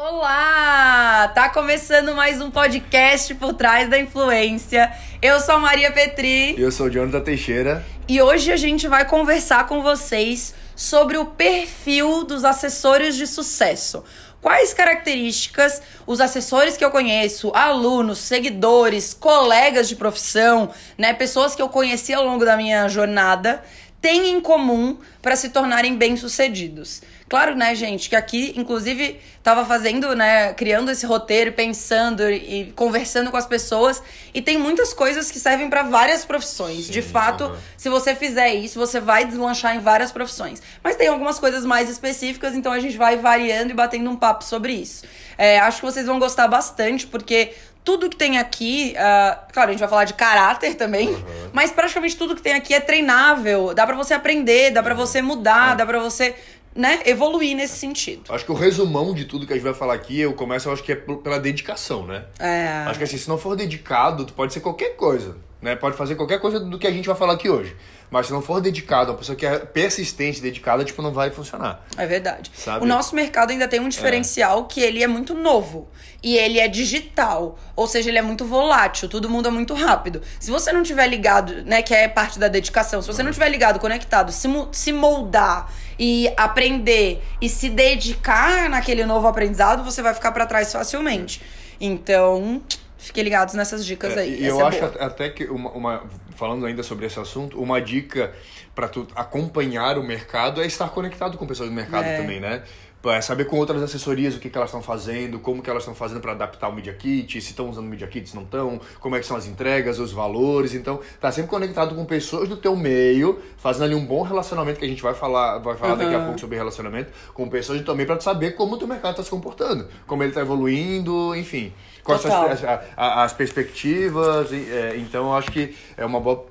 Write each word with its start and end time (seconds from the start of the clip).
Olá! 0.00 1.26
Tá 1.34 1.48
começando 1.48 2.14
mais 2.14 2.40
um 2.40 2.52
podcast 2.52 3.34
por 3.34 3.52
trás 3.52 3.90
da 3.90 3.98
influência. 3.98 4.92
Eu 5.20 5.40
sou 5.40 5.56
a 5.56 5.58
Maria 5.58 5.90
Petri. 5.90 6.54
Eu 6.56 6.70
sou 6.70 6.86
o 6.86 6.90
Jonathan 6.90 7.20
Teixeira. 7.20 7.84
E 8.06 8.22
hoje 8.22 8.52
a 8.52 8.56
gente 8.56 8.86
vai 8.86 9.04
conversar 9.04 9.66
com 9.66 9.82
vocês 9.82 10.54
sobre 10.76 11.18
o 11.18 11.26
perfil 11.26 12.22
dos 12.22 12.44
assessores 12.44 13.16
de 13.16 13.26
sucesso. 13.26 14.04
Quais 14.40 14.72
características 14.72 15.82
os 16.06 16.20
assessores 16.20 16.76
que 16.76 16.84
eu 16.84 16.92
conheço, 16.92 17.50
alunos, 17.52 18.18
seguidores, 18.18 19.12
colegas 19.12 19.88
de 19.88 19.96
profissão, 19.96 20.70
né, 20.96 21.12
pessoas 21.12 21.56
que 21.56 21.62
eu 21.62 21.68
conheci 21.68 22.14
ao 22.14 22.24
longo 22.24 22.44
da 22.44 22.56
minha 22.56 22.88
jornada, 22.88 23.64
têm 24.00 24.30
em 24.30 24.40
comum 24.40 24.96
para 25.20 25.36
se 25.36 25.48
tornarem 25.50 25.96
bem-sucedidos? 25.96 27.02
Claro, 27.28 27.54
né, 27.54 27.74
gente, 27.74 28.08
que 28.08 28.16
aqui, 28.16 28.54
inclusive, 28.56 29.20
tava 29.42 29.64
fazendo, 29.64 30.14
né, 30.16 30.54
criando 30.54 30.90
esse 30.90 31.04
roteiro, 31.04 31.52
pensando 31.52 32.28
e 32.30 32.72
conversando 32.74 33.30
com 33.30 33.36
as 33.36 33.46
pessoas, 33.46 34.02
e 34.32 34.40
tem 34.40 34.56
muitas 34.56 34.94
coisas 34.94 35.30
que 35.30 35.38
servem 35.38 35.68
para 35.68 35.82
várias 35.82 36.24
profissões. 36.24 36.86
Sim, 36.86 36.92
De 36.92 37.02
fato, 37.02 37.44
uhum. 37.44 37.56
se 37.76 37.90
você 37.90 38.14
fizer 38.14 38.54
isso, 38.54 38.78
você 38.78 38.98
vai 38.98 39.26
deslanchar 39.26 39.76
em 39.76 39.80
várias 39.80 40.10
profissões. 40.10 40.62
Mas 40.82 40.96
tem 40.96 41.08
algumas 41.08 41.38
coisas 41.38 41.66
mais 41.66 41.90
específicas, 41.90 42.54
então 42.54 42.72
a 42.72 42.80
gente 42.80 42.96
vai 42.96 43.18
variando 43.18 43.72
e 43.72 43.74
batendo 43.74 44.08
um 44.08 44.16
papo 44.16 44.42
sobre 44.42 44.72
isso. 44.72 45.04
É, 45.36 45.58
acho 45.58 45.80
que 45.80 45.86
vocês 45.86 46.06
vão 46.06 46.18
gostar 46.18 46.48
bastante, 46.48 47.06
porque 47.06 47.52
tudo 47.88 48.10
que 48.10 48.16
tem 48.16 48.36
aqui, 48.36 48.94
uh, 48.96 49.50
claro, 49.50 49.70
a 49.70 49.72
gente 49.72 49.80
vai 49.80 49.88
falar 49.88 50.04
de 50.04 50.12
caráter 50.12 50.74
também, 50.74 51.08
uhum. 51.08 51.50
mas 51.54 51.70
praticamente 51.70 52.14
tudo 52.18 52.36
que 52.36 52.42
tem 52.42 52.52
aqui 52.52 52.74
é 52.74 52.80
treinável. 52.80 53.72
Dá 53.72 53.86
para 53.86 53.96
você 53.96 54.12
aprender, 54.12 54.72
dá 54.72 54.82
para 54.82 54.94
você 54.94 55.22
mudar, 55.22 55.70
uhum. 55.70 55.76
dá 55.78 55.86
para 55.86 55.98
você 55.98 56.34
né, 56.74 57.00
evoluir 57.06 57.56
nesse 57.56 57.78
sentido. 57.78 58.24
Acho 58.28 58.44
que 58.44 58.52
o 58.52 58.54
resumão 58.54 59.14
de 59.14 59.24
tudo 59.24 59.46
que 59.46 59.54
a 59.54 59.56
gente 59.56 59.64
vai 59.64 59.72
falar 59.72 59.94
aqui, 59.94 60.20
eu 60.20 60.34
começo, 60.34 60.68
eu 60.68 60.72
acho 60.74 60.82
que 60.82 60.92
é 60.92 60.96
pela 60.96 61.40
dedicação, 61.40 62.06
né? 62.06 62.26
É. 62.38 62.84
Acho 62.86 62.98
que 62.98 63.04
assim, 63.04 63.16
se 63.16 63.26
não 63.26 63.38
for 63.38 63.56
dedicado, 63.56 64.26
tu 64.26 64.34
pode 64.34 64.52
ser 64.52 64.60
qualquer 64.60 64.94
coisa, 64.94 65.38
né? 65.60 65.74
Pode 65.74 65.96
fazer 65.96 66.14
qualquer 66.14 66.40
coisa 66.40 66.60
do 66.60 66.78
que 66.78 66.86
a 66.86 66.90
gente 66.90 67.06
vai 67.06 67.16
falar 67.16 67.34
aqui 67.34 67.50
hoje. 67.50 67.76
Mas 68.10 68.26
se 68.26 68.32
não 68.32 68.40
for 68.40 68.60
dedicado, 68.60 69.12
uma 69.12 69.18
pessoa 69.18 69.36
que 69.36 69.44
é 69.44 69.58
persistente, 69.58 70.40
dedicada, 70.40 70.84
tipo, 70.84 71.02
não 71.02 71.12
vai 71.12 71.30
funcionar. 71.30 71.84
É 71.96 72.06
verdade. 72.06 72.50
Sabe? 72.54 72.82
O 72.84 72.88
nosso 72.88 73.14
mercado 73.14 73.50
ainda 73.50 73.68
tem 73.68 73.80
um 73.80 73.88
diferencial 73.88 74.62
é. 74.62 74.72
que 74.72 74.80
ele 74.80 75.02
é 75.02 75.06
muito 75.06 75.34
novo. 75.34 75.88
E 76.22 76.36
ele 76.36 76.58
é 76.58 76.68
digital. 76.68 77.58
Ou 77.76 77.86
seja, 77.86 78.08
ele 78.08 78.18
é 78.18 78.22
muito 78.22 78.44
volátil, 78.44 79.08
tudo 79.08 79.28
muda 79.28 79.50
muito 79.50 79.74
rápido. 79.74 80.22
Se 80.40 80.50
você 80.50 80.72
não 80.72 80.82
tiver 80.82 81.06
ligado, 81.06 81.62
né, 81.64 81.82
que 81.82 81.92
é 81.92 82.08
parte 82.08 82.38
da 82.38 82.48
dedicação, 82.48 83.02
se 83.02 83.08
você 83.08 83.22
não 83.22 83.30
tiver 83.30 83.48
ligado, 83.50 83.78
conectado, 83.78 84.32
se, 84.32 84.48
se 84.72 84.92
moldar 84.92 85.70
e 85.98 86.32
aprender 86.36 87.22
e 87.42 87.48
se 87.48 87.68
dedicar 87.68 88.70
naquele 88.70 89.04
novo 89.04 89.26
aprendizado, 89.26 89.84
você 89.84 90.00
vai 90.00 90.14
ficar 90.14 90.32
para 90.32 90.46
trás 90.46 90.72
facilmente. 90.72 91.42
Então, 91.80 92.62
Fiquem 92.98 93.22
ligados 93.22 93.54
nessas 93.54 93.86
dicas 93.86 94.16
é, 94.16 94.20
aí. 94.20 94.42
E 94.42 94.46
eu 94.46 94.60
é 94.60 94.64
acho 94.64 94.80
boa. 94.80 94.92
até 94.98 95.28
que, 95.30 95.44
uma, 95.44 95.70
uma, 95.70 96.02
falando 96.36 96.66
ainda 96.66 96.82
sobre 96.82 97.06
esse 97.06 97.18
assunto, 97.18 97.60
uma 97.62 97.80
dica 97.80 98.34
para 98.74 98.88
tu 98.88 99.06
acompanhar 99.14 99.96
o 99.98 100.02
mercado 100.02 100.60
é 100.60 100.66
estar 100.66 100.88
conectado 100.88 101.38
com 101.38 101.46
pessoas 101.46 101.68
do 101.68 101.74
mercado 101.74 102.04
é. 102.04 102.16
também, 102.16 102.40
né? 102.40 102.64
É 103.06 103.20
saber 103.20 103.44
com 103.44 103.56
outras 103.56 103.80
assessorias 103.80 104.34
o 104.34 104.40
que, 104.40 104.50
que 104.50 104.58
elas 104.58 104.70
estão 104.70 104.82
fazendo, 104.82 105.38
como 105.38 105.62
que 105.62 105.70
elas 105.70 105.84
estão 105.84 105.94
fazendo 105.94 106.20
para 106.20 106.32
adaptar 106.32 106.68
o 106.68 106.74
Media 106.74 106.92
Kit, 106.92 107.40
se 107.40 107.50
estão 107.50 107.70
usando 107.70 107.86
o 107.86 107.88
Media 107.88 108.08
Kit, 108.08 108.28
se 108.28 108.34
não 108.34 108.42
estão, 108.42 108.80
como 108.98 109.14
é 109.14 109.20
que 109.20 109.24
são 109.24 109.36
as 109.36 109.46
entregas, 109.46 110.00
os 110.00 110.10
valores. 110.10 110.74
Então, 110.74 111.00
tá 111.20 111.30
sempre 111.30 111.48
conectado 111.48 111.94
com 111.94 112.04
pessoas 112.04 112.48
do 112.48 112.56
teu 112.56 112.74
meio, 112.74 113.40
fazendo 113.56 113.84
ali 113.84 113.94
um 113.94 114.04
bom 114.04 114.22
relacionamento, 114.22 114.80
que 114.80 114.84
a 114.84 114.88
gente 114.88 115.00
vai 115.00 115.14
falar, 115.14 115.58
vai 115.58 115.76
falar 115.76 115.92
uhum. 115.92 115.98
daqui 115.98 116.14
a 116.14 116.24
pouco 116.24 116.40
sobre 116.40 116.56
relacionamento, 116.56 117.12
com 117.32 117.48
pessoas 117.48 117.80
também 117.82 118.04
para 118.04 118.18
saber 118.20 118.56
como 118.56 118.74
o 118.74 118.78
teu 118.78 118.88
mercado 118.88 119.12
está 119.12 119.22
se 119.22 119.30
comportando, 119.30 119.86
como 120.04 120.24
ele 120.24 120.30
está 120.30 120.40
evoluindo, 120.40 121.36
enfim 121.36 121.72
quais 122.08 122.22
são 122.22 122.46
as, 122.46 122.64
as, 122.64 122.80
as, 122.96 123.32
perspectivas. 123.32 124.52
É, 124.52 124.94
então, 124.96 125.26
eu 125.26 125.34
acho 125.34 125.52
que 125.52 125.74
é 125.96 126.04
uma 126.04 126.20
boa. 126.20 126.46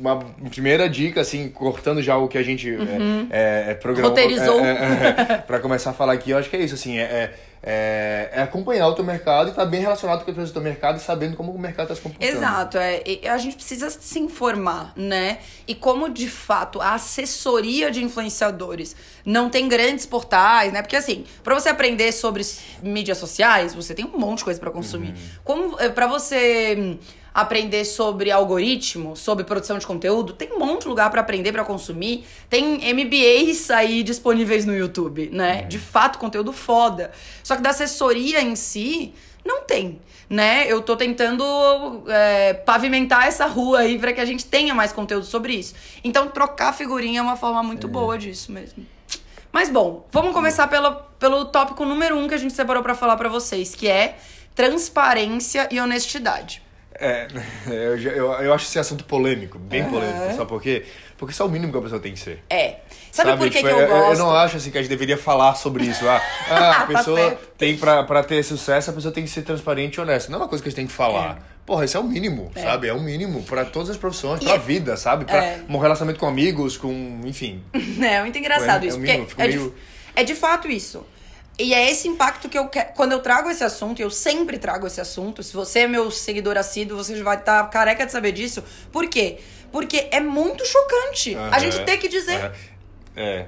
Uma 0.00 0.18
primeira 0.50 0.88
dica, 0.88 1.22
assim, 1.22 1.48
cortando 1.48 2.02
já 2.02 2.16
o 2.18 2.28
que 2.28 2.36
a 2.36 2.42
gente 2.42 2.70
uhum. 2.70 3.26
é, 3.30 3.70
é, 3.70 3.74
programou. 3.74 4.10
Roteirizou. 4.10 4.60
É, 4.60 4.70
é, 4.70 5.32
é 5.32 5.38
para 5.38 5.60
começar 5.60 5.90
a 5.90 5.94
falar 5.94 6.12
aqui, 6.12 6.30
eu 6.30 6.38
acho 6.38 6.50
que 6.50 6.56
é 6.56 6.60
isso, 6.60 6.74
assim, 6.74 6.98
é, 6.98 7.32
é, 7.66 8.28
é, 8.30 8.42
acompanhar 8.42 8.86
o 8.88 8.94
teu 8.94 9.02
mercado 9.02 9.46
e 9.46 9.50
estar 9.50 9.64
tá 9.64 9.68
bem 9.68 9.80
relacionado 9.80 10.22
com 10.22 10.30
a 10.30 10.32
empresa 10.32 10.50
do 10.50 10.52
teu 10.52 10.62
mercado 10.62 10.98
e 10.98 11.00
sabendo 11.00 11.34
como 11.34 11.50
o 11.50 11.58
mercado 11.58 11.86
está 11.86 11.94
se 11.94 12.02
comportando. 12.02 12.30
Exato, 12.30 12.76
é, 12.76 13.02
a 13.26 13.38
gente 13.38 13.56
precisa 13.56 13.88
se 13.88 14.18
informar, 14.18 14.92
né? 14.94 15.38
E 15.66 15.74
como 15.74 16.10
de 16.10 16.28
fato 16.28 16.78
a 16.78 16.92
assessoria 16.92 17.90
de 17.90 18.04
influenciadores 18.04 18.94
não 19.24 19.48
tem 19.48 19.66
grandes 19.66 20.04
portais, 20.04 20.74
né? 20.74 20.82
Porque 20.82 20.96
assim, 20.96 21.24
para 21.42 21.54
você 21.54 21.70
aprender 21.70 22.12
sobre 22.12 22.44
mídias 22.82 23.16
sociais, 23.16 23.74
você 23.74 23.94
tem 23.94 24.04
um 24.04 24.18
monte 24.18 24.38
de 24.38 24.44
coisa 24.44 24.60
para 24.60 24.70
consumir. 24.70 25.08
Uhum. 25.08 25.14
Como 25.42 25.80
é, 25.80 25.88
para 25.88 26.06
você 26.06 26.98
aprender 27.34 27.84
sobre 27.84 28.30
algoritmo, 28.30 29.16
sobre 29.16 29.44
produção 29.44 29.76
de 29.76 29.84
conteúdo, 29.84 30.32
tem 30.32 30.52
um 30.52 30.58
monte 30.60 30.82
de 30.82 30.88
lugar 30.88 31.10
para 31.10 31.20
aprender, 31.20 31.50
para 31.50 31.64
consumir. 31.64 32.24
Tem 32.48 32.78
MBAs 32.94 33.72
aí 33.72 34.04
disponíveis 34.04 34.64
no 34.64 34.74
YouTube, 34.74 35.30
né? 35.32 35.62
Uhum. 35.62 35.68
De 35.68 35.78
fato, 35.80 36.18
conteúdo 36.20 36.52
foda. 36.52 37.10
Só 37.42 37.56
que 37.56 37.62
da 37.62 37.70
assessoria 37.70 38.40
em 38.40 38.54
si, 38.54 39.12
não 39.44 39.62
tem, 39.62 40.00
né? 40.30 40.70
Eu 40.70 40.80
tô 40.80 40.96
tentando 40.96 41.44
é, 42.06 42.54
pavimentar 42.54 43.26
essa 43.26 43.46
rua 43.46 43.80
aí 43.80 43.98
para 43.98 44.12
que 44.12 44.20
a 44.20 44.24
gente 44.24 44.44
tenha 44.44 44.72
mais 44.72 44.92
conteúdo 44.92 45.26
sobre 45.26 45.54
isso. 45.54 45.74
Então, 46.04 46.28
trocar 46.28 46.72
figurinha 46.72 47.18
é 47.18 47.22
uma 47.22 47.36
forma 47.36 47.64
muito 47.64 47.88
é. 47.88 47.90
boa 47.90 48.16
disso 48.16 48.52
mesmo. 48.52 48.86
Mas 49.50 49.68
bom, 49.68 50.06
vamos 50.12 50.32
começar 50.32 50.68
pelo, 50.68 50.94
pelo 51.18 51.44
tópico 51.46 51.84
número 51.84 52.16
um 52.16 52.28
que 52.28 52.34
a 52.34 52.38
gente 52.38 52.54
separou 52.54 52.82
para 52.82 52.94
falar 52.94 53.16
para 53.16 53.28
vocês, 53.28 53.74
que 53.74 53.88
é 53.88 54.18
transparência 54.54 55.68
e 55.70 55.80
honestidade. 55.80 56.63
É, 56.98 57.26
eu, 57.66 57.98
eu, 57.98 58.32
eu 58.32 58.54
acho 58.54 58.66
esse 58.66 58.78
assunto 58.78 59.04
polêmico, 59.04 59.58
bem 59.58 59.82
uhum. 59.82 59.90
polêmico, 59.90 60.36
sabe 60.36 60.48
por 60.48 60.62
quê? 60.62 60.84
Porque 61.16 61.32
isso 61.32 61.42
é 61.42 61.46
o 61.46 61.48
mínimo 61.48 61.72
que 61.72 61.78
a 61.78 61.82
pessoa 61.82 62.00
tem 62.00 62.12
que 62.12 62.18
ser. 62.18 62.42
É. 62.50 62.76
Sabe, 63.10 63.30
sabe? 63.30 63.38
por 63.38 63.50
que, 63.50 63.58
tipo, 63.58 63.68
que 63.68 63.72
eu, 63.72 63.78
eu 63.80 63.88
gosto? 63.88 64.12
Eu 64.12 64.18
não 64.18 64.34
acho 64.34 64.56
assim 64.56 64.70
que 64.70 64.78
a 64.78 64.82
gente 64.82 64.90
deveria 64.90 65.16
falar 65.16 65.54
sobre 65.54 65.84
isso. 65.84 66.06
Ah, 66.08 66.20
ah 66.50 66.70
a 66.70 66.74
tá 66.74 66.86
pessoa 66.86 67.30
tá 67.30 67.36
tem 67.56 67.76
pra, 67.76 68.02
pra 68.02 68.22
ter 68.22 68.42
sucesso, 68.42 68.90
a 68.90 68.92
pessoa 68.92 69.12
tem 69.12 69.24
que 69.24 69.30
ser 69.30 69.42
transparente 69.42 69.96
e 69.96 70.00
honesta. 70.00 70.30
Não 70.30 70.38
é 70.38 70.42
uma 70.42 70.48
coisa 70.48 70.62
que 70.62 70.68
a 70.68 70.70
gente 70.70 70.76
tem 70.76 70.86
que 70.86 70.92
falar. 70.92 71.38
É. 71.50 71.54
Porra, 71.64 71.84
isso 71.84 71.96
é 71.96 72.00
o 72.00 72.04
mínimo, 72.04 72.50
é. 72.54 72.60
sabe? 72.60 72.88
É 72.88 72.92
o 72.92 73.00
mínimo 73.00 73.42
para 73.44 73.64
todas 73.64 73.90
as 73.90 73.96
profissões, 73.96 74.42
pra 74.42 74.54
é... 74.54 74.58
vida, 74.58 74.96
sabe? 74.96 75.24
Pra 75.24 75.42
é. 75.42 75.60
um 75.68 75.78
relacionamento 75.78 76.20
com 76.20 76.26
amigos, 76.26 76.76
com. 76.76 77.20
enfim. 77.24 77.62
É, 78.04 78.20
muito 78.20 78.38
engraçado 78.38 78.84
é, 78.84 78.88
isso. 78.88 78.98
É, 78.98 79.00
mínimo, 79.00 79.26
é, 79.38 79.48
meio... 79.48 79.70
de, 79.70 79.74
é 80.20 80.24
de 80.24 80.34
fato 80.34 80.68
isso. 80.68 81.06
E 81.58 81.72
é 81.72 81.90
esse 81.90 82.08
impacto 82.08 82.48
que 82.48 82.58
eu 82.58 82.66
quero. 82.68 82.92
Quando 82.94 83.12
eu 83.12 83.20
trago 83.20 83.48
esse 83.48 83.62
assunto, 83.62 84.00
eu 84.00 84.10
sempre 84.10 84.58
trago 84.58 84.86
esse 84.86 85.00
assunto. 85.00 85.42
Se 85.42 85.54
você 85.54 85.80
é 85.80 85.88
meu 85.88 86.10
seguidor 86.10 86.56
assíduo, 86.56 86.96
você 86.96 87.16
já 87.16 87.22
vai 87.22 87.36
estar 87.36 87.62
tá 87.62 87.68
careca 87.68 88.04
de 88.04 88.10
saber 88.10 88.32
disso. 88.32 88.62
Por 88.90 89.06
quê? 89.06 89.38
Porque 89.70 90.08
é 90.10 90.20
muito 90.20 90.66
chocante 90.66 91.34
uhum. 91.34 91.48
a 91.52 91.58
gente 91.58 91.80
ter 91.84 91.98
que 91.98 92.08
dizer. 92.08 92.44
Uhum. 92.44 92.74
É. 93.16 93.46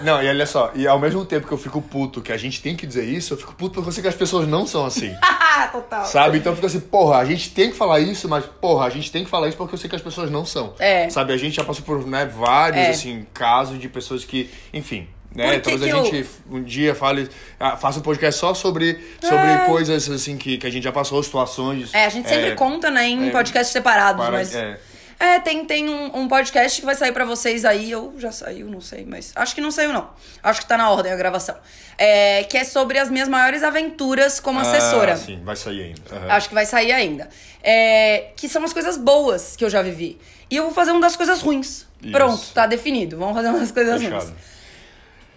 Não, 0.00 0.20
e 0.20 0.28
olha 0.28 0.46
só, 0.46 0.72
e 0.74 0.86
ao 0.86 0.98
mesmo 0.98 1.24
tempo 1.24 1.46
que 1.46 1.52
eu 1.52 1.58
fico 1.58 1.80
puto 1.80 2.20
que 2.20 2.32
a 2.32 2.36
gente 2.36 2.60
tem 2.60 2.74
que 2.74 2.84
dizer 2.84 3.04
isso, 3.04 3.34
eu 3.34 3.38
fico 3.38 3.54
puto 3.54 3.74
porque 3.74 3.88
eu 3.88 3.92
sei 3.92 4.02
que 4.02 4.08
as 4.08 4.14
pessoas 4.16 4.48
não 4.48 4.66
são 4.66 4.84
assim. 4.84 5.14
Total. 5.72 6.04
Sabe? 6.04 6.38
Então 6.38 6.52
eu 6.52 6.56
fico 6.56 6.66
assim, 6.66 6.80
porra, 6.80 7.18
a 7.18 7.24
gente 7.24 7.50
tem 7.50 7.70
que 7.70 7.76
falar 7.76 8.00
isso, 8.00 8.28
mas, 8.28 8.44
porra, 8.44 8.86
a 8.86 8.90
gente 8.90 9.10
tem 9.10 9.24
que 9.24 9.30
falar 9.30 9.48
isso 9.48 9.56
porque 9.56 9.74
eu 9.74 9.78
sei 9.78 9.88
que 9.88 9.96
as 9.96 10.02
pessoas 10.02 10.30
não 10.30 10.44
são. 10.44 10.74
É. 10.78 11.08
Sabe? 11.08 11.32
A 11.32 11.36
gente 11.36 11.54
já 11.54 11.64
passou 11.64 11.84
por 11.84 12.04
né, 12.06 12.26
vários, 12.26 12.82
é. 12.82 12.90
assim, 12.90 13.26
casos 13.32 13.78
de 13.78 13.88
pessoas 13.88 14.24
que, 14.24 14.50
enfim, 14.72 15.08
né? 15.36 15.58
Talvez 15.60 15.82
a 15.82 16.02
gente 16.02 16.16
eu... 16.16 16.56
um 16.56 16.62
dia 16.62 16.94
fale, 16.94 17.28
ah, 17.60 17.76
faça 17.76 17.98
um 17.98 18.02
podcast 18.02 18.40
só 18.40 18.54
sobre, 18.54 18.98
sobre 19.20 19.50
é. 19.50 19.66
coisas 19.66 20.08
assim 20.10 20.36
que, 20.36 20.58
que 20.58 20.66
a 20.66 20.70
gente 20.70 20.84
já 20.84 20.92
passou, 20.92 21.22
situações. 21.22 21.92
É, 21.94 22.06
a 22.06 22.08
gente 22.08 22.28
sempre 22.28 22.50
é, 22.50 22.54
conta, 22.54 22.90
né, 22.90 23.06
em 23.08 23.28
é, 23.28 23.30
podcasts 23.30 23.72
separados, 23.72 24.24
para, 24.24 24.32
mas. 24.32 24.54
É. 24.54 24.78
É, 25.18 25.40
tem, 25.40 25.64
tem 25.64 25.88
um, 25.88 26.14
um, 26.14 26.28
podcast 26.28 26.78
que 26.78 26.84
vai 26.84 26.94
sair 26.94 27.12
para 27.12 27.24
vocês 27.24 27.64
aí. 27.64 27.94
Ou 27.94 28.18
já 28.18 28.30
saiu, 28.30 28.68
não 28.68 28.82
sei, 28.82 29.06
mas. 29.06 29.32
Acho 29.34 29.54
que 29.54 29.60
não 29.62 29.70
saiu, 29.70 29.92
não. 29.92 30.10
Acho 30.42 30.60
que 30.60 30.66
tá 30.66 30.76
na 30.76 30.90
ordem 30.90 31.10
a 31.10 31.16
gravação. 31.16 31.56
É, 31.96 32.44
que 32.44 32.58
é 32.58 32.64
sobre 32.64 32.98
as 32.98 33.08
minhas 33.08 33.26
maiores 33.26 33.62
aventuras 33.62 34.38
como 34.38 34.60
assessora. 34.60 35.14
Ah, 35.14 35.16
sim, 35.16 35.40
vai 35.42 35.56
sair 35.56 35.84
ainda. 35.84 36.00
Uhum. 36.14 36.30
Acho 36.30 36.48
que 36.48 36.54
vai 36.54 36.66
sair 36.66 36.92
ainda. 36.92 37.30
É, 37.62 38.30
que 38.36 38.46
são 38.46 38.62
as 38.62 38.74
coisas 38.74 38.98
boas 38.98 39.56
que 39.56 39.64
eu 39.64 39.70
já 39.70 39.80
vivi. 39.80 40.18
E 40.50 40.56
eu 40.56 40.64
vou 40.64 40.72
fazer 40.72 40.90
uma 40.90 41.00
das 41.00 41.16
coisas 41.16 41.40
ruins. 41.40 41.86
Isso. 42.02 42.12
Pronto, 42.12 42.46
tá 42.52 42.66
definido. 42.66 43.16
Vamos 43.16 43.34
fazer 43.34 43.48
uma 43.48 43.58
das 43.58 43.72
coisas 43.72 44.02
Fechado. 44.02 44.22
ruins. 44.22 44.55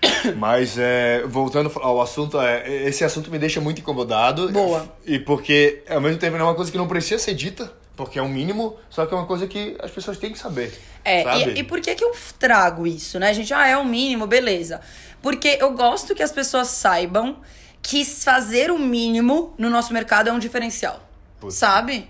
Mas 0.38 0.78
é, 0.78 1.24
voltando 1.26 1.72
ao 1.82 2.02
assunto, 2.02 2.40
é, 2.40 2.86
esse 2.86 3.04
assunto 3.04 3.30
me 3.30 3.38
deixa 3.38 3.60
muito 3.60 3.82
incomodado. 3.82 4.50
Boa. 4.50 4.88
E 5.06 5.20
porque, 5.20 5.84
ao 5.90 6.02
mesmo 6.02 6.20
tempo, 6.20 6.38
é 6.38 6.44
uma 6.44 6.56
coisa 6.56 6.72
que 6.72 6.78
não 6.78 6.88
precisa 6.88 7.22
ser 7.22 7.34
dita, 7.34 7.72
porque 7.96 8.18
é 8.18 8.22
um 8.22 8.30
mínimo, 8.30 8.78
só 8.90 9.06
que 9.06 9.14
é 9.14 9.18
uma 9.18 9.26
coisa 9.26 9.48
que 9.48 9.76
as 9.82 9.92
pessoas 9.92 10.18
têm 10.18 10.32
que 10.32 10.40
saber. 10.40 10.78
É, 11.04 11.24
e, 11.40 11.60
e, 11.60 11.64
por 11.64 11.82
que, 11.82 11.96
que 11.96 12.04
eu 12.04 12.14
trago 12.38 12.88
isso, 12.88 13.20
né, 13.20 13.34
gente? 13.34 13.54
Ah, 13.54 13.68
é 13.68 13.78
o 13.78 13.82
um 13.82 13.86
mínimo, 13.86 14.26
beleza. 14.26 14.82
Porque 15.22 15.58
eu 15.60 15.72
gosto 15.74 16.16
que 16.16 16.24
as 16.24 16.32
pessoas 16.32 16.68
saibam 16.70 17.38
que 17.82 18.06
fazer 18.06 18.72
o 18.72 18.78
mínimo 18.78 19.54
no 19.58 19.70
nosso 19.70 19.94
mercado 19.94 20.30
é 20.30 20.34
um 20.34 20.40
diferencial. 20.40 21.02
Sabe? 21.50 22.10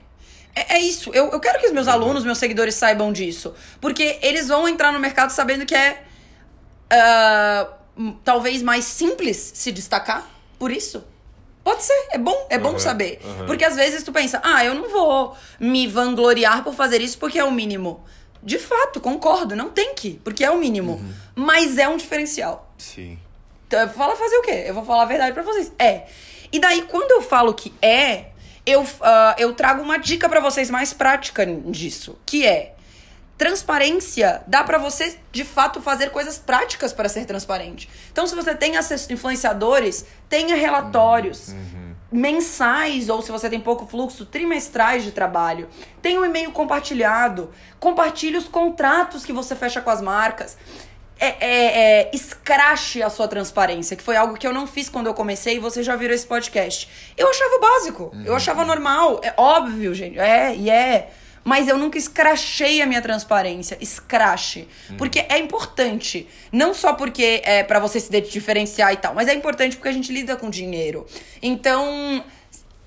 É, 0.56 0.76
é, 0.76 0.80
isso. 0.80 1.12
Eu, 1.14 1.30
eu 1.30 1.40
quero 1.40 1.60
que 1.60 1.68
os 1.68 1.72
meus 1.72 1.88
alunos, 1.88 2.24
meus 2.24 2.38
seguidores 2.38 2.76
saibam 2.76 3.12
disso. 3.14 3.54
Porque 3.80 4.20
eles 4.22 4.48
vão 4.48 4.68
entrar 4.68 4.92
no 4.92 5.00
mercado 5.00 5.30
sabendo 5.30 5.66
que 5.66 5.76
é. 5.76 6.04
Uh, 6.92 7.79
talvez 8.24 8.62
mais 8.62 8.86
simples 8.86 9.52
se 9.56 9.72
destacar 9.72 10.28
por 10.58 10.72
isso. 10.72 11.04
Pode 11.64 11.84
ser, 11.84 12.08
é 12.12 12.18
bom, 12.18 12.48
é 12.50 12.58
bom 12.58 12.72
Uhum, 12.72 12.80
saber. 12.80 13.20
uhum. 13.24 13.46
Porque 13.46 13.64
às 13.66 13.76
vezes 13.76 14.02
tu 14.04 14.12
pensa, 14.12 14.42
ah, 14.44 14.64
eu 14.66 14.74
não 14.74 14.90
vou 14.90 15.36
me 15.60 15.86
vangloriar 15.88 16.64
por 16.64 16.74
fazer 16.74 17.02
isso 17.02 17.18
porque 17.18 17.38
é 17.38 17.44
o 17.44 17.52
mínimo. 17.52 18.04
De 18.42 18.58
fato, 18.58 19.00
concordo, 19.02 19.56
não 19.56 19.70
tem 19.70 19.94
que, 19.94 20.20
porque 20.24 20.44
é 20.44 20.50
o 20.50 20.58
mínimo. 20.58 20.94
Uhum. 20.94 21.14
Mas 21.36 21.78
é 21.78 21.88
um 21.88 21.98
diferencial. 21.98 22.74
Sim. 22.78 23.20
Então, 23.68 23.88
falar 23.90 24.16
fazer 24.16 24.38
o 24.38 24.42
quê? 24.42 24.64
Eu 24.66 24.74
vou 24.74 24.86
falar 24.86 25.04
a 25.04 25.06
verdade 25.06 25.34
pra 25.34 25.44
vocês. 25.44 25.72
É. 25.78 26.08
E 26.52 26.58
daí, 26.60 26.84
quando 26.84 27.12
eu 27.12 27.22
falo 27.22 27.54
que 27.54 27.72
é, 27.82 28.28
eu, 28.66 28.84
ah, 29.02 29.36
eu 29.38 29.54
trago 29.54 29.84
uma 29.84 29.98
dica 29.98 30.28
pra 30.30 30.40
vocês 30.40 30.70
mais 30.70 30.94
prática 30.94 31.46
disso, 31.46 32.18
que 32.26 32.46
é 32.48 32.74
transparência 33.40 34.44
dá 34.46 34.66
pra 34.66 34.78
você 34.78 35.18
de 35.32 35.46
fato 35.46 35.82
fazer 35.82 36.10
coisas 36.10 36.38
práticas 36.38 36.92
para 36.92 37.08
ser 37.08 37.26
transparente. 37.26 37.90
Então, 38.12 38.28
se 38.28 38.36
você 38.36 38.54
tem 38.54 38.74
influenciadores, 39.10 40.06
tenha 40.28 40.56
relatórios 40.56 41.56
mensais 42.12 43.08
ou 43.08 43.22
se 43.22 43.32
você 43.32 43.50
tem 43.50 43.62
pouco 43.62 43.88
fluxo, 43.88 44.26
trimestrais 44.26 45.06
de 45.06 45.12
trabalho. 45.12 45.70
Tenha 46.02 46.20
um 46.20 46.26
e-mail 46.26 46.52
compartilhado, 46.52 47.50
compartilhe 47.80 48.36
os 48.36 48.46
contratos 48.46 49.24
que 49.26 49.32
você 49.32 49.56
fecha 49.56 49.80
com 49.80 49.90
as 49.90 50.02
marcas. 50.02 50.58
É, 51.18 51.28
é, 51.28 51.82
é, 51.82 52.12
escrache 52.14 53.02
a 53.04 53.10
sua 53.10 53.28
transparência, 53.28 53.96
que 53.96 54.04
foi 54.04 54.16
algo 54.16 54.38
que 54.38 54.48
eu 54.48 54.54
não 54.54 54.66
fiz 54.66 54.90
quando 54.90 55.08
eu 55.08 55.14
comecei 55.14 55.58
e 55.58 55.60
você 55.60 55.82
já 55.82 55.96
virou 55.96 56.16
esse 56.16 56.26
podcast. 56.26 56.90
Eu 57.18 57.30
achava 57.30 57.60
básico, 57.60 58.12
eu 58.26 58.36
achava 58.36 58.64
normal, 58.64 59.20
é 59.22 59.34
óbvio, 59.36 59.94
gente, 59.94 60.18
é, 60.18 60.56
e 60.56 60.70
é. 60.70 61.10
Mas 61.44 61.68
eu 61.68 61.78
nunca 61.78 61.98
escrachei 61.98 62.82
a 62.82 62.86
minha 62.86 63.02
transparência. 63.02 63.78
Escrache. 63.82 64.68
Porque 64.98 65.26
é 65.30 65.38
importante. 65.38 66.28
Não 66.52 66.74
só 66.74 66.94
porque 66.94 67.42
é 67.44 67.64
para 67.64 67.80
você 67.80 68.00
se 68.00 68.22
diferenciar 68.22 68.94
e 68.94 68.98
tal, 68.98 69.14
mas 69.14 69.28
é 69.28 69.34
importante 69.34 69.76
porque 69.76 69.90
a 69.90 69.94
gente 69.94 70.12
lida 70.12 70.36
com 70.36 70.50
dinheiro. 70.50 71.06
Então, 71.42 72.24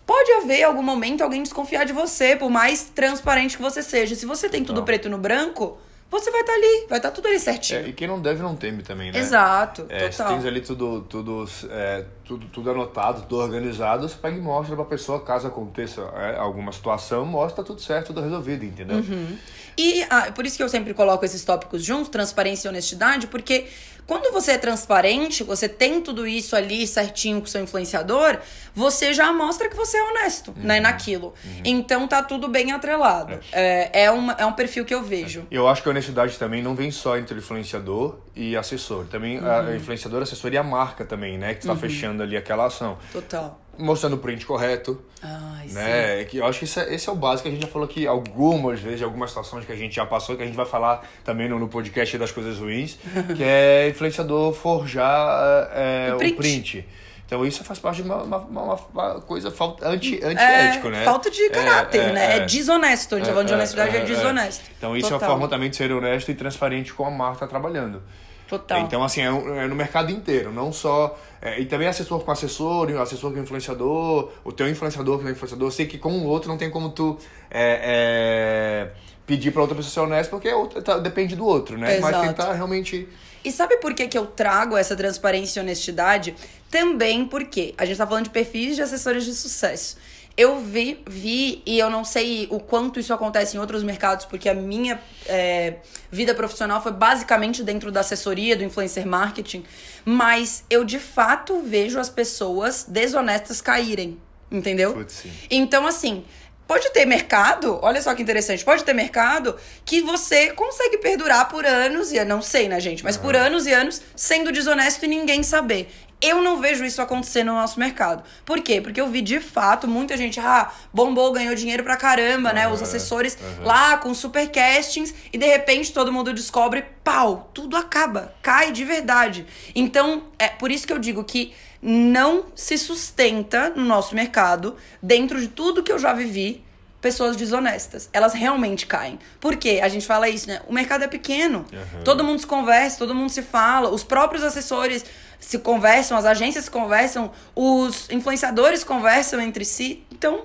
pode 0.07 0.31
haver 0.33 0.61
em 0.61 0.65
algum 0.65 0.83
momento 0.83 1.23
alguém 1.23 1.43
desconfiar 1.43 1.85
de 1.85 1.93
você, 1.93 2.37
por 2.37 2.51
mais 2.51 2.85
transparente 2.95 3.57
que 3.57 3.63
você 3.63 3.83
seja. 3.83 4.15
Se 4.15 4.27
você 4.27 4.49
tem 4.49 4.65
tudo 4.65 4.83
preto 4.83 5.09
no 5.09 5.19
branco, 5.19 5.79
você 6.21 6.31
vai 6.31 6.41
estar 6.43 6.53
ali, 6.53 6.87
vai 6.89 6.99
estar 6.99 7.11
tudo 7.11 7.27
ali 7.27 7.37
É, 7.37 7.39
certinho. 7.41 7.89
e 7.89 7.93
quem 7.93 8.07
não 8.07 8.21
deve 8.21 8.43
não 8.43 8.55
teme 8.55 8.83
também, 8.83 9.11
né? 9.11 9.19
Exato, 9.19 9.87
É, 9.89 10.11
se 10.11 10.19
total. 10.19 10.35
tens 10.35 10.47
ali 10.47 10.61
tudo, 10.61 11.01
tudo, 11.09 11.49
é, 11.71 12.05
tudo, 12.25 12.47
tudo 12.49 12.71
anotado, 12.71 13.23
tudo 13.23 13.39
organizado, 13.39 14.09
você 14.09 14.15
pega 14.17 14.37
e 14.37 14.41
mostra 14.41 14.77
pra 14.77 14.85
pessoa, 14.85 15.21
caso 15.21 15.47
aconteça 15.49 16.03
é, 16.15 16.37
alguma 16.37 16.71
situação, 16.71 17.25
mostra 17.25 17.63
tá 17.63 17.67
tudo 17.67 17.81
certo, 17.81 18.09
tudo 18.09 18.21
resolvido, 18.21 18.65
entendeu? 18.65 18.99
Uhum. 18.99 19.37
E 19.77 20.03
ah, 20.11 20.31
por 20.33 20.45
isso 20.45 20.57
que 20.59 20.63
eu 20.63 20.69
sempre 20.69 20.93
coloco 20.93 21.25
esses 21.25 21.43
tópicos 21.45 21.83
juntos, 21.83 22.11
transparência 22.11 22.69
e 22.69 22.71
honestidade, 22.71 23.27
porque 23.27 23.67
quando 24.07 24.33
você 24.33 24.53
é 24.53 24.59
transparente, 24.59 25.43
você 25.45 25.69
tem 25.69 26.01
tudo 26.01 26.27
isso 26.27 26.55
ali 26.57 26.87
certinho 26.87 27.41
com 27.41 27.47
o 27.47 27.49
seu 27.49 27.63
influenciador, 27.63 28.39
você 28.75 29.13
já 29.15 29.33
mostra 29.33 29.69
que 29.69 29.77
você 29.77 29.97
é 29.97 30.03
honesto, 30.03 30.53
né, 30.57 30.81
naquilo. 30.81 31.35
Então 31.65 32.09
tá 32.09 32.23
tudo 32.23 32.49
bem 32.49 32.73
atrelado. 32.73 33.39
É, 33.53 34.05
é, 34.05 34.11
uma, 34.11 34.33
é 34.35 34.45
um 34.47 34.53
perfil 34.53 34.85
que 34.85 34.95
eu 34.95 35.03
vejo. 35.03 35.47
Eu 35.51 35.69
acho 35.69 35.83
que 35.83 35.89
a 35.89 35.93
honestidade 35.93 36.39
também 36.39 36.63
não 36.63 36.75
vem 36.75 36.91
só 36.91 37.17
entre 37.17 37.35
o 37.35 37.39
influenciador 37.39 38.19
e 38.35 38.57
assessor. 38.57 39.07
Também 39.07 39.39
Uhum. 39.39 39.51
a 39.51 39.77
influenciador, 39.77 40.23
assessor 40.23 40.53
e 40.53 40.57
a 40.59 40.63
marca 40.63 41.05
também, 41.05 41.39
né? 41.39 41.55
Que 41.55 41.61
está 41.61 41.77
fechando 41.77 42.23
ali 42.23 42.37
aquela 42.37 42.67
ação. 42.67 42.99
Total. 43.13 43.62
Mostrando 43.79 44.15
o 44.15 44.19
print 44.19 44.45
correto, 44.45 45.01
Ai, 45.23 45.69
sim. 45.69 45.75
né? 45.75 46.25
Que 46.25 46.37
eu 46.39 46.47
acho 46.47 46.59
que 46.59 46.65
esse 46.67 46.79
é, 46.79 46.95
esse 46.95 47.09
é 47.09 47.13
o 47.13 47.17
básico 47.17 47.45
que 47.45 47.49
a 47.49 47.53
gente 47.53 47.63
já 47.63 47.69
falou 47.69 47.89
aqui 47.89 48.07
algumas 48.07 48.81
vezes, 48.81 49.03
algumas 49.03 49.31
situações 49.31 49.65
que 49.65 49.73
a 49.73 49.77
gente 49.77 49.97
já 49.97 50.05
passou, 50.05 50.37
que 50.37 50.43
a 50.43 50.47
gente 50.47 50.55
vai 50.55 50.67
falar 50.67 51.09
também 51.25 51.49
no, 51.49 51.59
no 51.59 51.69
podcast 51.69 52.19
das 52.19 52.31
coisas 52.31 52.59
ruins, 52.59 52.99
que 53.35 53.43
é 53.43 53.89
influenciador 53.89 54.53
forjar 54.53 55.71
é, 55.73 56.13
O 56.13 56.17
o, 56.17 56.37
print. 56.37 56.87
Então 57.33 57.47
isso 57.47 57.65
faz 57.65 57.79
parte 57.79 58.03
de 58.03 58.03
uma, 58.03 58.23
uma, 58.23 58.37
uma- 58.37 58.79
uma 58.93 59.21
coisa 59.23 59.51
falta, 59.51 59.89
anti, 59.89 60.17
antiético, 60.23 60.89
É, 60.89 60.91
né? 60.91 61.03
falta 61.03 61.31
de 61.31 61.49
caráter, 61.49 62.13
né? 62.13 62.37
É, 62.37 62.41
desonesto. 62.41 63.15
A 63.15 63.19
gente 63.19 63.27
tá 63.27 63.33
falando 63.33 63.47
de 63.47 63.55
é, 63.55 63.57
honestidade, 63.57 63.97
é, 63.97 64.01
é, 64.01 64.03
é. 64.03 64.05
desonesto. 64.05 64.65
Então 64.77 64.95
isso 64.95 65.07
é 65.07 65.11
Total. 65.13 65.29
uma 65.31 65.35
forma 65.37 65.49
também 65.49 65.71
de 65.71 65.77
ser 65.77 65.91
honesto 65.93 66.31
e 66.31 66.35
transparente 66.35 66.93
com 66.93 67.07
a 67.07 67.11
marca 67.11 67.39
tá 67.39 67.47
trabalhando. 67.47 68.03
Total. 68.47 68.81
Então, 68.81 69.03
assim, 69.03 69.23
é, 69.23 69.33
um- 69.33 69.55
é 69.59 69.67
no 69.67 69.75
mercado 69.75 70.13
inteiro, 70.13 70.53
não 70.53 70.71
só. 70.75 71.19
é, 71.41 71.59
e 71.59 71.65
também 71.65 71.89
assessor 71.89 72.21
com 72.21 72.31
assessor, 72.31 72.91
assessor 73.01 73.33
com 73.33 73.39
influenciador, 73.41 74.31
o 74.45 74.53
teu 74.53 74.69
influenciador 74.69 75.19
com 75.19 75.25
o 75.25 75.31
influenciador. 75.31 75.69
Eu 75.69 75.73
sei 75.73 75.87
que 75.87 75.97
com 75.97 76.13
o 76.13 76.27
outro 76.27 76.51
não 76.51 76.59
tem 76.59 76.71
como 76.71 76.91
tu 76.91 77.17
é, 77.51 77.81
é, 77.83 78.91
pedir 79.27 79.51
pra 79.53 79.63
outra 79.63 79.75
pessoa 79.75 79.91
ser 79.91 80.01
honesta, 80.01 80.31
porque 80.31 80.49
é 80.49 80.55
outra- 80.55 80.83
tá- 80.83 80.99
depende 80.99 81.35
do 81.35 81.47
outro, 81.47 81.79
né? 81.79 81.97
Exato. 81.97 82.13
Mas 82.19 82.27
tentar 82.29 82.53
realmente. 82.53 83.09
E 83.45 83.51
sabe 83.51 83.79
por 83.79 83.93
que, 83.95 84.07
que 84.07 84.17
eu 84.17 84.25
trago 84.27 84.77
essa 84.77 84.95
transparência 84.95 85.59
e 85.59 85.63
honestidade? 85.65 86.33
Também 86.73 87.27
porque 87.27 87.75
a 87.77 87.85
gente 87.85 87.99
tá 87.99 88.07
falando 88.07 88.25
de 88.25 88.31
perfis 88.31 88.77
de 88.77 88.83
assessores 88.83 89.27
de 89.27 89.35
sucesso. 89.35 89.99
Eu 90.35 90.59
vi, 90.59 90.99
vi, 91.07 91.63
e 91.67 91.79
eu 91.79 91.91
não 91.91 92.03
sei 92.03 92.49
o 92.51 92.59
quanto 92.59 92.99
isso 92.99 93.13
acontece 93.13 93.59
em 93.59 93.61
outros 93.61 93.83
mercados, 93.83 94.25
porque 94.25 94.49
a 94.49 94.55
minha 94.55 94.99
é, 95.27 95.75
vida 96.11 96.35
profissional 96.35 96.83
foi 96.83 96.93
basicamente 96.93 97.63
dentro 97.63 97.93
da 97.93 98.01
assessoria, 98.01 98.57
do 98.57 98.65
influencer 98.65 99.07
marketing. 99.07 99.65
Mas 100.03 100.65
eu 100.71 100.83
de 100.83 100.99
fato 100.99 101.61
vejo 101.61 102.01
as 102.01 102.09
pessoas 102.09 102.87
desonestas 102.89 103.61
caírem. 103.61 104.19
Entendeu? 104.51 104.95
Putz. 104.95 105.25
Então, 105.51 105.87
assim, 105.87 106.25
pode 106.73 106.91
ter 106.91 107.05
mercado, 107.05 107.79
olha 107.83 108.01
só 108.01 108.15
que 108.15 108.23
interessante, 108.23 108.65
pode 108.65 108.83
ter 108.83 108.95
mercado 108.95 109.57
que 109.85 110.01
você 110.01 110.53
consegue 110.53 110.97
perdurar 110.97 111.47
por 111.51 111.67
anos, 111.67 112.13
e 112.13 112.25
não 112.25 112.41
sei, 112.41 112.67
né, 112.67 112.81
gente? 112.81 113.05
Mas 113.05 113.15
por 113.15 113.37
anos 113.37 113.67
e 113.67 113.73
anos 113.75 114.01
sendo 114.17 114.51
desonesto 114.51 115.05
e 115.05 115.09
ninguém 115.09 115.43
saber. 115.43 115.93
Eu 116.19 116.41
não 116.41 116.63
vejo 116.63 116.83
isso 116.83 117.03
acontecer 117.03 117.45
no 117.45 117.53
nosso 117.53 117.79
mercado. 117.79 118.23
Por 118.47 118.63
quê? 118.63 118.81
Porque 118.81 118.99
eu 118.99 119.09
vi 119.09 119.21
de 119.21 119.39
fato 119.39 119.87
muita 119.87 120.17
gente, 120.17 120.41
ah, 120.41 120.73
bombou, 120.95 121.31
ganhou 121.33 121.55
dinheiro 121.55 121.83
pra 121.83 121.97
caramba, 121.97 122.55
né? 122.55 122.67
Os 122.69 122.81
assessores 122.81 123.37
aham. 123.37 123.67
lá 123.67 123.99
com 123.99 124.15
super 124.15 124.49
castings 124.49 125.13
e 125.31 125.37
de 125.37 125.45
repente 125.45 125.93
todo 125.93 126.11
mundo 126.11 126.33
descobre, 126.33 126.87
pau, 127.05 127.51
tudo 127.53 127.77
acaba, 127.77 128.33
cai 128.41 128.73
de 128.73 128.85
verdade. 128.85 129.45
Então, 129.75 130.23
é 130.39 130.49
por 130.49 130.71
isso 130.71 130.87
que 130.87 130.93
eu 130.93 130.99
digo 130.99 131.23
que 131.23 131.53
não 131.83 132.45
se 132.55 132.79
sustenta 132.79 133.71
no 133.71 133.85
nosso 133.85 134.15
mercado, 134.15 134.77
dentro 135.03 135.41
de 135.41 135.49
tudo 135.49 135.83
que 135.83 135.91
eu 135.91 135.99
já 135.99 136.13
vivi, 136.13 136.65
pessoas 137.01 137.37
desonestas. 137.37 138.09
Elas 138.13 138.33
realmente 138.33 138.87
caem. 138.87 139.19
Por 139.41 139.57
quê? 139.57 139.81
A 139.83 139.89
gente 139.89 140.07
fala 140.07 140.29
isso, 140.29 140.47
né? 140.47 140.63
O 140.69 140.73
mercado 140.73 141.03
é 141.03 141.09
pequeno. 141.09 141.67
Aham. 141.73 142.05
Todo 142.05 142.23
mundo 142.23 142.39
se 142.39 142.47
conversa, 142.47 142.97
todo 142.99 143.13
mundo 143.13 143.31
se 143.31 143.43
fala, 143.43 143.91
os 143.91 144.05
próprios 144.05 144.45
assessores 144.45 145.05
se 145.41 145.59
conversam, 145.59 146.17
as 146.17 146.25
agências 146.25 146.67
se 146.67 146.71
conversam, 146.71 147.33
os 147.57 148.09
influenciadores 148.09 148.85
conversam 148.85 149.41
entre 149.41 149.65
si. 149.65 150.05
Então, 150.13 150.45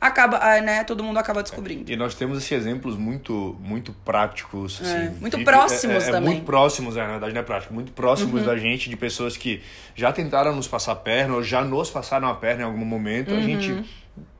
acaba, 0.00 0.38
ah, 0.38 0.60
né, 0.60 0.84
todo 0.84 1.02
mundo 1.02 1.18
acaba 1.18 1.42
descobrindo. 1.42 1.90
E 1.90 1.96
nós 1.96 2.14
temos 2.14 2.38
esses 2.38 2.52
exemplos 2.52 2.96
muito, 2.96 3.56
muito 3.60 3.92
práticos. 4.04 4.80
É, 4.82 4.84
assim, 5.06 5.16
muito 5.20 5.38
E- 5.40 5.44
próximos 5.44 6.04
é, 6.04 6.06
é, 6.06 6.08
é 6.08 6.12
também. 6.12 6.28
Uhum. 6.28 6.34
Muito 6.36 6.44
próximos, 6.46 6.96
é, 6.96 7.00
na 7.02 7.10
verdade 7.12 7.32
não 7.32 7.40
é 7.40 7.44
prático, 7.44 7.74
muito 7.74 7.92
próximos 7.92 8.44
da 8.44 8.56
gente, 8.56 8.88
de 8.90 8.96
pessoas 8.96 9.36
que 9.36 9.62
já 9.94 10.12
tentaram 10.12 10.54
nos 10.54 10.68
passar 10.68 10.92
a 10.92 10.96
perna, 10.96 11.34
ou 11.34 11.42
já 11.42 11.62
nos 11.64 11.90
passaram 11.90 12.28
a 12.28 12.34
perna 12.34 12.62
em 12.62 12.66
algum 12.66 12.84
momento. 12.84 13.32
Uhum. 13.32 13.38
A 13.38 13.42
gente 13.42 13.84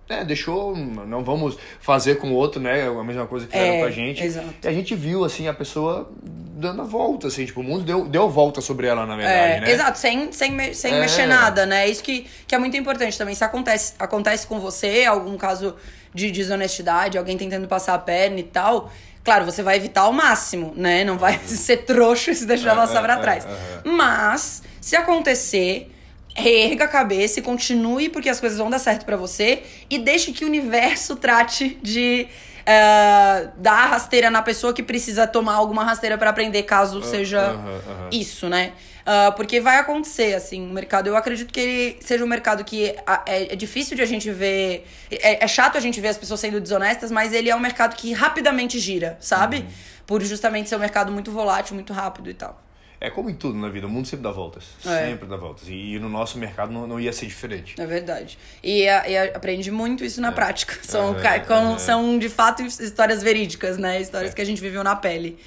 é, 0.08 0.24
deixou, 0.24 0.76
não 0.76 1.24
vamos 1.24 1.58
fazer 1.80 2.16
com 2.16 2.30
o 2.30 2.34
outro, 2.34 2.60
né? 2.60 2.86
A 2.86 3.02
mesma 3.04 3.26
coisa 3.26 3.46
que 3.46 3.52
fizeram 3.52 3.74
É, 3.74 3.80
com 3.80 3.86
a 3.86 3.90
gente. 3.90 4.22
exato. 4.22 4.48
E 4.62 4.68
a 4.68 4.72
gente 4.72 4.94
viu, 4.94 5.24
assim, 5.24 5.48
a 5.48 5.54
pessoa 5.54 6.10
dando 6.58 6.80
a 6.80 6.84
volta, 6.86 7.26
assim, 7.28 7.44
tipo, 7.44 7.60
o 7.60 7.62
mundo 7.62 7.84
deu, 7.84 8.06
deu 8.06 8.30
volta 8.30 8.62
sobre 8.62 8.86
ela, 8.86 9.04
na 9.04 9.12
É, 9.14 9.16
verdade, 9.16 9.60
né? 9.60 9.70
Exato, 9.72 9.98
sem, 9.98 10.32
sem, 10.32 10.72
sem 10.72 10.94
É. 10.94 11.00
mexer 11.00 11.26
nada, 11.26 11.66
né? 11.66 11.86
Isso 11.86 12.02
que, 12.02 12.26
que 12.46 12.54
é 12.54 12.58
muito 12.58 12.74
importante 12.76 13.16
também. 13.18 13.34
Se 13.34 13.44
acontece, 13.44 13.92
acontece 13.98 14.46
com 14.46 14.58
você, 14.58 15.04
algum 15.04 15.36
caso 15.36 15.76
de 16.14 16.30
desonestidade, 16.30 17.18
alguém 17.18 17.36
tentando 17.36 17.68
passar 17.68 17.92
a 17.94 17.98
perna 17.98 18.40
e 18.40 18.42
tal, 18.44 18.90
claro, 19.22 19.44
você 19.44 19.62
vai 19.62 19.76
evitar 19.76 20.02
ao 20.02 20.12
máximo, 20.14 20.72
né? 20.74 21.04
Não 21.04 21.18
vai 21.18 21.38
ser 21.46 21.78
trouxa 21.84 22.30
e 22.30 22.34
se 22.34 22.46
deixar 22.46 22.72
É, 22.72 22.74
passar 22.76 23.00
é, 23.00 23.02
pra 23.02 23.14
é, 23.14 23.20
trás. 23.20 23.44
é. 23.44 23.80
Mas, 23.84 24.62
se 24.80 24.96
acontecer, 24.96 25.92
reerga 26.34 26.84
a 26.84 26.88
cabeça 26.88 27.38
e 27.38 27.42
continue, 27.42 28.08
porque 28.08 28.30
as 28.30 28.40
coisas 28.40 28.56
vão 28.58 28.70
dar 28.70 28.78
certo 28.78 29.04
pra 29.04 29.16
você. 29.18 29.62
E 29.90 29.98
deixe 29.98 30.32
que 30.32 30.42
o 30.44 30.48
universo 30.48 31.16
trate 31.16 31.78
de. 31.82 32.26
Eh, 32.66 33.48
dar 33.56 33.84
a 33.84 33.86
rasteira 33.86 34.30
na 34.30 34.42
pessoa 34.42 34.72
que 34.72 34.82
precisa 34.82 35.26
tomar 35.26 35.54
alguma 35.54 35.84
rasteira 35.84 36.18
pra 36.18 36.30
aprender, 36.30 36.64
caso 36.64 37.00
seja 37.02 37.40
aham, 37.40 37.80
aham. 37.88 38.10
isso, 38.12 38.48
né? 38.48 38.72
Ah, 39.06 39.30
porque 39.30 39.60
vai 39.60 39.78
acontecer, 39.78 40.34
assim, 40.34 40.68
o 40.68 40.72
mercado. 40.72 41.06
Eu 41.06 41.16
acredito 41.16 41.52
que 41.52 41.60
ele 41.60 41.96
seja 42.00 42.24
um 42.24 42.26
mercado 42.26 42.64
que 42.64 42.92
ah, 43.06 43.22
é, 43.24 43.52
é 43.52 43.56
difícil 43.56 43.96
de 43.96 44.02
a 44.02 44.06
gente 44.06 44.28
ver. 44.32 44.84
É, 45.08 45.44
é 45.44 45.48
chato 45.48 45.78
a 45.78 45.80
gente 45.80 46.00
ver 46.00 46.08
as 46.08 46.18
pessoas 46.18 46.40
sendo 46.40 46.60
desonestas, 46.60 47.12
mas 47.12 47.32
ele 47.32 47.48
é 47.48 47.54
um 47.54 47.60
mercado 47.60 47.94
que 47.94 48.12
rapidamente 48.12 48.80
gira, 48.80 49.16
sabe? 49.20 49.64
Por 50.04 50.20
justamente 50.22 50.68
ser 50.68 50.74
um 50.74 50.80
mercado 50.80 51.12
muito 51.12 51.30
volátil, 51.30 51.76
muito 51.76 51.92
rápido 51.92 52.28
e 52.28 52.34
tal. 52.34 52.60
É 52.98 53.10
como 53.10 53.28
em 53.28 53.34
tudo 53.34 53.58
na 53.58 53.68
vida, 53.68 53.86
o 53.86 53.90
mundo 53.90 54.06
sempre 54.06 54.24
dá 54.24 54.30
voltas. 54.30 54.64
É. 54.84 55.08
Sempre 55.08 55.28
dá 55.28 55.36
voltas. 55.36 55.68
E, 55.68 55.94
e, 55.94 55.98
no 55.98 56.08
nosso 56.08 56.38
mercado 56.38 56.72
não, 56.72 56.86
não 56.86 56.98
ia 56.98 57.12
ser 57.12 57.26
diferente. 57.26 57.74
É 57.78 57.84
verdade. 57.84 58.38
E, 58.62 58.84
e 58.84 59.18
aprendi 59.34 59.70
muito 59.70 60.02
isso 60.04 60.20
na 60.20 60.28
é. 60.28 60.30
prática. 60.30 60.78
São, 60.82 61.18
é, 61.18 61.40
com, 61.40 61.78
são, 61.78 62.18
de 62.18 62.28
fato, 62.28 62.62
histórias 62.62 63.22
verídicas, 63.22 63.76
né? 63.76 64.00
Histórias 64.00 64.32
que 64.32 64.40
a 64.40 64.44
gente 64.44 64.60
viveu 64.60 64.82
na 64.82 64.96
pele. 64.96 65.38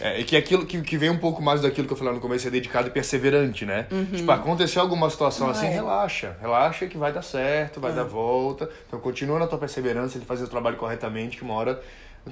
É, 0.00 0.20
e 0.20 0.24
que 0.24 0.36
aquilo 0.36 0.64
que, 0.64 0.80
que 0.80 0.96
vem 0.96 1.10
um 1.10 1.18
pouco 1.18 1.42
mais 1.42 1.60
daquilo 1.60 1.86
que 1.86 1.92
eu 1.92 1.96
falei 1.96 2.14
no 2.14 2.20
começo, 2.20 2.46
é 2.46 2.50
dedicado 2.50 2.88
e 2.88 2.90
perseverante, 2.90 3.66
né? 3.66 3.86
Uhum. 3.90 4.04
Tipo, 4.04 4.30
aconteceu 4.30 4.80
alguma 4.80 5.10
situação 5.10 5.50
assim, 5.50 5.66
relaxa. 5.66 6.36
Relaxa 6.40 6.86
que 6.86 6.96
vai 6.96 7.12
dar 7.12 7.22
certo, 7.22 7.80
vai 7.80 7.92
dar 7.92 8.04
volta. 8.04 8.70
Então 8.86 8.98
continua 9.00 9.38
na 9.38 9.46
tua 9.46 9.58
perseverança 9.58 10.18
de 10.18 10.24
fazer 10.24 10.44
o 10.44 10.48
trabalho 10.48 10.76
corretamente, 10.76 11.36
que 11.36 11.42
uma 11.42 11.54
hora 11.54 11.82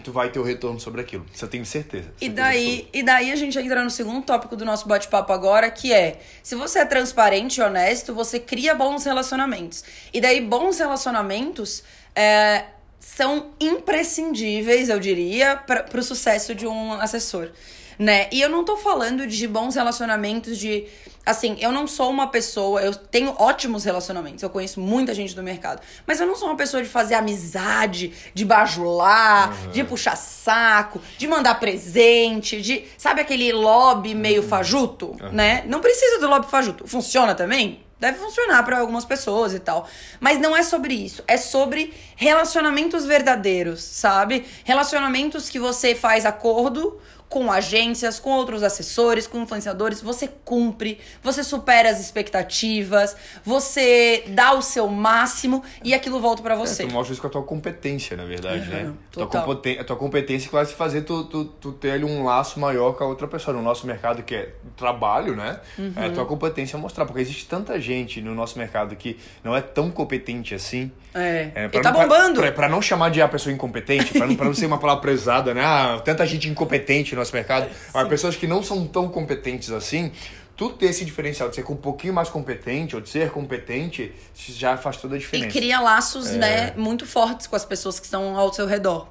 tu 0.01 0.13
vai 0.13 0.31
ter 0.31 0.39
o 0.39 0.43
retorno 0.43 0.81
sobre 0.81 1.01
aquilo. 1.01 1.27
Você 1.33 1.47
tem 1.47 1.65
certeza. 1.65 2.13
E 2.21 2.29
daí, 2.29 2.89
e 2.93 3.03
daí 3.03 3.31
a 3.31 3.37
gente 3.37 3.59
entra 3.59 3.85
no 3.85 3.91
segundo 3.91 4.25
tópico 4.25 4.57
do 4.57 4.65
nosso 4.65 4.89
bate-papo 4.89 5.33
agora, 5.33 5.71
que 5.71 5.93
é: 5.93 6.21
se 6.43 6.55
você 6.55 6.81
é 6.81 6.85
transparente 6.85 7.59
e 7.59 7.63
honesto, 7.63 8.15
você 8.15 8.41
cria 8.41 8.75
bons 8.75 9.05
relacionamentos. 9.05 9.85
E 10.13 10.21
daí, 10.21 10.41
bons 10.41 10.79
relacionamentos 10.79 11.83
é, 12.15 12.65
são 12.99 13.51
imprescindíveis, 13.61 14.89
eu 14.89 14.99
diria, 14.99 15.57
para 15.57 15.99
o 15.99 16.03
sucesso 16.03 16.55
de 16.55 16.67
um 16.67 16.93
assessor. 16.95 17.51
Né? 17.99 18.29
E 18.33 18.41
eu 18.41 18.49
não 18.49 18.65
tô 18.65 18.77
falando 18.77 19.27
de 19.27 19.47
bons 19.47 19.75
relacionamentos 19.75 20.59
de 20.59 20.87
Assim, 21.25 21.57
eu 21.61 21.71
não 21.71 21.87
sou 21.87 22.11
uma 22.11 22.27
pessoa, 22.27 22.83
eu 22.83 22.93
tenho 22.93 23.35
ótimos 23.39 23.85
relacionamentos, 23.85 24.43
eu 24.43 24.51
conheço 24.51 24.81
muita 24.81 25.15
gente 25.15 25.37
do 25.37 25.43
mercado, 25.43 25.81
mas 26.05 26.21
eu 26.21 26.27
não 26.27 26.35
sou 26.35 26.49
uma 26.49 26.57
pessoa 26.57 26.83
de 26.83 26.89
fazer 26.89 27.15
amizade, 27.15 28.13
de 28.35 28.45
bajular, 28.45 29.53
uhum. 29.53 29.71
de 29.71 29.85
puxar 29.85 30.17
saco, 30.17 31.01
de 31.17 31.29
mandar 31.29 31.61
presente, 31.61 32.61
de. 32.61 32.85
Sabe 32.99 33.21
aquele 33.21 33.53
lobby 33.53 34.17
meio 34.17 34.43
uhum. 34.43 34.49
fajuto, 34.49 35.17
uhum. 35.21 35.31
né? 35.31 35.63
Não 35.67 35.81
precisa 35.81 36.19
do 36.19 36.29
lobby 36.29 36.51
fajuto. 36.51 36.89
Funciona 36.89 37.37
também? 37.37 37.81
Deve 38.03 38.19
funcionar 38.19 38.65
para 38.65 38.81
algumas 38.81 39.05
pessoas 39.05 39.55
e 39.55 39.61
tal. 39.61 39.89
Mas 40.19 40.41
não 40.41 40.57
é 40.57 40.65
sobre 40.65 40.93
isso. 40.93 41.23
É 41.29 41.37
sobre 41.37 41.95
relacionamentos 42.17 43.07
verdadeiros, 43.07 43.81
sabe? 43.81 44.45
Relacionamentos 44.65 45.49
que 45.49 45.61
você 45.61 45.95
faz 45.95 46.27
acordo 46.27 47.01
com 47.33 47.51
agências, 47.51 48.21
com 48.21 48.29
outros 48.29 48.63
assessores, 48.63 49.27
com 49.27 49.39
influenciadores, 49.41 50.03
você 50.03 50.29
cumpre, 50.45 51.01
você 51.23 51.43
supera 51.43 51.89
as 51.89 51.99
expectativas, 51.99 53.17
você 53.43 54.25
dá 54.29 54.53
o 54.53 54.61
seu 54.61 54.87
máximo 54.87 55.65
e 55.83 55.95
aquilo 55.95 56.21
volta 56.21 56.43
para 56.43 56.55
você. 56.55 56.83
É, 56.83 56.87
tu 56.87 56.93
mostra 56.93 57.15
isso 57.15 57.23
com 57.23 57.29
a 57.29 57.31
tua 57.31 57.43
competência, 57.43 58.15
na 58.19 58.27
verdade, 58.27 58.69
uhum, 58.69 58.75
né? 58.75 58.93
Total. 59.11 59.57
Tua 59.57 59.73
a 59.81 59.85
tua 59.85 59.97
competência 59.97 60.47
que 60.47 60.55
vai 60.55 60.67
te 60.67 60.75
fazer 60.75 61.03
tu, 61.03 61.25
tu, 61.25 61.45
tu, 61.47 61.73
ter 61.73 61.93
ali 61.93 62.05
um 62.05 62.23
laço 62.23 62.61
maior 62.61 62.93
com 62.93 63.05
a 63.05 63.07
outra 63.07 63.27
pessoa. 63.27 63.57
No 63.57 63.63
nosso 63.63 63.87
mercado, 63.87 64.23
que 64.23 64.35
é 64.35 64.51
trabalho, 64.77 65.35
né? 65.35 65.59
Uhum. 65.79 65.95
É 65.97 66.07
a 66.07 66.11
tua 66.11 66.27
competência 66.27 66.79
mostrar. 66.79 67.07
Porque 67.07 67.23
existe 67.23 67.47
tanta 67.47 67.81
gente 67.81 68.21
no 68.21 68.35
nosso 68.35 68.59
mercado 68.59 68.95
que 68.95 69.19
não 69.43 69.57
é 69.57 69.63
tão 69.63 69.91
competente 69.91 70.55
assim. 70.55 70.91
É. 71.15 71.51
é 71.55 71.65
e 71.73 71.81
tá 71.81 71.93
bombando. 71.93 72.41
Pra, 72.41 72.53
pra, 72.53 72.53
pra, 72.53 72.69
não 72.69 72.83
chamar 72.83 73.11
de 73.11 73.23
a 73.23 73.29
pessoa 73.29 73.53
incompetente, 73.53 74.13
pra 74.13 74.27
não, 74.27 74.37
pra 74.37 74.47
não 74.47 74.55
ser 74.55 74.67
uma 74.67 74.79
palavra 74.79 75.01
pesada, 75.09 75.55
né? 75.55 75.63
Ah, 75.65 76.01
tanta 76.05 76.27
gente 76.27 76.49
incompetente 76.49 77.15
no 77.15 77.22
nosso 77.23 77.35
mercado. 77.35 77.71
Mas 77.93 78.09
pessoas 78.09 78.37
que 78.37 78.47
não 78.47 78.63
são 78.63 78.87
tão 78.87 79.09
competentes 79.09 79.71
assim, 79.71 80.13
tu 80.57 80.71
ter 80.71 80.87
esse 80.87 81.05
diferencial 81.05 81.49
de 81.49 81.57
ser 81.57 81.65
um 81.71 81.77
pouquinho 81.77 82.13
mais 82.13 82.29
competente 82.29 82.95
ou 82.95 83.01
de 83.01 83.09
ser 83.09 83.31
competente 83.31 84.13
já 84.35 84.77
faz 84.77 84.97
toda 84.97 85.17
a 85.17 85.19
diferença. 85.19 85.49
E 85.49 85.51
cria 85.51 85.81
laços, 85.81 86.31
é... 86.31 86.37
né, 86.37 86.75
muito 86.77 87.07
fortes 87.07 87.47
com 87.47 87.57
as 87.57 87.65
pessoas 87.65 87.99
que 87.99 88.05
estão 88.05 88.37
ao 88.37 88.53
seu 88.53 88.67
redor. 88.67 89.09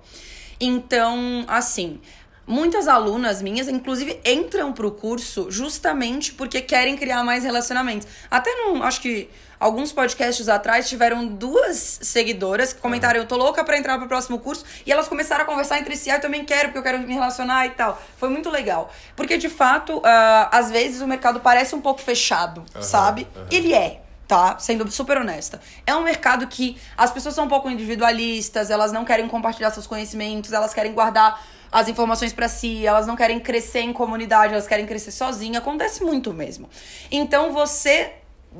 Então, 0.59 1.43
assim, 1.47 1.99
muitas 2.45 2.87
alunas 2.87 3.41
minhas, 3.41 3.67
inclusive, 3.67 4.19
entram 4.25 4.73
pro 4.73 4.91
curso 4.91 5.49
justamente 5.49 6.33
porque 6.33 6.61
querem 6.61 6.95
criar 6.95 7.23
mais 7.23 7.43
relacionamentos. 7.43 8.07
Até 8.29 8.53
não, 8.55 8.83
acho 8.83 9.01
que 9.01 9.29
alguns 9.59 9.93
podcasts 9.93 10.49
atrás 10.49 10.89
tiveram 10.89 11.27
duas 11.27 11.99
seguidoras 12.01 12.73
que 12.73 12.81
comentaram: 12.81 13.19
Eu 13.19 13.27
tô 13.27 13.37
louca 13.37 13.63
pra 13.63 13.77
entrar 13.77 13.97
pro 13.97 14.07
próximo 14.07 14.39
curso. 14.39 14.65
E 14.85 14.91
elas 14.91 15.07
começaram 15.07 15.43
a 15.43 15.45
conversar 15.45 15.79
entre 15.79 15.95
si: 15.95 16.09
ah, 16.09 16.15
Eu 16.15 16.21
também 16.21 16.43
quero, 16.43 16.69
porque 16.69 16.79
eu 16.79 16.83
quero 16.83 16.99
me 16.99 17.13
relacionar 17.13 17.65
e 17.67 17.71
tal. 17.71 18.01
Foi 18.17 18.29
muito 18.29 18.49
legal. 18.49 18.91
Porque, 19.15 19.37
de 19.37 19.49
fato, 19.49 19.97
uh, 19.99 20.03
às 20.51 20.71
vezes 20.71 21.01
o 21.01 21.07
mercado 21.07 21.39
parece 21.39 21.75
um 21.75 21.81
pouco 21.81 22.01
fechado, 22.01 22.63
uhum, 22.75 22.81
sabe? 22.81 23.27
Uhum. 23.35 23.45
Ele 23.51 23.73
é 23.73 24.01
tá? 24.27 24.57
Sendo 24.59 24.89
super 24.89 25.17
honesta. 25.17 25.59
É 25.85 25.93
um 25.93 26.03
mercado 26.03 26.47
que 26.47 26.77
as 26.97 27.11
pessoas 27.11 27.35
são 27.35 27.43
um 27.43 27.49
pouco 27.49 27.69
individualistas, 27.69 28.69
elas 28.69 28.93
não 28.93 29.03
querem 29.03 29.27
compartilhar 29.27 29.71
seus 29.71 29.85
conhecimentos, 29.85 30.53
elas 30.53 30.73
querem 30.73 30.93
guardar 30.93 31.45
as 31.71 31.87
informações 31.87 32.33
para 32.33 32.47
si, 32.47 32.85
elas 32.85 33.07
não 33.07 33.15
querem 33.15 33.39
crescer 33.39 33.79
em 33.79 33.93
comunidade, 33.93 34.53
elas 34.53 34.67
querem 34.67 34.85
crescer 34.85 35.11
sozinha. 35.11 35.59
Acontece 35.59 36.03
muito 36.03 36.33
mesmo. 36.33 36.69
Então 37.09 37.53
você 37.53 38.13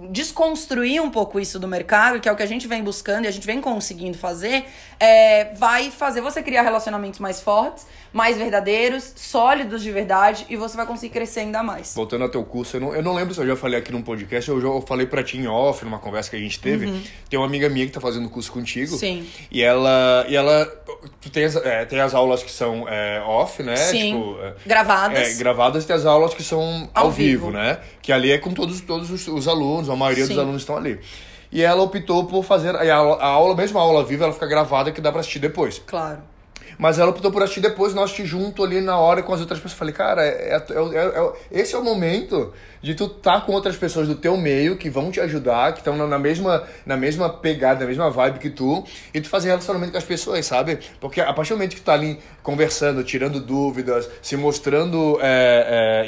desconstruir 0.10 1.01
um 1.01 1.12
pouco 1.12 1.38
isso 1.38 1.60
do 1.60 1.68
mercado, 1.68 2.22
que 2.22 2.30
é 2.30 2.32
o 2.32 2.36
que 2.36 2.44
a 2.44 2.48
gente 2.48 2.65
vem 2.65 2.82
buscando 2.82 3.25
e 3.25 3.27
a 3.27 3.32
gente 3.32 3.46
vem 3.46 3.60
conseguindo 3.60 4.18
fazer, 4.18 4.65
é, 4.98 5.53
vai 5.56 5.91
fazer 5.91 6.22
você 6.22 6.41
criar 6.41 6.62
relacionamentos 6.62 7.20
mais 7.20 7.41
fortes, 7.41 7.86
mais 8.13 8.38
verdadeiros, 8.38 9.13
sólidos 9.15 9.82
de 9.82 9.91
verdade, 9.91 10.46
e 10.50 10.56
você 10.56 10.75
vai 10.75 10.86
conseguir 10.86 11.13
crescer 11.13 11.41
ainda 11.41 11.63
mais. 11.63 11.94
Voltando 11.96 12.24
ao 12.24 12.30
teu 12.30 12.44
curso, 12.44 12.75
eu 12.75 12.82
não, 12.82 12.96
eu 12.96 13.01
não 13.01 13.13
lembro 13.13 13.34
se 13.34 13.39
eu 13.39 13.48
já 13.48 13.56
falei 13.56 13.80
aqui 13.80 13.91
num 13.91 14.01
podcast, 14.01 14.50
eu 14.50 14.60
já 14.60 14.86
falei 14.86 15.06
pra 15.06 15.24
ti 15.24 15.38
em 15.38 15.48
off, 15.48 15.84
numa 15.86 16.00
conversa 16.00 16.30
que 16.30 16.36
a 16.36 16.39
gente 16.39 16.60
teve. 16.60 16.88
Uhum. 16.88 17.01
Tem 17.30 17.39
uma 17.39 17.46
amiga 17.46 17.70
minha 17.70 17.86
que 17.86 17.91
tá 17.91 18.01
fazendo 18.01 18.30
curso 18.30 18.51
contigo. 18.51 18.96
Sim. 18.98 19.25
E 19.50 19.62
ela. 19.62 20.25
E 20.27 20.36
ela. 20.36 20.65
Tu 21.22 21.30
tem 21.30 21.46
as, 21.46 21.56
é, 21.56 21.86
tem 21.86 22.00
as 22.00 22.13
aulas 22.13 22.44
que 22.44 22.51
são 22.51 22.88
é, 22.88 23.22
off, 23.25 23.63
né? 23.63 23.75
Sim. 23.77 24.13
Tipo, 24.13 24.38
é, 24.41 24.53
gravadas. 24.65 25.18
É, 25.18 25.34
gravadas 25.38 25.84
e 25.84 25.88
tem 25.88 25.96
as 25.96 26.06
aulas 26.06 26.34
que 26.34 26.44
são 26.44 26.89
ao, 26.94 27.06
ao 27.06 27.12
vivo, 27.12 27.46
vivo, 27.48 27.51
né? 27.51 27.80
Que 28.01 28.12
ali 28.12 28.32
é 28.32 28.38
com 28.38 28.51
todos, 28.51 28.82
todos 28.82 29.10
os, 29.10 29.27
os 29.27 29.48
alunos, 29.48 29.89
a 29.89 29.96
maioria 29.96 30.25
Sim. 30.25 30.34
dos 30.34 30.39
alunos 30.39 30.62
estão 30.62 30.75
ali. 30.75 31.00
E 31.51 31.62
ela 31.62 31.82
optou 31.82 32.25
por 32.25 32.44
fazer. 32.44 32.75
A 32.75 32.96
aula, 32.96 33.15
a 33.18 33.27
aula, 33.27 33.56
mesmo 33.56 33.77
a 33.77 33.82
aula 33.82 34.03
viva, 34.03 34.24
ela 34.24 34.34
fica 34.34 34.48
gravada 34.48 34.91
que 34.91 35.01
dá 35.01 35.12
pra 35.12 35.20
assistir 35.20 35.39
depois. 35.39 35.82
Claro. 35.86 36.30
Mas 36.81 36.97
ela 36.97 37.11
optou 37.11 37.31
por 37.31 37.43
assistir 37.43 37.59
depois, 37.59 37.93
nós 37.93 38.05
assistir 38.05 38.25
junto 38.25 38.63
ali 38.63 38.81
na 38.81 38.97
hora 38.97 39.21
com 39.21 39.31
as 39.31 39.39
outras 39.39 39.59
pessoas. 39.59 39.77
Falei, 39.77 39.93
cara, 39.93 40.25
é, 40.25 40.55
é, 40.55 40.57
é, 40.57 41.33
esse 41.51 41.75
é 41.75 41.77
o 41.77 41.83
momento 41.83 42.51
de 42.81 42.95
tu 42.95 43.05
estar 43.05 43.39
tá 43.39 43.41
com 43.41 43.51
outras 43.51 43.75
pessoas 43.75 44.07
do 44.07 44.15
teu 44.15 44.35
meio 44.35 44.75
que 44.75 44.89
vão 44.89 45.11
te 45.11 45.19
ajudar, 45.19 45.73
que 45.73 45.81
estão 45.81 45.95
na, 45.95 46.17
mesma, 46.17 46.63
na 46.83 46.97
mesma 46.97 47.29
pegada, 47.29 47.81
na 47.81 47.85
mesma 47.85 48.09
vibe 48.09 48.39
que 48.39 48.50
tu, 48.50 48.83
e 49.13 49.21
tu 49.21 49.29
fazer 49.29 49.50
relacionamento 49.50 49.91
com 49.91 50.00
as 50.00 50.03
pessoas, 50.03 50.43
sabe? 50.43 50.79
Porque 51.00 51.21
a 51.21 51.31
partir 51.31 51.50
do 51.50 51.57
momento 51.57 51.75
que 51.75 51.81
tu 51.81 51.85
tá 51.85 51.93
ali 51.93 52.19
conversando, 52.41 53.03
tirando 53.03 53.39
dúvidas, 53.39 54.09
se 54.19 54.35
mostrando 54.35 55.19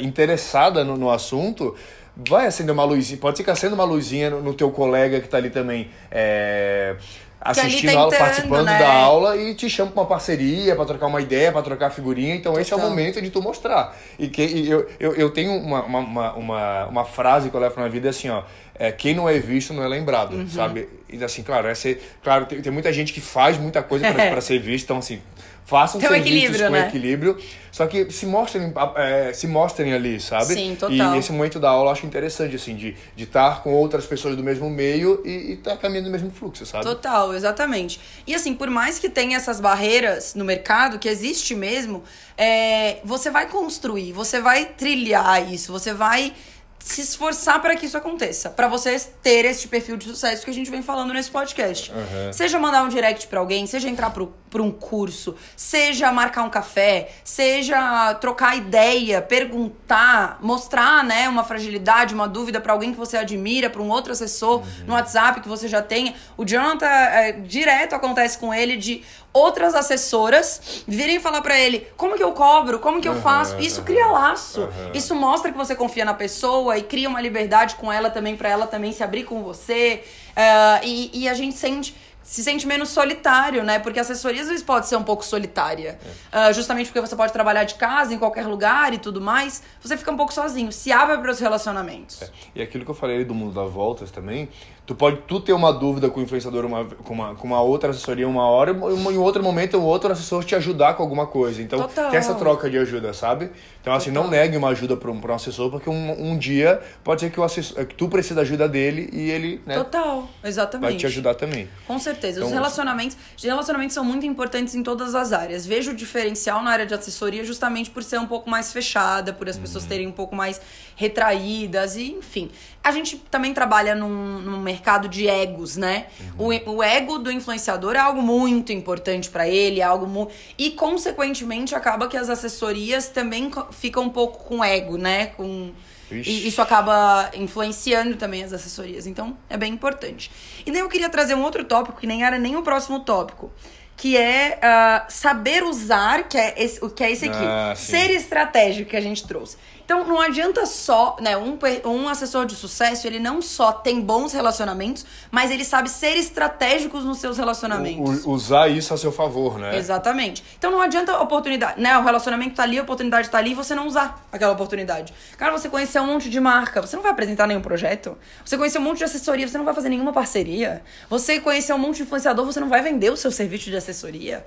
interessada 0.02 0.82
no, 0.82 0.96
no 0.96 1.08
assunto, 1.08 1.76
vai 2.16 2.46
acender 2.46 2.72
uma 2.72 2.84
luzinha, 2.84 3.20
pode 3.20 3.44
que 3.44 3.50
acenda 3.50 3.76
uma 3.76 3.84
luzinha 3.84 4.28
no, 4.28 4.42
no 4.42 4.54
teu 4.54 4.72
colega 4.72 5.20
que 5.20 5.26
está 5.26 5.36
ali 5.36 5.50
também 5.50 5.88
é, 6.10 6.96
assistindo 7.44 7.90
a 7.90 8.00
aula, 8.00 8.16
participando 8.16 8.64
né? 8.64 8.78
da 8.78 8.92
aula 8.92 9.36
e 9.36 9.54
te 9.54 9.68
chama 9.68 9.90
para 9.90 10.00
uma 10.00 10.08
parceria, 10.08 10.74
para 10.74 10.86
trocar 10.86 11.06
uma 11.06 11.20
ideia, 11.20 11.52
para 11.52 11.60
trocar 11.60 11.90
figurinha. 11.90 12.34
Então 12.34 12.52
Total. 12.52 12.62
esse 12.62 12.72
é 12.72 12.76
o 12.76 12.80
momento 12.80 13.20
de 13.20 13.28
tu 13.28 13.42
mostrar. 13.42 13.94
E 14.18 14.28
que 14.28 14.42
e 14.42 14.70
eu, 14.70 14.88
eu, 14.98 15.14
eu 15.14 15.30
tenho 15.30 15.52
uma, 15.52 15.82
uma, 15.84 16.32
uma, 16.32 16.86
uma, 16.86 17.04
frase 17.04 17.50
que 17.50 17.56
eu 17.56 17.60
levo 17.60 17.78
na 17.78 17.88
vida 17.88 18.08
assim, 18.08 18.30
ó. 18.30 18.42
É, 18.76 18.90
quem 18.90 19.14
não 19.14 19.28
é 19.28 19.38
visto 19.38 19.72
não 19.72 19.84
é 19.84 19.88
lembrado, 19.88 20.34
uhum. 20.34 20.48
sabe? 20.48 20.88
E 21.08 21.22
assim, 21.22 21.44
claro, 21.44 21.68
é 21.68 21.74
ser, 21.74 22.02
claro 22.24 22.46
tem, 22.46 22.60
tem 22.60 22.72
muita 22.72 22.92
gente 22.92 23.12
que 23.12 23.20
faz 23.20 23.56
muita 23.56 23.82
coisa 23.82 24.12
para 24.12 24.40
ser 24.42 24.58
visto, 24.58 24.84
então 24.86 24.98
assim, 24.98 25.20
façam 25.64 26.00
Tem 26.00 26.10
serviços 26.10 26.60
com 26.60 26.70
né? 26.70 26.88
equilíbrio, 26.88 27.38
só 27.72 27.86
que 27.86 28.10
se 28.12 28.26
mostrem, 28.26 28.72
é, 28.96 29.32
se 29.32 29.46
mostrem 29.46 29.92
ali, 29.94 30.20
sabe? 30.20 30.54
Sim, 30.54 30.76
total. 30.78 31.14
E 31.14 31.18
esse 31.18 31.32
momento 31.32 31.58
da 31.58 31.70
aula 31.70 31.88
eu 31.88 31.92
acho 31.92 32.06
interessante, 32.06 32.54
assim, 32.54 32.76
de 32.76 32.88
estar 32.88 33.14
de 33.16 33.24
estar 33.24 33.62
com 33.62 33.72
outras 33.72 34.06
pessoas 34.06 34.36
do 34.36 34.42
mesmo 34.42 34.68
meio 34.70 35.22
e 35.24 35.54
estar 35.54 35.72
tá 35.72 35.76
caminhando 35.76 36.06
no 36.06 36.12
mesmo 36.12 36.30
fluxo, 36.30 36.64
sabe? 36.66 36.84
Total, 36.84 37.34
exatamente. 37.34 37.98
E 38.26 38.34
assim, 38.34 38.54
por 38.54 38.68
mais 38.68 38.98
que 38.98 39.08
tenha 39.08 39.36
essas 39.36 39.60
barreiras 39.60 40.34
no 40.34 40.44
mercado, 40.44 40.98
que 40.98 41.08
existe 41.08 41.54
mesmo, 41.54 42.04
é, 42.36 42.98
você 43.04 43.30
vai 43.30 43.48
construir, 43.48 44.12
você 44.12 44.40
vai 44.40 44.66
trilhar 44.66 45.52
isso, 45.52 45.72
você 45.72 45.92
vai 45.94 46.32
se 46.78 47.00
esforçar 47.00 47.62
para 47.62 47.74
que 47.74 47.86
isso 47.86 47.96
aconteça, 47.96 48.50
para 48.50 48.68
vocês 48.68 49.10
ter 49.22 49.46
esse 49.46 49.68
perfil 49.68 49.96
de 49.96 50.04
sucesso 50.04 50.44
que 50.44 50.50
a 50.50 50.54
gente 50.54 50.70
vem 50.70 50.82
falando 50.82 51.14
nesse 51.14 51.30
podcast. 51.30 51.90
Uhum. 51.90 52.32
Seja 52.32 52.58
mandar 52.58 52.84
um 52.84 52.88
direct 52.88 53.26
para 53.26 53.40
alguém, 53.40 53.66
seja 53.66 53.88
entrar 53.88 54.10
para 54.10 54.62
um 54.62 54.70
curso, 54.70 55.34
seja 55.56 56.12
marcar 56.12 56.42
um 56.42 56.50
café, 56.50 57.10
seja 57.24 58.14
trocar 58.20 58.56
ideia, 58.56 59.22
perguntar, 59.22 60.38
mostrar, 60.42 61.02
né, 61.02 61.26
uma 61.26 61.42
fragilidade, 61.42 62.12
uma 62.12 62.28
dúvida 62.28 62.60
para 62.60 62.74
alguém 62.74 62.92
que 62.92 62.98
você 62.98 63.16
admira, 63.16 63.70
para 63.70 63.80
um 63.80 63.88
outro 63.88 64.12
assessor 64.12 64.58
uhum. 64.58 64.86
no 64.86 64.92
WhatsApp 64.92 65.40
que 65.40 65.48
você 65.48 65.66
já 65.66 65.80
tenha. 65.80 66.14
O 66.36 66.44
Jonathan 66.44 66.86
é, 66.86 67.32
direto 67.32 67.94
acontece 67.94 68.36
com 68.36 68.52
ele 68.52 68.76
de 68.76 69.02
outras 69.34 69.74
assessoras 69.74 70.84
virem 70.86 71.18
falar 71.18 71.42
para 71.42 71.58
ele 71.58 71.88
como 71.96 72.16
que 72.16 72.22
eu 72.22 72.32
cobro, 72.32 72.78
como 72.78 73.00
que 73.00 73.08
eu 73.08 73.20
faço. 73.20 73.58
Isso 73.58 73.82
cria 73.82 74.06
laço. 74.06 74.68
Isso 74.94 75.14
mostra 75.14 75.50
que 75.50 75.58
você 75.58 75.74
confia 75.74 76.04
na 76.04 76.14
pessoa 76.14 76.78
e 76.78 76.82
cria 76.82 77.08
uma 77.08 77.20
liberdade 77.20 77.74
com 77.74 77.92
ela 77.92 78.08
também, 78.08 78.36
para 78.36 78.48
ela 78.48 78.66
também 78.66 78.92
se 78.92 79.02
abrir 79.02 79.24
com 79.24 79.42
você. 79.42 80.04
Uh, 80.30 80.84
e, 80.84 81.10
e 81.12 81.28
a 81.28 81.34
gente 81.34 81.56
sente 81.56 81.94
se 82.24 82.42
sente 82.42 82.66
menos 82.66 82.88
solitário, 82.88 83.62
né? 83.62 83.78
Porque 83.78 84.00
assessoria 84.00 84.40
às 84.40 84.48
vezes 84.48 84.62
pode 84.62 84.88
ser 84.88 84.96
um 84.96 85.02
pouco 85.02 85.22
solitária. 85.24 85.98
É. 86.32 86.50
Uh, 86.50 86.54
justamente 86.54 86.86
porque 86.86 87.06
você 87.06 87.14
pode 87.14 87.32
trabalhar 87.32 87.64
de 87.64 87.74
casa, 87.74 88.14
em 88.14 88.18
qualquer 88.18 88.46
lugar 88.46 88.94
e 88.94 88.98
tudo 88.98 89.20
mais. 89.20 89.62
Você 89.82 89.94
fica 89.96 90.10
um 90.10 90.16
pouco 90.16 90.32
sozinho. 90.32 90.72
Se 90.72 90.90
abre 90.90 91.18
para 91.18 91.30
os 91.30 91.38
relacionamentos. 91.38 92.22
É. 92.22 92.30
E 92.54 92.62
aquilo 92.62 92.82
que 92.84 92.90
eu 92.90 92.94
falei 92.94 93.24
do 93.26 93.34
mundo 93.34 93.52
das 93.52 93.70
voltas 93.70 94.10
também, 94.10 94.48
Tu 94.86 94.94
pode 94.94 95.16
tu 95.26 95.40
ter 95.40 95.54
uma 95.54 95.72
dúvida 95.72 96.10
com 96.10 96.20
o 96.20 96.22
influenciador, 96.22 96.66
uma, 96.66 96.84
com, 96.84 97.14
uma, 97.14 97.34
com 97.34 97.46
uma 97.46 97.62
outra 97.62 97.88
assessoria 97.88 98.28
uma 98.28 98.46
hora, 98.46 98.70
e 98.72 99.14
em 99.14 99.16
outro 99.16 99.42
momento 99.42 99.78
o 99.78 99.82
outro 99.82 100.12
assessor 100.12 100.44
te 100.44 100.54
ajudar 100.54 100.92
com 100.92 101.02
alguma 101.02 101.26
coisa. 101.26 101.62
Então, 101.62 101.80
Total. 101.80 102.10
tem 102.10 102.18
essa 102.18 102.34
troca 102.34 102.68
de 102.68 102.76
ajuda, 102.76 103.14
sabe? 103.14 103.50
Então, 103.80 103.94
assim, 103.94 104.10
Total. 104.10 104.24
não 104.24 104.30
negue 104.30 104.58
uma 104.58 104.68
ajuda 104.68 104.94
para 104.94 105.10
um, 105.10 105.18
pra 105.18 105.32
um 105.32 105.36
assessor, 105.36 105.70
porque 105.70 105.88
um, 105.88 106.32
um 106.32 106.36
dia 106.36 106.82
pode 107.02 107.22
ser 107.22 107.30
que, 107.30 107.40
o 107.40 107.42
assessor, 107.42 107.86
que 107.86 107.94
tu 107.94 108.08
precisa 108.08 108.34
da 108.34 108.42
ajuda 108.42 108.68
dele 108.68 109.08
e 109.10 109.30
ele, 109.30 109.62
né? 109.64 109.74
Total, 109.74 110.28
exatamente. 110.44 110.90
Vai 110.90 110.98
te 110.98 111.06
ajudar 111.06 111.34
também. 111.34 111.66
Com 111.86 111.98
certeza. 111.98 112.40
Então, 112.40 112.48
Os 112.48 112.52
relacionamentos, 112.52 113.16
os 113.34 113.42
relacionamentos 113.42 113.94
são 113.94 114.04
muito 114.04 114.26
importantes 114.26 114.74
em 114.74 114.82
todas 114.82 115.14
as 115.14 115.32
áreas. 115.32 115.64
Vejo 115.64 115.92
o 115.92 115.94
diferencial 115.94 116.62
na 116.62 116.70
área 116.70 116.84
de 116.84 116.92
assessoria 116.92 117.42
justamente 117.42 117.90
por 117.90 118.02
ser 118.02 118.18
um 118.18 118.26
pouco 118.26 118.50
mais 118.50 118.70
fechada, 118.70 119.32
por 119.32 119.48
as 119.48 119.56
pessoas 119.56 119.84
uhum. 119.84 119.88
terem 119.88 120.06
um 120.06 120.12
pouco 120.12 120.36
mais 120.36 120.60
retraídas 120.94 121.96
e, 121.96 122.12
enfim. 122.12 122.50
A 122.84 122.92
gente 122.92 123.16
também 123.30 123.54
trabalha 123.54 123.94
num, 123.94 124.38
num 124.40 124.60
mercado 124.60 125.08
de 125.08 125.26
egos, 125.26 125.76
né? 125.76 126.06
Uhum. 126.38 126.52
O, 126.66 126.76
o 126.76 126.82
ego 126.82 127.18
do 127.18 127.32
influenciador 127.32 127.96
é 127.96 127.98
algo 127.98 128.20
muito 128.20 128.72
importante 128.72 129.30
para 129.30 129.48
ele, 129.48 129.80
é 129.80 129.84
algo 129.84 130.06
muito. 130.06 130.32
E, 130.58 130.70
consequentemente, 130.72 131.74
acaba 131.74 132.06
que 132.06 132.16
as 132.16 132.28
assessorias 132.28 133.08
também 133.08 133.50
ficam 133.72 134.04
um 134.04 134.10
pouco 134.10 134.44
com 134.44 134.62
ego, 134.62 134.98
né? 134.98 135.26
Com. 135.28 135.72
E 136.12 136.46
isso 136.46 136.60
acaba 136.60 137.30
influenciando 137.34 138.16
também 138.16 138.44
as 138.44 138.52
assessorias. 138.52 139.06
Então, 139.06 139.36
é 139.48 139.56
bem 139.56 139.72
importante. 139.72 140.30
E 140.64 140.70
daí 140.70 140.80
eu 140.80 140.88
queria 140.88 141.08
trazer 141.08 141.34
um 141.34 141.42
outro 141.42 141.64
tópico, 141.64 141.98
que 141.98 142.06
nem 142.06 142.22
era 142.22 142.38
nem 142.38 142.54
o 142.54 142.62
próximo 142.62 143.00
tópico 143.00 143.50
que 143.96 144.16
é 144.16 144.58
uh, 144.58 145.04
saber 145.08 145.62
usar, 145.62 146.28
que 146.28 146.36
é 146.36 146.54
esse, 146.62 146.80
que 146.90 147.04
é 147.04 147.12
esse 147.12 147.26
aqui. 147.26 147.44
Ah, 147.44 147.74
ser 147.76 148.10
estratégico 148.10 148.90
que 148.90 148.96
a 148.96 149.00
gente 149.00 149.26
trouxe. 149.26 149.56
Então 149.84 150.04
não 150.04 150.20
adianta 150.20 150.64
só, 150.64 151.16
né, 151.20 151.36
um, 151.36 151.58
um 151.84 152.08
assessor 152.08 152.46
de 152.46 152.54
sucesso, 152.54 153.06
ele 153.06 153.18
não 153.18 153.42
só 153.42 153.70
tem 153.72 154.00
bons 154.00 154.32
relacionamentos, 154.32 155.04
mas 155.30 155.50
ele 155.50 155.64
sabe 155.64 155.90
ser 155.90 156.16
estratégico 156.16 156.98
nos 157.00 157.18
seus 157.18 157.36
relacionamentos. 157.36 158.24
Usar 158.24 158.68
isso 158.68 158.94
a 158.94 158.96
seu 158.96 159.12
favor, 159.12 159.58
né? 159.58 159.76
Exatamente. 159.76 160.42
Então 160.58 160.70
não 160.70 160.80
adianta 160.80 161.12
a 161.12 161.20
oportunidade, 161.20 161.80
né, 161.80 161.96
o 161.98 162.02
relacionamento 162.02 162.54
tá 162.54 162.62
ali, 162.62 162.78
a 162.78 162.82
oportunidade 162.82 163.28
tá 163.28 163.38
ali 163.38 163.50
e 163.50 163.54
você 163.54 163.74
não 163.74 163.86
usar 163.86 164.26
aquela 164.32 164.52
oportunidade. 164.52 165.12
Cara, 165.36 165.52
você 165.52 165.68
conhecer 165.68 166.00
um 166.00 166.06
monte 166.06 166.30
de 166.30 166.40
marca, 166.40 166.80
você 166.80 166.96
não 166.96 167.02
vai 167.02 167.12
apresentar 167.12 167.46
nenhum 167.46 167.60
projeto. 167.60 168.16
Você 168.44 168.56
conhecer 168.56 168.78
um 168.78 168.82
monte 168.82 168.98
de 168.98 169.04
assessoria, 169.04 169.46
você 169.46 169.58
não 169.58 169.64
vai 169.64 169.74
fazer 169.74 169.90
nenhuma 169.90 170.12
parceria. 170.12 170.82
Você 171.10 171.40
conhecer 171.40 171.72
um 171.74 171.78
monte 171.78 171.96
de 171.96 172.02
influenciador, 172.04 172.46
você 172.46 172.58
não 172.58 172.68
vai 172.68 172.80
vender 172.80 173.10
o 173.10 173.16
seu 173.16 173.30
serviço 173.30 173.70
de 173.70 173.76
assessoria 173.76 174.44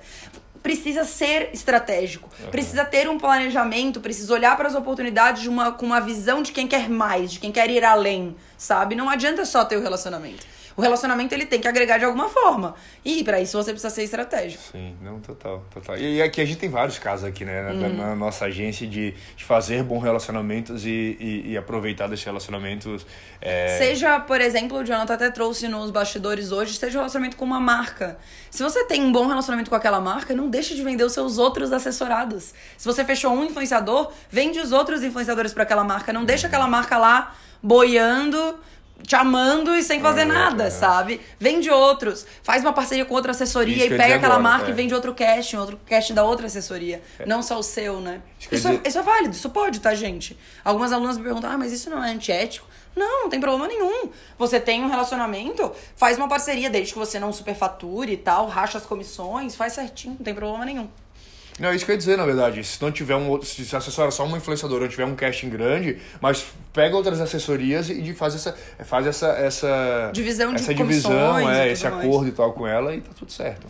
precisa 0.62 1.04
ser 1.04 1.50
estratégico, 1.52 2.28
uhum. 2.40 2.50
precisa 2.50 2.84
ter 2.84 3.08
um 3.08 3.18
planejamento, 3.18 4.00
precisa 4.00 4.32
olhar 4.32 4.56
para 4.56 4.68
as 4.68 4.74
oportunidades 4.74 5.42
de 5.42 5.48
uma, 5.48 5.72
com 5.72 5.86
uma 5.86 6.00
visão 6.00 6.42
de 6.42 6.52
quem 6.52 6.66
quer 6.66 6.88
mais, 6.88 7.32
de 7.32 7.40
quem 7.40 7.52
quer 7.52 7.70
ir 7.70 7.84
além, 7.84 8.36
sabe? 8.56 8.94
Não 8.94 9.08
adianta 9.08 9.44
só 9.44 9.64
ter 9.64 9.76
o 9.76 9.82
relacionamento 9.82 10.57
o 10.78 10.80
relacionamento 10.80 11.34
ele 11.34 11.44
tem 11.44 11.60
que 11.60 11.66
agregar 11.66 11.98
de 11.98 12.04
alguma 12.04 12.28
forma. 12.28 12.76
E 13.04 13.24
para 13.24 13.40
isso 13.40 13.60
você 13.60 13.72
precisa 13.72 13.92
ser 13.92 14.04
estratégico. 14.04 14.62
Sim, 14.70 14.94
não, 15.02 15.18
total, 15.18 15.64
total. 15.74 15.98
E, 15.98 16.22
aqui 16.22 16.40
a 16.40 16.44
gente 16.44 16.58
tem 16.58 16.70
vários 16.70 17.00
casos 17.00 17.24
aqui, 17.24 17.44
né, 17.44 17.62
na, 17.62 17.70
uhum. 17.72 17.96
na 17.96 18.14
nossa 18.14 18.44
agência 18.44 18.86
de, 18.86 19.12
de, 19.36 19.44
fazer 19.44 19.82
bons 19.82 20.04
relacionamentos 20.04 20.86
e, 20.86 21.16
e, 21.18 21.42
e 21.50 21.56
aproveitar 21.56 22.06
desses 22.06 22.24
relacionamentos. 22.24 23.04
É... 23.40 23.76
Seja, 23.76 24.20
por 24.20 24.40
exemplo, 24.40 24.78
o 24.78 24.84
Jonathan 24.84 25.14
até 25.14 25.30
trouxe 25.32 25.66
nos 25.66 25.90
bastidores 25.90 26.52
hoje, 26.52 26.74
seja 26.74 26.98
um 26.98 27.00
relacionamento 27.00 27.36
com 27.36 27.44
uma 27.44 27.58
marca. 27.58 28.16
Se 28.48 28.62
você 28.62 28.84
tem 28.84 29.02
um 29.02 29.10
bom 29.10 29.26
relacionamento 29.26 29.68
com 29.68 29.76
aquela 29.76 30.00
marca, 30.00 30.32
não 30.32 30.48
deixe 30.48 30.76
de 30.76 30.84
vender 30.84 31.02
os 31.02 31.12
seus 31.12 31.38
outros 31.38 31.72
assessorados. 31.72 32.54
Se 32.76 32.86
você 32.86 33.04
fechou 33.04 33.32
um 33.32 33.42
influenciador, 33.42 34.12
vende 34.30 34.60
os 34.60 34.70
outros 34.70 35.02
influenciadores 35.02 35.52
para 35.52 35.64
aquela 35.64 35.82
marca. 35.82 36.12
Não 36.12 36.24
deixa 36.24 36.46
aquela 36.46 36.68
marca 36.68 36.96
lá 36.96 37.34
boiando 37.60 38.56
te 39.02 39.16
amando 39.16 39.74
e 39.74 39.82
sem 39.82 40.00
fazer 40.00 40.22
é, 40.22 40.24
nada, 40.24 40.64
é. 40.64 40.70
sabe? 40.70 41.20
Vende 41.38 41.70
outros, 41.70 42.26
faz 42.42 42.62
uma 42.62 42.72
parceria 42.72 43.04
com 43.04 43.14
outra 43.14 43.30
assessoria 43.30 43.84
isso 43.84 43.94
e 43.94 43.96
pega 43.96 44.16
aquela 44.16 44.34
agora, 44.34 44.50
marca 44.50 44.66
é. 44.66 44.70
e 44.70 44.72
vende 44.72 44.94
outro 44.94 45.14
casting, 45.14 45.56
outro 45.56 45.78
casting 45.86 46.14
da 46.14 46.24
outra 46.24 46.46
assessoria. 46.46 47.02
É. 47.18 47.26
Não 47.26 47.42
só 47.42 47.58
o 47.58 47.62
seu, 47.62 48.00
né? 48.00 48.20
Isso, 48.38 48.54
isso, 48.54 48.68
é, 48.68 48.80
isso, 48.86 48.98
é 48.98 49.02
válido, 49.02 49.34
isso 49.34 49.50
pode, 49.50 49.80
tá, 49.80 49.94
gente? 49.94 50.38
Algumas 50.64 50.92
alunas 50.92 51.16
me 51.16 51.24
perguntam, 51.24 51.50
ah, 51.50 51.58
mas 51.58 51.72
isso 51.72 51.88
não 51.88 52.02
é 52.02 52.10
antiético? 52.10 52.66
Não, 52.94 53.22
não 53.22 53.28
tem 53.28 53.40
problema 53.40 53.68
nenhum. 53.68 54.10
Você 54.36 54.58
tem 54.58 54.82
um 54.84 54.88
relacionamento, 54.88 55.72
faz 55.94 56.16
uma 56.18 56.28
parceria, 56.28 56.68
desde 56.68 56.92
que 56.92 56.98
você 56.98 57.20
não 57.20 57.32
superfature 57.32 58.12
e 58.12 58.16
tal, 58.16 58.48
racha 58.48 58.78
as 58.78 58.84
comissões, 58.84 59.54
faz 59.54 59.74
certinho, 59.74 60.16
não 60.18 60.24
tem 60.24 60.34
problema 60.34 60.64
nenhum. 60.64 60.88
Não, 61.58 61.74
isso 61.74 61.84
que 61.84 61.90
eu 61.90 61.94
ia 61.94 61.98
dizer, 61.98 62.16
na 62.16 62.24
verdade. 62.24 62.62
Se 62.62 62.80
não 62.80 62.92
tiver 62.92 63.16
um 63.16 63.28
outro. 63.28 63.48
Se 63.48 63.74
assessora 63.74 64.10
só 64.10 64.24
uma 64.24 64.36
influenciadora 64.36 64.84
ou 64.84 64.88
tiver 64.88 65.04
um 65.04 65.16
casting 65.16 65.48
grande, 65.48 65.98
mas 66.20 66.46
pega 66.72 66.96
outras 66.96 67.20
assessorias 67.20 67.90
e 67.90 68.14
faz 68.14 68.34
essa. 68.34 68.56
Faz 68.84 69.06
essa. 69.06 69.28
essa 69.32 70.10
divisão 70.12 70.54
de 70.54 70.60
Essa 70.60 70.74
divisão, 70.74 71.50
é, 71.50 71.72
esse 71.72 71.86
acordo 71.86 72.18
mais. 72.18 72.28
e 72.28 72.32
tal 72.32 72.52
com 72.52 72.66
ela 72.66 72.94
e 72.94 73.00
tá 73.00 73.10
tudo 73.18 73.32
certo. 73.32 73.66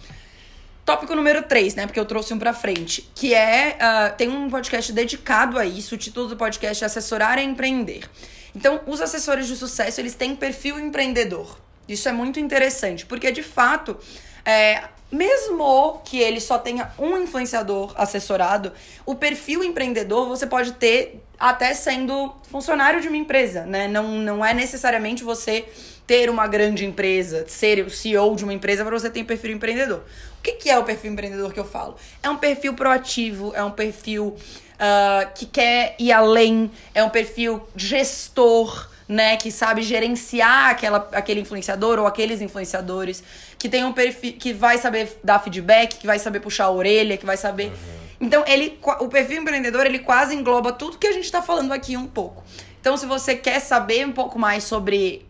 Tópico 0.84 1.14
número 1.14 1.42
3, 1.42 1.74
né? 1.74 1.86
Porque 1.86 2.00
eu 2.00 2.04
trouxe 2.04 2.32
um 2.32 2.38
pra 2.38 2.52
frente. 2.52 3.08
Que 3.14 3.34
é. 3.34 3.76
Uh, 3.76 4.16
tem 4.16 4.28
um 4.28 4.48
podcast 4.50 4.92
dedicado 4.92 5.58
a 5.58 5.64
isso. 5.64 5.94
O 5.94 5.98
título 5.98 6.28
do 6.28 6.36
podcast 6.36 6.82
é 6.82 6.86
Assessorar 6.86 7.38
e 7.38 7.42
Empreender. 7.42 8.08
Então, 8.54 8.80
os 8.86 9.00
assessores 9.00 9.46
de 9.46 9.56
sucesso, 9.56 10.00
eles 10.00 10.14
têm 10.14 10.34
perfil 10.34 10.78
empreendedor. 10.78 11.58
Isso 11.86 12.08
é 12.08 12.12
muito 12.12 12.38
interessante, 12.38 13.06
porque 13.06 13.30
de 13.32 13.42
fato. 13.42 13.96
É, 14.44 14.84
mesmo 15.10 16.00
que 16.04 16.18
ele 16.18 16.40
só 16.40 16.58
tenha 16.58 16.90
um 16.98 17.16
influenciador 17.16 17.92
assessorado, 17.96 18.72
o 19.06 19.14
perfil 19.14 19.64
empreendedor 19.64 20.28
você 20.28 20.46
pode 20.46 20.72
ter 20.72 21.22
até 21.38 21.72
sendo 21.72 22.34
funcionário 22.50 23.00
de 23.00 23.08
uma 23.08 23.16
empresa, 23.16 23.64
né? 23.64 23.88
Não, 23.88 24.08
não 24.18 24.44
é 24.44 24.52
necessariamente 24.52 25.22
você 25.22 25.66
ter 26.06 26.30
uma 26.30 26.46
grande 26.46 26.84
empresa, 26.84 27.44
ser 27.46 27.84
o 27.84 27.90
CEO 27.90 28.34
de 28.34 28.42
uma 28.42 28.52
empresa 28.52 28.84
para 28.84 28.98
você 28.98 29.10
ter 29.10 29.24
perfil 29.24 29.52
empreendedor. 29.52 30.02
O 30.38 30.42
que, 30.42 30.52
que 30.52 30.70
é 30.70 30.78
o 30.78 30.84
perfil 30.84 31.12
empreendedor 31.12 31.52
que 31.52 31.60
eu 31.60 31.64
falo? 31.64 31.96
É 32.22 32.30
um 32.30 32.36
perfil 32.36 32.74
proativo, 32.74 33.52
é 33.54 33.62
um 33.62 33.70
perfil 33.70 34.28
uh, 34.28 35.30
que 35.34 35.44
quer 35.46 35.94
ir 35.98 36.10
além, 36.12 36.70
é 36.94 37.04
um 37.04 37.10
perfil 37.10 37.62
gestor, 37.76 38.88
né, 39.08 39.36
que 39.36 39.50
sabe 39.50 39.82
gerenciar 39.82 40.70
aquela, 40.70 41.08
aquele 41.12 41.40
influenciador 41.40 41.98
ou 41.98 42.06
aqueles 42.06 42.42
influenciadores, 42.42 43.24
que 43.58 43.68
tem 43.68 43.84
um 43.84 43.92
perfil 43.92 44.34
que 44.34 44.52
vai 44.52 44.76
saber 44.76 45.18
dar 45.24 45.38
feedback, 45.38 45.96
que 45.96 46.06
vai 46.06 46.18
saber 46.18 46.40
puxar 46.40 46.64
a 46.64 46.70
orelha, 46.70 47.16
que 47.16 47.24
vai 47.24 47.36
saber. 47.36 47.68
Uhum. 47.68 47.98
Então, 48.20 48.44
ele 48.46 48.78
o 49.00 49.08
perfil 49.08 49.40
empreendedor, 49.40 49.86
ele 49.86 50.00
quase 50.00 50.34
engloba 50.34 50.72
tudo 50.72 50.98
que 50.98 51.06
a 51.06 51.12
gente 51.12 51.24
está 51.24 51.40
falando 51.40 51.72
aqui 51.72 51.96
um 51.96 52.06
pouco. 52.06 52.44
Então, 52.80 52.96
se 52.96 53.06
você 53.06 53.34
quer 53.34 53.60
saber 53.60 54.06
um 54.06 54.12
pouco 54.12 54.38
mais 54.38 54.64
sobre 54.64 55.26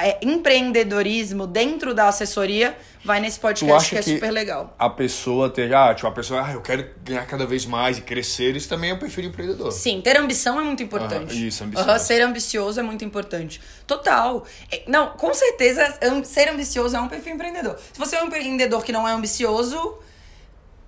é, 0.00 0.18
empreendedorismo 0.22 1.46
dentro 1.46 1.94
da 1.94 2.08
assessoria, 2.08 2.76
vai 3.04 3.20
nesse 3.20 3.40
podcast 3.40 3.88
que 3.88 3.96
é 3.96 4.02
que 4.02 4.14
super 4.14 4.30
legal. 4.30 4.74
A 4.78 4.90
pessoa 4.90 5.48
ter, 5.48 5.74
ah, 5.74 5.94
tipo, 5.94 6.06
a 6.06 6.12
pessoa, 6.12 6.46
ah, 6.46 6.52
eu 6.52 6.60
quero 6.60 6.88
ganhar 7.02 7.24
cada 7.26 7.46
vez 7.46 7.66
mais 7.66 7.98
e 7.98 8.02
crescer, 8.02 8.54
isso 8.56 8.68
também 8.68 8.90
é 8.90 8.94
um 8.94 8.98
perfil 8.98 9.24
empreendedor. 9.24 9.72
Sim, 9.72 10.00
ter 10.00 10.16
ambição 10.16 10.60
é 10.60 10.62
muito 10.62 10.82
importante. 10.82 11.34
Uhum, 11.34 11.48
isso, 11.48 11.64
ambição. 11.64 11.88
Uhum, 11.88 11.98
ser 11.98 12.20
ambicioso 12.22 12.80
é 12.80 12.82
muito 12.82 13.04
importante. 13.04 13.60
Total. 13.86 14.44
É, 14.70 14.82
não, 14.86 15.10
com 15.10 15.32
certeza, 15.32 15.98
ser 16.24 16.48
ambicioso 16.48 16.96
é 16.96 17.00
um 17.00 17.08
perfil 17.08 17.34
empreendedor. 17.34 17.78
Se 17.92 17.98
você 17.98 18.16
é 18.16 18.22
um 18.22 18.26
empreendedor 18.26 18.84
que 18.84 18.92
não 18.92 19.08
é 19.08 19.12
ambicioso, 19.12 19.98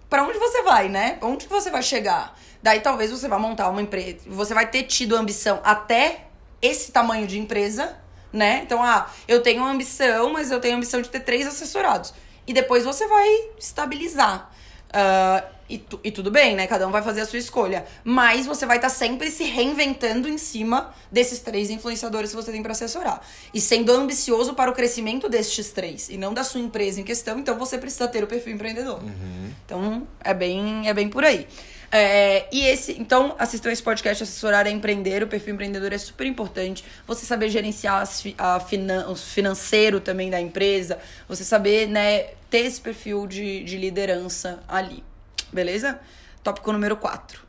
para 0.09 0.25
onde 0.25 0.38
você 0.38 0.62
vai, 0.62 0.88
né? 0.88 1.18
Onde 1.22 1.46
você 1.46 1.70
vai 1.70 1.83
chegar? 1.83 2.38
Daí 2.62 2.81
talvez 2.81 3.11
você 3.11 3.27
vá 3.27 3.38
montar 3.38 3.68
uma 3.70 3.83
empresa, 3.83 4.18
você 4.27 4.55
vai 4.55 4.70
ter 4.70 4.85
tido 4.85 5.16
ambição 5.16 5.61
até 5.64 6.27
esse 6.61 6.92
tamanho 6.92 7.27
de 7.27 7.38
empresa 7.38 7.96
né? 8.33 8.62
Então, 8.64 8.83
ah, 8.83 9.11
eu 9.29 9.42
tenho 9.42 9.62
uma 9.62 9.71
ambição, 9.71 10.33
mas 10.33 10.51
eu 10.51 10.61
tenho 10.61 10.75
a 10.75 10.77
ambição 10.77 11.03
de 11.03 11.09
ter 11.09 11.21
três 11.21 11.47
assessorados. 11.47 12.14
E 12.47 12.53
depois 12.53 12.85
você 12.85 13.07
vai 13.07 13.29
estabilizar. 13.59 14.51
Uh, 14.88 15.53
e, 15.68 15.79
tu, 15.79 15.99
e, 16.05 16.11
tudo 16.11 16.31
bem, 16.31 16.55
né? 16.55 16.66
Cada 16.66 16.87
um 16.87 16.90
vai 16.90 17.03
fazer 17.03 17.23
a 17.23 17.27
sua 17.27 17.38
escolha. 17.38 17.87
Mas 18.05 18.45
você 18.47 18.66
vai 18.66 18.77
estar 18.77 18.88
tá 18.88 18.95
sempre 18.95 19.31
se 19.31 19.45
reinventando 19.45 20.29
em 20.29 20.37
cima 20.37 20.95
desses 21.11 21.38
três 21.38 21.71
influenciadores 21.71 22.31
que 22.31 22.37
você 22.37 22.53
tem 22.53 22.62
para 22.62 22.73
assessorar. 22.73 23.23
E 23.55 23.61
sendo 23.61 23.90
ambicioso 23.90 24.53
para 24.53 24.71
o 24.71 24.75
crescimento 24.75 25.31
destes 25.31 25.71
três. 25.71 26.11
E 26.11 26.18
não 26.18 26.35
da 26.35 26.45
sua 26.45 26.61
empresa 26.61 27.01
em 27.01 27.05
questão. 27.05 27.38
Então 27.38 27.59
você 27.59 27.79
precisa 27.79 28.07
ter 28.07 28.23
o 28.23 28.27
perfil 28.27 28.55
empreendedor. 28.55 29.03
Uhum. 29.03 29.51
Então 29.64 30.07
é 30.23 30.35
bem, 30.35 30.87
é 30.87 30.92
bem 30.92 31.09
por 31.09 31.25
aí. 31.25 31.47
É, 31.94 32.46
e 32.50 32.64
esse, 32.64 32.92
então, 32.98 33.37
assistam 33.38 33.70
esse 33.70 33.83
podcast 33.83 34.22
Assessorar 34.22 34.66
a 34.66 34.70
Empreender, 34.70 35.22
o 35.22 35.26
perfil 35.26 35.52
empreendedor 35.52 35.92
é 35.92 35.98
super 35.98 36.26
importante. 36.26 36.83
Você 37.07 37.26
saber 37.26 37.50
gerenciar 37.50 38.00
as, 38.00 38.24
a 38.38 38.59
finan, 38.61 39.09
o 39.11 39.14
financeiro 39.14 40.00
também 40.00 40.31
da 40.31 40.40
empresa, 40.40 40.98
você 41.28 41.44
saber, 41.44 41.87
né, 41.87 42.28
ter 42.48 42.61
esse 42.61 42.81
perfil 42.81 43.26
de, 43.26 43.62
de 43.64 43.76
liderança 43.76 44.62
ali. 44.66 45.05
Beleza? 45.52 46.00
Tópico 46.42 46.72
número 46.72 46.96
4. 46.96 47.42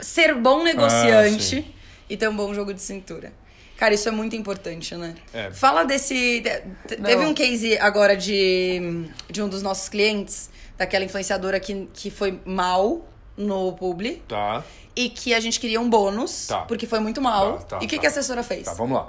Ser 0.00 0.34
bom 0.34 0.62
negociante 0.62 1.64
ah, 1.66 2.04
e 2.10 2.16
ter 2.18 2.28
um 2.28 2.36
bom 2.36 2.52
jogo 2.52 2.74
de 2.74 2.82
cintura. 2.82 3.32
Cara, 3.78 3.94
isso 3.94 4.08
é 4.08 4.12
muito 4.12 4.36
importante, 4.36 4.94
né? 4.96 5.14
É. 5.32 5.50
Fala 5.52 5.84
desse. 5.84 6.42
te- 6.42 6.96
te- 6.96 7.00
Teve 7.00 7.24
um 7.24 7.32
case 7.32 7.78
agora 7.78 8.16
de, 8.16 9.06
de 9.30 9.40
um 9.40 9.48
dos 9.48 9.62
nossos 9.62 9.88
clientes, 9.88 10.50
daquela 10.76 11.04
influenciadora 11.04 11.58
que, 11.60 11.88
que 11.94 12.10
foi 12.10 12.40
mal 12.44 13.08
no 13.38 13.72
publi 13.72 14.22
Tá. 14.28 14.62
e 14.96 15.08
que 15.08 15.32
a 15.32 15.40
gente 15.40 15.58
queria 15.60 15.80
um 15.80 15.88
bônus, 15.88 16.48
Tá. 16.48 16.58
porque 16.62 16.86
foi 16.86 16.98
muito 16.98 17.20
mal. 17.22 17.58
Tá, 17.60 17.64
tá, 17.64 17.78
e 17.80 17.86
o 17.86 17.88
que, 17.88 17.96
tá. 17.96 18.00
que 18.00 18.06
a 18.06 18.10
assessora 18.10 18.42
fez? 18.42 18.64
Tá, 18.64 18.74
vamos 18.74 18.98
lá. 18.98 19.08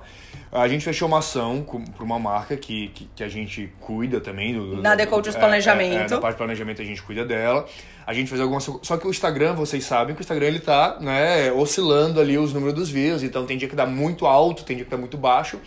A 0.51 0.67
gente 0.67 0.83
fechou 0.83 1.07
uma 1.07 1.19
ação 1.19 1.63
para 1.95 2.03
uma 2.03 2.17
marca 2.17 2.57
que, 2.57 2.87
que, 2.89 3.07
que 3.15 3.23
a 3.23 3.29
gente 3.29 3.71
cuida 3.81 4.19
também. 4.19 4.53
Do, 4.53 4.81
Na 4.81 4.95
The 4.95 5.05
do- 5.05 5.09
Coaches 5.11 5.35
é, 5.35 5.39
Planejamento. 5.39 5.93
É, 5.93 6.05
é, 6.05 6.09
na 6.09 6.17
parte 6.17 6.33
de 6.33 6.37
planejamento 6.37 6.81
a 6.81 6.85
gente 6.85 7.01
cuida 7.03 7.23
dela. 7.23 7.67
A 8.07 8.13
gente 8.15 8.29
fez 8.29 8.41
algumas... 8.41 8.63
Só 8.81 8.97
que 8.97 9.05
o 9.05 9.11
Instagram, 9.11 9.53
vocês 9.53 9.83
sabem 9.85 10.15
que 10.15 10.21
o 10.21 10.23
Instagram 10.23 10.47
ele 10.47 10.59
tá 10.59 10.97
né, 10.99 11.51
oscilando 11.51 12.19
ali 12.19 12.35
os 12.35 12.51
números 12.51 12.73
dos 12.73 12.89
views. 12.89 13.21
Então 13.21 13.45
tem 13.45 13.59
dia 13.59 13.67
que 13.67 13.75
dá 13.75 13.85
muito 13.85 14.25
alto, 14.25 14.63
tem 14.63 14.75
dia 14.75 14.85
que 14.85 14.89
dá 14.91 14.97
muito 14.97 15.17
baixo. 15.17 15.59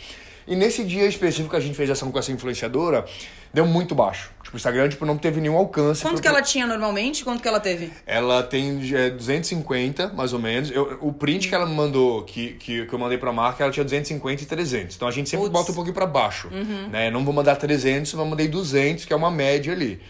E 0.46 0.56
nesse 0.56 0.84
dia 0.84 1.06
específico 1.06 1.50
que 1.50 1.56
a 1.56 1.60
gente 1.60 1.74
fez 1.76 1.88
a 1.90 1.92
ação 1.92 2.10
com 2.10 2.18
essa 2.18 2.32
influenciadora, 2.32 3.04
deu 3.52 3.64
muito 3.66 3.94
baixo. 3.94 4.30
Tipo, 4.42 4.56
o 4.56 4.58
Instagram 4.58 4.88
tipo, 4.88 5.06
não 5.06 5.16
teve 5.16 5.40
nenhum 5.40 5.56
alcance. 5.56 6.02
Quanto 6.02 6.14
pro- 6.14 6.22
que 6.22 6.28
ela 6.28 6.42
tinha 6.42 6.66
normalmente? 6.66 7.24
Quanto 7.24 7.40
que 7.40 7.48
ela 7.48 7.60
teve? 7.60 7.92
ela 8.06 8.42
tem 8.42 8.80
é, 8.94 9.10
250, 9.10 10.08
mais 10.14 10.32
ou 10.32 10.38
menos. 10.38 10.70
Eu, 10.70 10.98
o 11.00 11.12
print 11.12 11.48
que 11.48 11.54
ela 11.54 11.66
me 11.66 11.74
mandou, 11.74 12.22
que, 12.24 12.54
que, 12.54 12.86
que 12.86 12.92
eu 12.92 12.98
mandei 12.98 13.18
pra 13.18 13.32
marca, 13.32 13.62
ela 13.62 13.72
tinha 13.72 13.84
250 13.84 14.42
e 14.42 14.46
300. 14.46 14.96
Então 14.96 15.06
a 15.08 15.10
gente 15.10 15.28
sempre. 15.30 15.46
Uhum. 15.46 15.52
bota 15.52 15.70
um 15.72 15.74
pouinho 15.74 15.94
pra 15.94 16.06
baixo. 16.06 16.48
Né? 16.90 17.10
Não 17.10 17.24
vou 17.24 17.32
mandar 17.32 17.56
300, 17.56 18.12
mas 18.14 18.26
mandei 18.26 18.48
200, 18.48 19.04
que 19.04 19.12
é 19.12 19.16
uma 19.16 19.30
média 19.30 19.72
ali. 19.72 20.00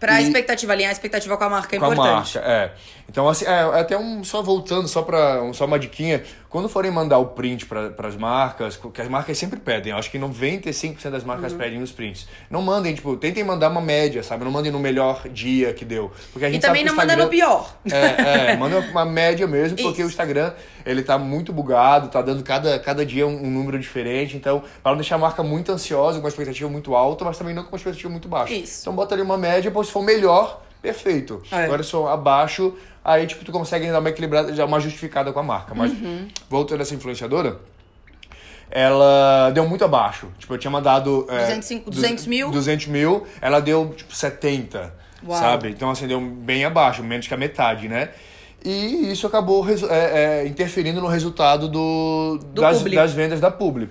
Pra 0.00 0.20
E- 0.20 0.24
expectativa, 0.24 0.72
alinhar 0.72 0.90
a 0.90 0.92
expectativa 0.92 1.36
com 1.36 1.44
a 1.44 1.48
marca 1.48 1.76
é 1.76 1.78
com 1.78 1.84
a 1.86 1.92
importante. 1.92 2.34
marca, 2.36 2.50
é. 2.50 2.72
Então, 3.08 3.28
assim, 3.28 3.44
é, 3.46 3.60
até 3.80 3.96
um, 3.96 4.22
só 4.24 4.42
voltando, 4.42 4.86
só 4.88 5.02
pra, 5.02 5.42
um- 5.42 5.54
só 5.54 5.64
uma 5.66 5.78
diquinha. 5.78 6.22
Quando 6.54 6.68
forem 6.68 6.88
mandar 6.88 7.18
o 7.18 7.26
print 7.26 7.66
para 7.66 7.92
as 8.06 8.14
marcas, 8.16 8.76
que 8.76 9.02
as 9.02 9.08
marcas 9.08 9.36
sempre 9.36 9.58
pedem, 9.58 9.90
eu 9.90 9.98
acho 9.98 10.08
que 10.08 10.16
95% 10.20 11.10
das 11.10 11.24
marcas 11.24 11.50
Uhum. 11.50 11.58
pedem 11.58 11.82
os 11.82 11.90
prints. 11.90 12.28
Não 12.48 12.62
mandem, 12.62 12.94
tipo, 12.94 13.16
tentem 13.16 13.42
mandar 13.42 13.70
uma 13.70 13.80
média, 13.80 14.22
sabe? 14.22 14.44
Não 14.44 14.52
mandem 14.52 14.70
no 14.70 14.78
melhor 14.78 15.26
dia 15.28 15.74
que 15.74 15.84
deu. 15.84 16.12
Porque 16.32 16.44
a 16.44 16.48
E 16.48 16.52
gente 16.52 16.62
também 16.62 16.82
sabe 16.86 16.86
não 16.86 16.94
o 16.94 16.96
manda 16.96 17.16
no 17.16 17.22
Instagram- 17.24 17.36
pior. 17.36 17.74
é, 17.90 18.52
é, 18.52 18.54
manda 18.56 18.78
uma 18.78 19.04
média 19.04 19.48
mesmo, 19.48 19.76
porque 19.76 19.98
Isso. 20.00 20.06
o 20.06 20.10
Instagram, 20.10 20.52
ele 20.86 21.02
tá 21.02 21.18
muito 21.18 21.52
bugado, 21.52 22.06
tá 22.06 22.22
dando 22.22 22.44
cada, 22.44 22.78
cada 22.78 23.04
dia 23.04 23.26
um, 23.26 23.34
um 23.46 23.50
número 23.50 23.76
diferente, 23.76 24.36
então, 24.36 24.62
para 24.80 24.92
não 24.92 24.98
deixar 24.98 25.16
a 25.16 25.18
marca 25.18 25.42
muito 25.42 25.72
ansiosa, 25.72 26.18
com 26.20 26.24
uma 26.24 26.28
expectativa 26.28 26.70
muito 26.70 26.94
alta, 26.94 27.24
mas 27.24 27.36
também 27.36 27.52
não 27.52 27.64
com 27.64 27.70
uma 27.70 27.78
expectativa 27.78 28.08
muito 28.08 28.28
baixa. 28.28 28.54
Isso. 28.54 28.82
Então 28.82 28.94
bota 28.94 29.12
ali 29.12 29.22
uma 29.22 29.36
média, 29.36 29.72
pô, 29.72 29.82
se 29.82 29.90
for 29.90 30.04
melhor, 30.04 30.62
perfeito. 30.80 31.42
É. 31.50 31.64
Agora 31.64 31.82
se 31.82 31.90
for 31.90 32.06
abaixo, 32.06 32.74
aí 33.04 33.26
tipo, 33.26 33.44
tu 33.44 33.52
consegue 33.52 33.90
dar 33.90 33.98
uma 34.00 34.08
equilibrada, 34.08 34.54
já 34.54 34.64
uma 34.64 34.80
justificada 34.80 35.32
com 35.32 35.40
a 35.40 35.42
marca. 35.42 35.74
Mas, 35.74 35.92
Uhum. 35.92 36.28
voltando 36.48 36.80
a 36.80 36.82
essa 36.82 36.94
influenciadora, 36.94 37.58
ela 38.70 39.50
deu 39.50 39.68
muito 39.68 39.84
abaixo. 39.84 40.28
Tipo, 40.38 40.54
eu 40.54 40.58
tinha 40.58 40.70
mandado... 40.70 41.26
é, 41.28 41.38
205 41.40 41.90
200 41.90 42.26
mil? 42.26 42.50
200 42.50 42.86
mil, 42.88 43.26
ela 43.40 43.60
deu, 43.60 43.92
tipo, 43.96 44.14
70, 44.14 44.92
Uau. 45.26 45.38
sabe? 45.38 45.68
Então, 45.70 45.90
assim, 45.90 46.06
deu 46.06 46.20
bem 46.20 46.64
abaixo, 46.64 47.02
menos 47.02 47.26
que 47.26 47.34
a 47.34 47.36
metade, 47.36 47.88
né? 47.88 48.10
E 48.64 49.12
isso 49.12 49.26
acabou 49.26 49.66
é, 49.68 49.74
é, 50.42 50.46
interferindo 50.46 50.98
no 51.00 51.06
resultado 51.06 51.68
do, 51.68 52.38
Do 52.52 52.62
das, 52.62 52.82
das 52.82 53.12
vendas 53.12 53.38
da 53.38 53.50
Publi. 53.50 53.90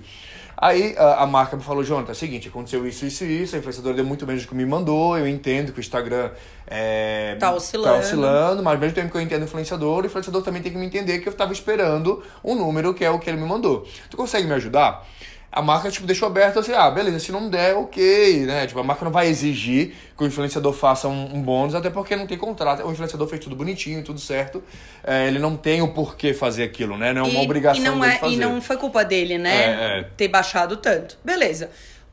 Aí 0.64 0.94
a, 0.96 1.24
a 1.24 1.26
marca 1.26 1.58
me 1.58 1.62
falou, 1.62 1.84
Jonathan, 1.84 2.12
é 2.12 2.12
o 2.12 2.14
seguinte, 2.14 2.48
aconteceu 2.48 2.88
isso, 2.88 3.04
isso 3.04 3.22
e 3.22 3.42
isso, 3.42 3.54
a 3.54 3.58
influenciadora 3.58 3.94
deu 3.94 4.04
muito 4.06 4.26
menos 4.26 4.44
do 4.44 4.48
que 4.48 4.54
me 4.54 4.64
mandou, 4.64 5.18
eu 5.18 5.28
entendo 5.28 5.72
que 5.72 5.78
o 5.78 5.82
Instagram 5.82 6.30
é, 6.66 7.36
Tá 7.38 7.52
oscilando. 7.52 7.98
oscilando, 7.98 8.62
mas 8.62 8.72
ao 8.72 8.80
mesmo 8.80 8.94
tempo 8.94 9.10
que 9.10 9.16
eu 9.18 9.20
entendo 9.20 9.42
o 9.42 9.44
influenciador, 9.44 10.02
o 10.02 10.06
influenciador 10.06 10.40
também 10.40 10.62
tem 10.62 10.72
que 10.72 10.78
me 10.78 10.86
entender 10.86 11.18
que 11.18 11.28
eu 11.28 11.32
estava 11.32 11.52
esperando 11.52 12.22
um 12.42 12.54
número 12.54 12.94
que 12.94 13.04
é 13.04 13.10
o 13.10 13.18
que 13.18 13.28
ele 13.28 13.38
me 13.38 13.46
mandou. 13.46 13.86
Tu 14.08 14.16
consegue 14.16 14.46
me 14.46 14.54
ajudar? 14.54 15.06
A 15.56 15.62
marca, 15.62 15.88
tipo, 15.88 16.04
deixou 16.04 16.26
aberto 16.26 16.58
assim, 16.58 16.72
ah, 16.72 16.90
beleza, 16.90 17.20
se 17.20 17.30
não 17.30 17.48
der, 17.48 17.76
ok, 17.76 18.44
né? 18.44 18.66
Tipo, 18.66 18.80
a 18.80 18.82
marca 18.82 19.04
não 19.04 19.12
vai 19.12 19.28
exigir 19.28 19.94
que 20.18 20.24
o 20.24 20.26
influenciador 20.26 20.72
faça 20.72 21.06
um, 21.06 21.36
um 21.36 21.40
bônus, 21.40 21.76
até 21.76 21.90
porque 21.90 22.16
não 22.16 22.26
tem 22.26 22.36
contrato. 22.36 22.84
O 22.84 22.90
influenciador 22.90 23.28
fez 23.28 23.40
tudo 23.40 23.54
bonitinho, 23.54 24.02
tudo 24.02 24.18
certo. 24.18 24.60
É, 25.04 25.28
ele 25.28 25.38
não 25.38 25.56
tem 25.56 25.80
o 25.80 25.92
porquê 25.94 26.34
fazer 26.34 26.64
aquilo, 26.64 26.98
né? 26.98 27.12
Não 27.12 27.22
é 27.22 27.28
uma 27.28 27.40
E- 27.40 27.44
obrigação 27.44 27.80
e 27.80 27.84
não 27.86 28.00
dele 28.00 28.12
é 28.14 28.18
fazer. 28.18 28.34
E 28.34 28.36
não 28.36 28.60
foi 28.60 28.76
culpa 28.76 29.04
dele, 29.04 29.38
né? 29.38 29.54
É, 29.54 30.00
é. 30.00 30.02
Ter 30.16 30.26
baixado 30.26 30.76
tanto. 30.78 31.16
Beleza. 31.24 31.70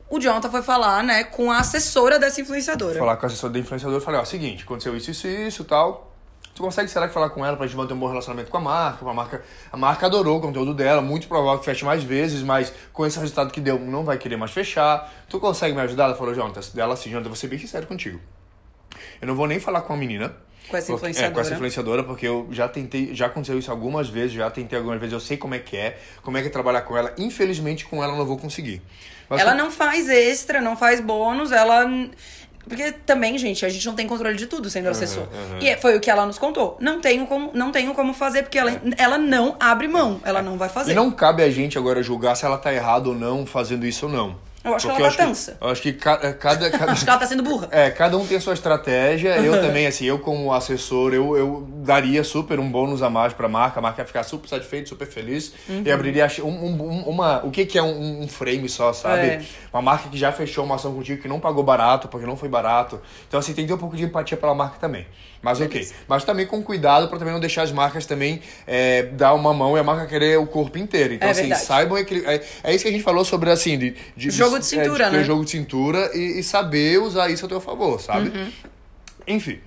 O 0.08 0.20
Jonathan 0.20 0.48
foi 0.48 0.62
falar, 0.62 1.02
né, 1.02 1.24
com 1.24 1.50
a 1.50 1.58
assessora 1.58 2.20
dessa 2.20 2.40
influenciadora. 2.40 2.96
falar 2.96 3.16
com 3.16 3.26
a 3.26 3.28
assessora 3.28 3.52
do 3.52 3.58
influenciador 3.58 3.98
e 4.00 4.04
falei, 4.04 4.20
ó, 4.20 4.24
seguinte, 4.24 4.62
aconteceu 4.62 4.96
isso, 4.96 5.10
isso, 5.10 5.26
isso, 5.26 5.64
tal. 5.64 6.11
Tu 6.54 6.62
consegue, 6.62 6.88
será 6.90 7.08
que 7.08 7.14
falar 7.14 7.30
com 7.30 7.44
ela 7.44 7.56
pra 7.56 7.66
gente 7.66 7.76
manter 7.76 7.94
um 7.94 7.98
bom 7.98 8.08
relacionamento 8.08 8.50
com 8.50 8.58
a 8.58 8.60
marca? 8.60 9.08
A 9.08 9.14
marca, 9.14 9.42
a 9.72 9.76
marca 9.76 10.06
adorou 10.06 10.36
o 10.38 10.40
conteúdo 10.40 10.74
dela, 10.74 11.00
muito 11.00 11.26
provável 11.26 11.58
que 11.58 11.64
feche 11.64 11.82
mais 11.84 12.04
vezes, 12.04 12.42
mas 12.42 12.72
com 12.92 13.06
esse 13.06 13.18
resultado 13.18 13.50
que 13.50 13.60
deu, 13.60 13.78
não 13.78 14.04
vai 14.04 14.18
querer 14.18 14.36
mais 14.36 14.50
fechar. 14.50 15.10
Tu 15.30 15.40
consegue 15.40 15.74
me 15.74 15.80
ajudar? 15.80 16.04
Ela 16.04 16.14
falou, 16.14 16.34
Jonathan, 16.34 16.60
dela 16.74 16.92
assim, 16.94 17.08
Jonathan, 17.08 17.26
eu 17.26 17.30
vou 17.30 17.36
ser 17.36 17.48
bem 17.48 17.58
sincero 17.58 17.86
contigo. 17.86 18.20
Eu 19.20 19.26
não 19.28 19.34
vou 19.34 19.46
nem 19.46 19.58
falar 19.58 19.80
com 19.80 19.94
a 19.94 19.96
menina. 19.96 20.34
Com 20.68 20.76
essa 20.76 20.86
porque- 20.92 21.06
influenciadora. 21.06 21.30
É, 21.30 21.34
com 21.34 21.40
essa 21.40 21.54
influenciadora, 21.54 22.04
porque 22.04 22.28
eu 22.28 22.46
já 22.50 22.68
tentei, 22.68 23.14
já 23.14 23.26
aconteceu 23.26 23.58
isso 23.58 23.70
algumas 23.70 24.08
vezes, 24.10 24.32
já 24.32 24.50
tentei 24.50 24.78
algumas 24.78 25.00
vezes, 25.00 25.12
eu 25.14 25.20
sei 25.20 25.36
como 25.38 25.54
é 25.54 25.58
que 25.58 25.76
é, 25.76 25.98
como 26.22 26.36
é 26.36 26.42
que 26.42 26.48
é 26.48 26.50
trabalhar 26.50 26.82
com 26.82 26.96
ela. 26.96 27.12
Infelizmente, 27.18 27.86
com 27.86 28.02
ela 28.04 28.12
eu 28.12 28.18
não 28.18 28.26
vou 28.26 28.36
conseguir. 28.38 28.82
Mas 29.28 29.40
Ela 29.40 29.52
com- 29.52 29.58
não 29.58 29.70
faz 29.70 30.08
extra, 30.10 30.60
não 30.60 30.76
faz 30.76 31.00
bônus, 31.00 31.50
ela. 31.50 31.86
Porque 32.68 32.92
também, 32.92 33.36
gente, 33.38 33.66
a 33.66 33.68
gente 33.68 33.84
não 33.86 33.94
tem 33.94 34.06
controle 34.06 34.36
de 34.36 34.46
tudo 34.46 34.70
sendo 34.70 34.88
assessor. 34.88 35.24
uhum. 35.24 35.58
E 35.60 35.68
é- 35.68 35.76
foi 35.76 35.96
o 35.96 36.00
que 36.00 36.10
ela 36.10 36.24
nos 36.24 36.38
contou. 36.38 36.76
Não 36.80 37.00
tenho 37.00 37.26
como, 37.26 37.50
não 37.52 37.72
tenho 37.72 37.92
como 37.94 38.14
fazer, 38.14 38.42
porque 38.42 38.58
ela, 38.58 38.80
ela 38.96 39.18
não 39.18 39.56
abre 39.58 39.88
mão. 39.88 40.20
Ela 40.24 40.40
não 40.42 40.56
vai 40.56 40.68
fazer. 40.68 40.90
É. 40.90 40.92
E 40.92 40.96
não 40.96 41.10
cabe 41.10 41.42
a 41.42 41.50
gente 41.50 41.76
agora 41.76 42.02
julgar 42.02 42.36
se 42.36 42.44
ela 42.44 42.56
tá 42.58 42.72
errada 42.72 43.08
ou 43.08 43.14
não 43.14 43.44
fazendo 43.44 43.84
isso 43.84 44.06
ou 44.06 44.12
não. 44.12 44.36
Eu 44.64 44.74
acho 44.74 44.86
que 44.86 44.92
Porque 44.92 45.02
ela 45.02 45.12
tá 45.16 45.26
tansa. 45.26 45.56
eu 45.60 45.68
acho 45.68 45.82
que 45.82 45.92
ca- 45.92 46.20
é, 46.22 46.32
cada, 46.32 46.70
cada, 46.70 46.92
Acho 46.92 47.04
que 47.04 47.10
ela 47.10 47.18
tá 47.18 47.26
sendo 47.26 47.42
burra. 47.42 47.68
é, 47.72 47.90
cada 47.90 48.16
um 48.16 48.24
tem 48.26 48.36
a 48.36 48.40
sua 48.40 48.54
estratégia. 48.54 49.36
Eu 49.38 49.60
também, 49.60 49.86
assim, 49.86 50.04
eu 50.04 50.18
como 50.20 50.52
assessor, 50.52 51.12
eu, 51.14 51.36
eu 51.36 51.66
daria 51.84 52.22
super 52.22 52.60
um 52.60 52.70
bônus 52.70 53.02
a 53.02 53.10
mais 53.10 53.32
pra 53.32 53.48
marca. 53.48 53.80
A 53.80 53.82
marca 53.82 54.02
ia 54.02 54.06
ficar 54.06 54.22
super 54.22 54.48
satisfeita, 54.48 54.88
super 54.88 55.06
feliz. 55.06 55.52
Uhum. 55.68 55.82
E 55.84 55.90
abriria 55.90 56.28
um, 56.40 56.46
um- 56.48 56.82
um- 56.82 57.02
uma... 57.08 57.44
O 57.44 57.50
que 57.50 57.66
que 57.66 57.76
é 57.76 57.82
um, 57.82 58.22
um 58.22 58.28
frame 58.28 58.68
só, 58.68 58.92
sabe? 58.92 59.22
É. 59.26 59.42
Uma 59.72 59.82
marca 59.82 60.08
que 60.08 60.16
já 60.16 60.30
fechou 60.30 60.64
uma 60.64 60.76
ação 60.76 60.94
contigo 60.94 61.20
que 61.20 61.28
não 61.28 61.40
pagou 61.40 61.64
barato, 61.64 62.06
porque 62.08 62.26
não 62.26 62.36
foi 62.36 62.48
barato. 62.48 63.00
Então, 63.26 63.40
assim, 63.40 63.52
tem 63.54 63.64
que 63.64 63.68
ter 63.68 63.74
um 63.74 63.78
pouco 63.78 63.96
de 63.96 64.04
empatia 64.04 64.36
pela 64.36 64.54
marca 64.54 64.76
também. 64.78 65.06
Mas 65.42 65.60
ok. 65.60 65.88
Mas 66.06 66.22
também 66.24 66.46
com 66.46 66.62
cuidado 66.62 67.08
pra 67.08 67.18
também 67.18 67.32
não 67.34 67.40
deixar 67.40 67.62
as 67.62 67.72
marcas 67.72 68.06
também 68.06 68.40
é, 68.66 69.02
dar 69.02 69.34
uma 69.34 69.52
mão 69.52 69.76
e 69.76 69.80
a 69.80 69.82
marca 69.82 70.06
querer 70.06 70.38
o 70.38 70.46
corpo 70.46 70.78
inteiro. 70.78 71.14
Então, 71.14 71.26
É 71.28 71.32
assim, 71.32 71.40
verdade. 71.42 71.64
saibam 71.64 71.98
equili- 71.98 72.24
É, 72.24 72.40
é 72.62 72.74
isso 72.74 72.84
que 72.84 72.88
a 72.88 72.92
gente 72.92 73.02
falou 73.02 73.24
sobre, 73.24 73.50
assim, 73.50 73.76
de... 73.76 73.96
de 74.16 74.30
Jogo 74.30 74.58
de 74.60 74.66
cintura, 74.66 75.06
é, 75.06 75.10
ter 75.10 75.16
né? 75.18 75.24
jogo 75.24 75.44
de 75.44 75.50
cintura 75.50 76.10
e, 76.16 76.38
e 76.38 76.42
saber 76.44 76.98
usar 77.00 77.28
isso 77.28 77.44
a 77.44 77.48
teu 77.48 77.60
favor, 77.60 78.00
sabe? 78.00 78.28
Uhum. 78.28 78.52
Enfim. 79.26 79.58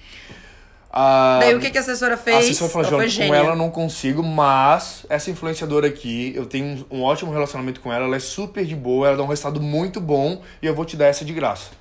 Ah, 0.98 1.40
Daí 1.42 1.54
o 1.56 1.60
que, 1.60 1.70
que 1.70 1.78
a 1.78 1.82
assessora 1.82 2.16
fez? 2.16 2.36
a 2.38 2.40
assessora 2.40 2.72
falou, 2.72 2.88
ela 2.88 2.98
foi 3.00 3.10
"Jonathan, 3.10 3.28
com 3.28 3.36
ela 3.36 3.50
eu 3.50 3.56
não 3.58 3.70
consigo, 3.70 4.24
mas 4.24 5.06
essa 5.10 5.30
influenciadora 5.30 5.88
aqui, 5.88 6.32
eu 6.34 6.46
tenho 6.46 6.86
um, 6.90 7.00
um 7.00 7.04
ótimo 7.04 7.34
relacionamento 7.34 7.82
com 7.82 7.92
ela, 7.92 8.06
ela 8.06 8.16
é 8.16 8.20
super 8.20 8.64
de 8.66 8.76
boa, 8.78 9.08
ela 9.10 9.18
dá 9.18 9.24
um 9.24 9.28
resultado 9.28 9.60
muito 9.62 10.00
bom 10.00 10.42
e 10.62 10.66
eu 10.66 10.74
vou 10.74 10.86
te 10.86 10.96
dar 10.96 11.08
essa 11.08 11.26
de 11.26 11.34
graça. 11.34 11.72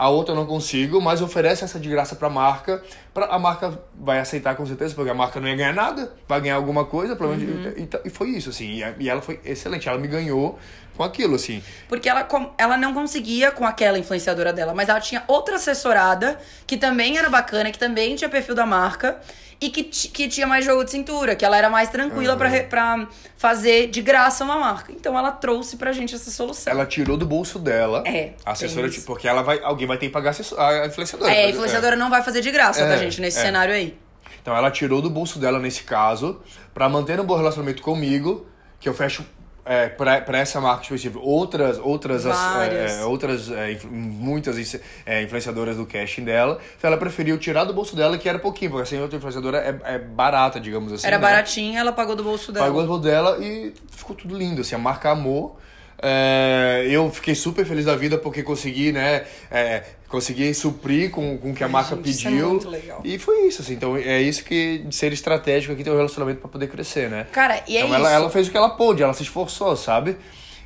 A 0.00 0.08
outra 0.08 0.32
eu 0.32 0.36
não 0.36 0.46
consigo, 0.46 0.98
mas 0.98 1.20
oferece 1.20 1.62
essa 1.62 1.78
de 1.78 1.86
graça 1.90 2.16
pra 2.16 2.30
marca. 2.30 2.82
Pra, 3.12 3.26
a 3.26 3.38
marca 3.38 3.78
vai 3.94 4.18
aceitar 4.18 4.54
com 4.56 4.64
certeza, 4.64 4.94
porque 4.94 5.10
a 5.10 5.14
marca 5.14 5.38
não 5.38 5.46
ia 5.46 5.54
ganhar 5.54 5.74
nada, 5.74 6.10
vai 6.26 6.40
ganhar 6.40 6.54
alguma 6.54 6.86
coisa. 6.86 7.14
Pelo 7.14 7.36
menos, 7.36 7.66
Uhum. 7.66 7.72
e, 7.76 8.08
e- 8.08 8.10
foi 8.10 8.30
isso, 8.30 8.48
assim. 8.48 8.76
E, 8.76 8.82
a- 8.82 8.94
e 8.98 9.10
ela 9.10 9.20
foi 9.20 9.38
excelente, 9.44 9.86
ela 9.90 9.98
me 9.98 10.08
ganhou 10.08 10.58
com 10.96 11.04
aquilo, 11.04 11.34
assim. 11.34 11.62
Porque 11.86 12.08
ela, 12.08 12.24
com- 12.24 12.50
ela 12.56 12.78
não 12.78 12.94
conseguia 12.94 13.50
com 13.50 13.66
aquela 13.66 13.98
influenciadora 13.98 14.54
dela, 14.54 14.72
mas 14.74 14.88
ela 14.88 15.00
tinha 15.00 15.22
outra 15.28 15.56
assessorada 15.56 16.38
que 16.66 16.78
também 16.78 17.18
era 17.18 17.28
bacana, 17.28 17.70
que 17.70 17.78
também 17.78 18.16
tinha 18.16 18.30
perfil 18.30 18.54
da 18.54 18.64
marca 18.64 19.20
e 19.60 19.68
que, 19.68 19.84
que 19.84 20.26
tinha 20.28 20.46
mais 20.46 20.64
jogo 20.64 20.82
de 20.84 20.90
cintura, 20.90 21.36
que 21.36 21.44
ela 21.44 21.56
era 21.56 21.68
mais 21.68 21.90
tranquila 21.90 22.36
pra 22.36 22.48
re- 22.48 22.62
pra 22.62 23.06
fazer 23.36 23.88
de 23.88 24.00
graça 24.00 24.42
uma 24.42 24.58
marca. 24.58 24.90
Então 24.92 25.18
ela 25.18 25.30
trouxe 25.30 25.76
pra 25.76 25.92
gente 25.92 26.14
essa 26.14 26.30
solução. 26.30 26.72
Ela 26.72 26.86
tirou 26.86 27.16
do 27.16 27.26
bolso 27.26 27.58
dela. 27.58 28.02
É, 28.06 28.32
A 28.44 28.52
assessora, 28.52 28.88
tipo, 28.88 29.04
porque 29.06 29.28
ela 29.28 29.42
vai, 29.42 29.60
alguém 29.62 29.86
vai 29.86 29.98
ter 29.98 30.06
que 30.06 30.12
pagar 30.12 30.30
a 30.58 30.86
influenciadora. 30.86 31.30
É, 31.32 31.44
a 31.44 31.50
influenciadora 31.50 31.94
não 31.96 32.08
vai 32.08 32.22
fazer 32.22 32.40
de 32.40 32.50
graça, 32.50 32.80
tá, 32.86 32.94
É, 32.94 32.98
gente, 32.98 33.20
nesse 33.20 33.38
é. 33.38 33.42
cenário 33.42 33.74
aí. 33.74 33.98
Então 34.40 34.56
ela 34.56 34.70
tirou 34.70 35.02
do 35.02 35.10
bolso 35.10 35.38
dela 35.38 35.58
nesse 35.58 35.82
caso, 35.82 36.40
pra 36.72 36.88
manter 36.88 37.20
um 37.20 37.24
bom 37.24 37.36
relacionamento 37.36 37.82
comigo, 37.82 38.46
que 38.78 38.88
eu 38.88 38.94
fecho 38.94 39.22
é, 39.70 39.88
pra, 39.88 40.20
pra 40.20 40.38
essa 40.38 40.60
marca 40.60 40.82
específica 40.82 41.20
outras 41.22 41.78
outras 41.78 42.26
as- 42.26 42.36
Várias. 42.36 42.92
é, 42.98 43.04
outras 43.04 43.48
é, 43.50 43.70
influ- 43.72 43.90
muitas 43.92 44.80
é, 45.06 45.22
influenciadoras 45.22 45.76
do 45.76 45.86
casting 45.86 46.24
dela. 46.24 46.58
Então 46.76 46.88
ela 46.88 46.96
preferiu 46.98 47.38
tirar 47.38 47.62
do 47.62 47.72
bolso 47.72 47.94
dela 47.94 48.18
que 48.18 48.28
era 48.28 48.38
pouquinho, 48.40 48.72
porque 48.72 48.82
assim 48.82 49.00
outra 49.00 49.16
influenciadora 49.16 49.58
é, 49.58 49.94
é 49.94 49.98
barata, 49.98 50.58
digamos 50.58 50.92
assim. 50.92 51.06
Era 51.06 51.18
né? 51.18 51.22
baratinha, 51.22 51.78
ela 51.78 51.92
pagou 51.92 52.16
do 52.16 52.24
bolso 52.24 52.50
dela. 52.50 52.66
Pagou 52.66 52.82
o 52.82 52.86
bolso 52.86 53.02
dela 53.02 53.38
e 53.38 53.72
ficou 53.92 54.16
tudo 54.16 54.36
lindo, 54.36 54.60
assim, 54.60 54.74
a 54.74 54.78
marca 54.78 55.10
amou. 55.10 55.56
É, 56.02 56.86
eu 56.90 57.10
fiquei 57.10 57.34
super 57.34 57.64
feliz 57.66 57.84
da 57.84 57.94
vida 57.94 58.16
porque 58.16 58.42
consegui, 58.42 58.90
né? 58.92 59.24
É, 59.50 59.82
consegui 60.08 60.52
suprir 60.54 61.10
com, 61.10 61.36
com 61.38 61.50
o 61.50 61.54
que 61.54 61.62
a 61.62 61.68
marca 61.68 61.94
gente, 61.96 62.10
isso 62.10 62.26
é 62.26 62.30
pediu. 62.30 62.48
muito 62.48 62.68
legal. 62.68 63.00
E 63.04 63.18
foi 63.18 63.46
isso, 63.46 63.62
assim. 63.62 63.74
Então 63.74 63.96
é 63.96 64.20
isso 64.20 64.42
que 64.44 64.78
de 64.78 64.94
ser 64.94 65.12
estratégico 65.12 65.72
aqui 65.72 65.84
ter 65.84 65.90
um 65.90 65.96
relacionamento 65.96 66.40
pra 66.40 66.48
poder 66.48 66.68
crescer, 66.68 67.10
né? 67.10 67.26
Cara, 67.32 67.62
e 67.68 67.76
é 67.76 67.80
então 67.80 67.88
isso. 67.90 67.96
ela, 67.96 68.12
ela 68.12 68.30
fez 68.30 68.48
o 68.48 68.50
que 68.50 68.56
ela 68.56 68.70
pôde, 68.70 69.02
ela 69.02 69.12
se 69.12 69.22
esforçou, 69.22 69.76
sabe? 69.76 70.16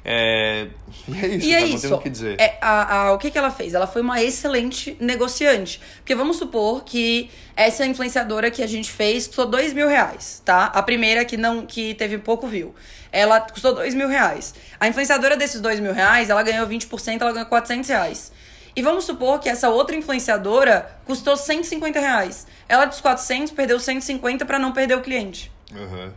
É, 0.04 0.66
e 1.08 1.14
é 1.24 1.26
isso, 1.28 1.46
E 1.46 1.52
é 1.52 1.54
cara, 1.56 1.66
não 1.68 1.74
isso. 1.76 1.88
tem 1.88 1.92
o 1.96 2.00
que 2.00 2.10
dizer. 2.10 2.38
É, 2.38 2.58
a, 2.60 2.96
a- 3.06 3.12
o 3.14 3.18
que, 3.18 3.30
que 3.30 3.38
ela 3.38 3.50
fez? 3.50 3.72
Ela 3.72 3.86
foi 3.86 4.02
uma 4.02 4.22
excelente 4.22 4.96
negociante. 5.00 5.80
Porque 5.96 6.14
vamos 6.14 6.36
supor 6.36 6.84
que 6.84 7.30
essa 7.56 7.86
influenciadora 7.86 8.50
que 8.50 8.62
a 8.62 8.66
gente 8.66 8.90
fez 8.92 9.26
custou 9.26 9.46
dois 9.46 9.72
mil 9.72 9.88
reais, 9.88 10.42
tá? 10.44 10.66
A 10.66 10.82
primeira 10.82 11.24
que 11.24 11.36
não 11.38 11.64
que 11.64 11.94
teve 11.94 12.18
pouco 12.18 12.46
view. 12.46 12.74
Ela 13.10 13.40
custou 13.40 13.74
dois 13.74 13.94
mil 13.94 14.08
reais. 14.08 14.54
A 14.78 14.86
influenciadora 14.88 15.36
desses 15.36 15.60
dois 15.60 15.80
mil 15.80 15.92
reais, 15.94 16.28
ela 16.28 16.42
ganhou 16.42 16.66
20%, 16.66 17.20
ela 17.22 17.32
ganhou 17.32 17.46
400 17.48 17.88
reais. 17.88 18.32
E 18.76 18.82
vamos 18.82 19.04
supor 19.04 19.38
que 19.38 19.48
essa 19.48 19.68
outra 19.70 19.94
influenciadora 19.96 20.90
custou 21.06 21.36
150 21.36 21.98
reais. 22.00 22.46
Ela 22.68 22.84
dos 22.86 23.00
400 23.00 23.52
perdeu 23.52 23.78
150 23.78 24.44
pra 24.44 24.58
não 24.58 24.72
perder 24.72 24.96
o 24.96 25.00
cliente. 25.00 25.50
Uhum. 25.72 26.10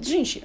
Gente, 0.00 0.42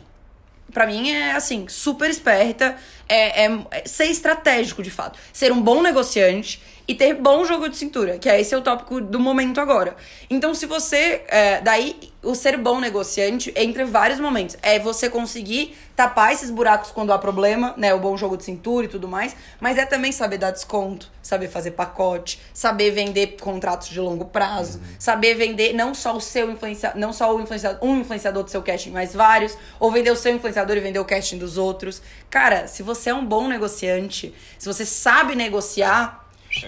pra 0.72 0.86
mim 0.88 1.12
é 1.12 1.32
assim, 1.34 1.68
super 1.68 2.10
esperta, 2.10 2.76
é, 3.08 3.46
é- 3.46 3.60
é 3.72 3.84
ser 3.86 4.06
estratégico 4.06 4.82
de 4.82 4.90
fato. 4.92 5.20
Ser 5.32 5.52
um 5.52 5.62
bom 5.62 5.82
negociante 5.82 6.62
e 6.88 6.94
ter 6.94 7.16
bom 7.16 7.46
jogo 7.46 7.70
de 7.70 7.78
cintura, 7.78 8.18
que 8.18 8.30
é 8.30 8.40
esse 8.40 8.54
é 8.54 8.58
o 8.58 8.62
tópico 8.62 9.00
do 9.00 9.20
momento 9.20 9.60
agora. 9.60 9.96
Então, 10.30 10.54
se 10.54 10.66
você. 10.66 11.24
é, 11.28 11.62
daí, 11.62 12.14
o 12.24 12.34
ser 12.34 12.58
bom 12.58 12.80
negociante 12.80 13.54
entre 13.56 13.84
vários 13.84 14.20
momentos. 14.20 14.58
É 14.62 14.80
você 14.80 15.10
conseguir 15.10 15.76
tapar 15.96 16.32
esses 16.32 16.50
buracos 16.50 16.90
quando 16.90 17.12
há 17.12 17.20
problema, 17.20 17.74
né? 17.78 17.94
O 17.94 18.00
bom 18.00 18.16
jogo 18.16 18.38
de 18.38 18.46
cintura 18.46 18.86
e 18.86 18.90
tudo 18.90 19.08
mais. 19.08 19.36
Mas 19.60 19.78
é 19.78 19.86
também 19.86 20.12
saber 20.12 20.38
dar 20.38 20.52
desconto, 20.52 21.12
saber 21.22 21.50
fazer 21.50 21.72
pacote, 21.72 22.40
saber 22.54 22.92
vender 22.92 23.36
contratos 23.42 23.90
de 23.90 24.00
longo 24.00 24.26
prazo, 24.26 24.80
saber 24.98 25.36
vender 25.36 25.74
não 25.74 25.94
só 25.94 26.16
o 26.16 26.22
seu 26.22 26.50
influenciador, 26.50 27.00
não 27.00 27.12
só 27.12 27.36
o 27.36 27.42
influenciador, 27.42 27.86
um 27.88 28.00
influenciador 28.00 28.44
do 28.44 28.50
seu 28.50 28.64
casting, 28.64 28.92
mas 28.92 29.14
vários, 29.14 29.58
ou 29.80 29.92
vender 29.92 30.12
o 30.12 30.16
seu 30.16 30.34
influenciador 30.34 30.78
e 30.78 30.80
vender 30.80 31.00
o 31.00 31.06
casting 31.06 31.38
dos 31.38 31.58
outros. 31.58 32.02
Cara, 32.30 32.68
se 32.68 32.82
você 32.82 33.10
é 33.10 33.14
um 33.14 33.26
bom 33.26 33.48
negociante, 33.48 34.34
se 34.58 34.66
você 34.66 34.86
sabe 34.86 35.36
negociar, 35.36 36.23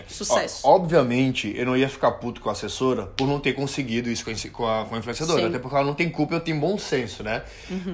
sucesso. 0.08 0.62
Ó, 0.64 0.76
obviamente, 0.76 1.54
eu 1.56 1.66
não 1.66 1.76
ia 1.78 1.90
ficar 1.90 2.12
puto 2.12 2.42
com 2.42 2.50
a 2.50 2.52
assessora 2.52 3.04
por 3.18 3.28
não 3.28 3.40
ter 3.40 3.54
conseguido 3.54 4.10
isso 4.10 4.26
com 4.52 4.66
a, 4.68 4.86
com 4.86 4.96
a, 4.96 4.98
influenciadora. 4.98 5.42
Sim. 5.42 5.48
Até 5.48 5.60
porque 5.60 5.76
ela 5.76 5.86
não 5.86 5.94
tem 5.94 6.10
culpa, 6.10 6.36
eu 6.36 6.40
tenho 6.40 6.60
bom 6.60 6.78
senso, 6.78 7.24
né? 7.24 7.44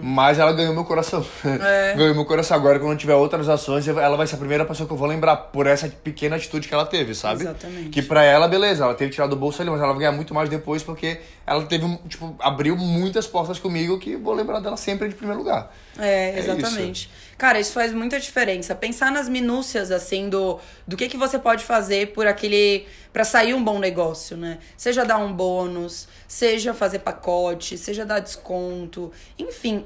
Mas 0.02 0.40
ela 0.40 0.54
ganhou 0.54 0.74
meu 0.74 0.86
coração. 0.86 1.26
É. 1.46 1.96
ganhou 1.98 2.16
meu 2.16 2.26
coração. 2.26 2.56
Agora, 2.58 2.80
quando 2.80 2.98
tiver 2.98 3.16
outras 3.16 3.50
ações, 3.50 3.88
ela 3.88 4.16
vai 4.16 4.28
ser 4.28 4.36
a 4.36 4.40
primeira 4.40 4.66
pessoa 4.66 4.88
que 4.88 4.94
eu 4.94 4.98
vou 4.98 5.08
lembrar 5.08 5.36
por 5.36 5.68
essa 5.68 5.88
pequena 5.88 6.36
atitude 6.36 6.68
que 6.68 6.74
ela 6.74 6.86
teve, 6.86 7.14
sabe? 7.14 7.42
Exatamente. 7.44 7.90
Que 7.90 8.02
pra 8.02 8.24
ela, 8.24 8.48
beleza, 8.48 8.84
ela 8.84 8.94
teve 8.94 9.12
tirado 9.12 9.32
do 9.32 9.36
bolso 9.36 9.62
ali, 9.62 9.70
mas 9.70 9.80
ela 9.80 9.92
vai 9.92 10.00
ganhar 10.00 10.12
muito 10.12 10.34
mais 10.34 10.50
depois 10.50 10.84
porque 10.84 11.20
ela 11.46 11.64
teve, 11.66 11.86
tipo, 12.08 12.36
abriu 12.40 12.78
muitas 12.78 13.28
portas 13.28 13.60
comigo 13.60 14.00
que 14.00 14.12
eu 14.12 14.20
vou 14.20 14.34
lembrar 14.34 14.60
dela 14.60 14.78
sempre 14.78 15.10
de 15.10 15.16
primeiro 15.16 15.40
lugar. 15.40 15.74
É, 15.98 16.32
É 16.32 16.40
exatamente. 16.40 17.10
Cara, 17.42 17.60
isso 17.60 17.74
faz 17.74 17.92
muita 17.92 18.20
diferença. 18.20 18.76
Pensar 18.76 19.12
nas 19.12 19.28
minúcias, 19.28 19.90
assim, 19.90 20.30
do, 20.30 20.60
do 20.86 20.96
que, 20.96 21.10
que 21.10 21.18
você 21.18 21.40
pode 21.40 21.64
fazer 21.64 22.14
por 22.14 22.28
aquele. 22.28 22.86
pra 23.12 23.24
sair 23.24 23.56
um 23.56 23.64
bom 23.64 23.80
negócio, 23.80 24.38
né? 24.38 24.60
Seja 24.78 25.04
dar 25.04 25.18
um 25.18 25.34
bônus, 25.34 26.08
seja 26.28 26.72
fazer 26.72 27.00
pacote, 27.00 27.80
seja 27.80 28.06
dar 28.06 28.20
desconto. 28.20 29.12
Enfim, 29.40 29.86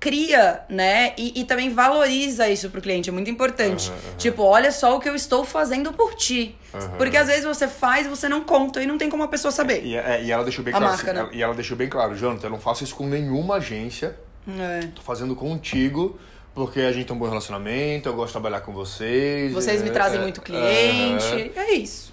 cria, 0.00 0.62
né? 0.68 1.14
E, 1.16 1.42
e 1.42 1.44
também 1.44 1.70
valoriza 1.72 2.48
isso 2.48 2.68
pro 2.70 2.82
cliente. 2.82 3.08
É 3.08 3.12
muito 3.12 3.30
importante. 3.30 3.88
Aham, 3.88 3.98
aham. 3.98 4.16
Tipo, 4.16 4.42
olha 4.42 4.72
só 4.72 4.96
o 4.96 4.98
que 4.98 5.08
eu 5.08 5.14
estou 5.14 5.44
fazendo 5.44 5.92
por 5.92 6.12
ti. 6.16 6.56
Porque 6.98 7.16
às 7.16 7.28
vezes 7.28 7.44
você 7.44 7.68
faz 7.68 8.06
e 8.06 8.08
você 8.08 8.28
não 8.28 8.42
conta 8.42 8.82
e 8.82 8.86
não 8.86 8.98
tem 8.98 9.08
como 9.08 9.22
a 9.22 9.28
pessoa 9.28 9.52
saber. 9.52 9.84
E, 9.84 9.94
é, 9.96 10.24
e 10.24 10.32
ela 10.32 10.42
deixou 10.42 10.64
bem 10.64 10.74
A 10.74 10.78
claro. 10.78 10.92
marca, 10.92 11.12
assim, 11.12 11.22
né? 11.22 11.28
E 11.32 11.40
ela 11.40 11.54
deixou 11.54 11.76
bem 11.76 11.88
claro, 11.88 12.16
Jonathan, 12.16 12.48
eu 12.48 12.50
não 12.50 12.58
faço 12.58 12.82
isso 12.82 12.96
com 12.96 13.06
nenhuma 13.06 13.58
agência. 13.58 14.18
É. 14.58 14.88
Tô 14.88 15.02
fazendo 15.02 15.36
contigo 15.36 16.18
porque 16.56 16.80
a 16.80 16.90
gente 16.90 17.04
tem 17.04 17.14
um 17.14 17.18
bom 17.18 17.28
relacionamento, 17.28 18.08
eu 18.08 18.14
gosto 18.14 18.28
de 18.28 18.32
trabalhar 18.32 18.62
com 18.62 18.72
vocês. 18.72 19.52
Vocês 19.52 19.82
me 19.82 19.90
é, 19.90 19.92
trazem 19.92 20.18
é, 20.18 20.22
muito 20.22 20.40
cliente. 20.40 21.52
É 21.54 21.74
isso. 21.74 22.10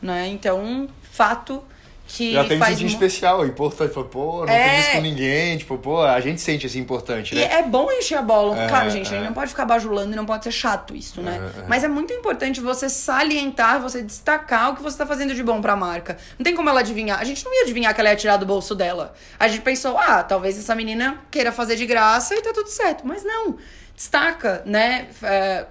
Né? 0.00 0.28
Então, 0.28 0.88
fato 1.02 1.64
que 2.06 2.32
Já 2.32 2.44
tem 2.44 2.62
sentir 2.62 2.82
mu- 2.84 2.88
especial, 2.90 3.44
é 3.44 3.48
importante. 3.48 3.92
Pô, 3.92 4.04
Pô, 4.04 4.46
não 4.46 4.52
É. 4.52 4.68
tem 4.70 4.80
isso 4.80 4.90
com 4.92 5.00
ninguém. 5.00 5.58
Tipo, 5.58 5.76
pô, 5.78 6.00
a 6.02 6.20
gente 6.20 6.40
sente 6.40 6.66
assim 6.66 6.78
importante, 6.78 7.34
E 7.34 7.38
né? 7.38 7.48
é 7.52 7.62
bom 7.62 7.90
encher 7.92 8.16
a 8.18 8.22
bola. 8.22 8.58
É, 8.62 8.68
claro, 8.68 8.88
gente, 8.90 9.06
a 9.12 9.16
é. 9.16 9.18
gente 9.18 9.26
não 9.26 9.34
pode 9.34 9.50
ficar 9.50 9.64
bajulando 9.64 10.12
e 10.12 10.16
não 10.16 10.24
pode 10.24 10.44
ser 10.44 10.52
chato 10.52 10.94
isso, 10.94 11.20
né? 11.20 11.40
É, 11.56 11.60
é. 11.60 11.64
Mas 11.68 11.82
é 11.84 11.88
muito 11.88 12.12
importante 12.12 12.60
você 12.60 12.88
salientar, 12.88 13.80
você 13.80 14.02
destacar 14.02 14.70
o 14.70 14.76
que 14.76 14.82
você 14.82 14.96
tá 14.96 15.04
fazendo 15.06 15.34
de 15.34 15.42
bom 15.42 15.60
pra 15.60 15.74
marca. 15.76 16.16
Não 16.38 16.44
tem 16.44 16.54
como 16.54 16.68
ela 16.70 16.80
adivinhar. 16.80 17.18
A 17.20 17.24
gente 17.24 17.44
não 17.44 17.52
ia 17.54 17.62
adivinhar 17.62 17.92
que 17.94 18.00
ela 18.00 18.10
ia 18.10 18.16
tirar 18.16 18.36
do 18.36 18.46
bolso 18.46 18.74
dela. 18.74 19.12
A 19.38 19.48
gente 19.48 19.62
pensou, 19.62 19.98
ah, 19.98 20.22
talvez 20.22 20.58
essa 20.58 20.74
menina 20.74 21.18
queira 21.30 21.50
fazer 21.52 21.76
de 21.76 21.86
graça 21.86 22.34
e 22.34 22.40
tá 22.40 22.52
tudo 22.52 22.68
certo. 22.68 23.06
Mas 23.06 23.24
não. 23.24 23.56
Destaca, 23.96 24.62
né? 24.66 25.06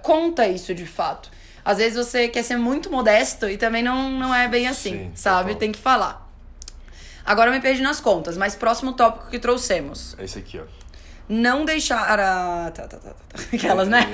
Conta 0.02 0.46
isso 0.48 0.74
de 0.74 0.84
fato. 0.86 1.30
Às 1.64 1.78
vezes 1.78 1.96
você 1.96 2.28
quer 2.28 2.42
ser 2.44 2.56
muito 2.56 2.90
modesto 2.90 3.48
e 3.48 3.56
também 3.56 3.82
não, 3.82 4.10
não 4.10 4.34
é 4.34 4.46
bem 4.48 4.68
assim, 4.68 4.90
Sim, 4.90 5.12
sabe? 5.14 5.48
total. 5.48 5.58
Tem 5.58 5.72
que 5.72 5.78
falar. 5.80 6.25
Agora 7.26 7.50
eu 7.50 7.54
me 7.54 7.60
perdi 7.60 7.82
nas 7.82 8.00
contas, 8.00 8.36
mas 8.36 8.54
próximo 8.54 8.92
tópico 8.92 9.28
que 9.28 9.38
trouxemos 9.38 10.14
É 10.18 10.24
esse 10.24 10.38
aqui, 10.38 10.60
ó. 10.60 10.64
não 11.28 11.64
deixar 11.64 11.98
a... 11.98 12.70
tá, 12.70 12.86
tá, 12.86 12.96
tá, 12.96 13.10
tá, 13.10 13.10
tá. 13.10 13.42
aquelas, 13.52 13.88
né? 13.88 14.06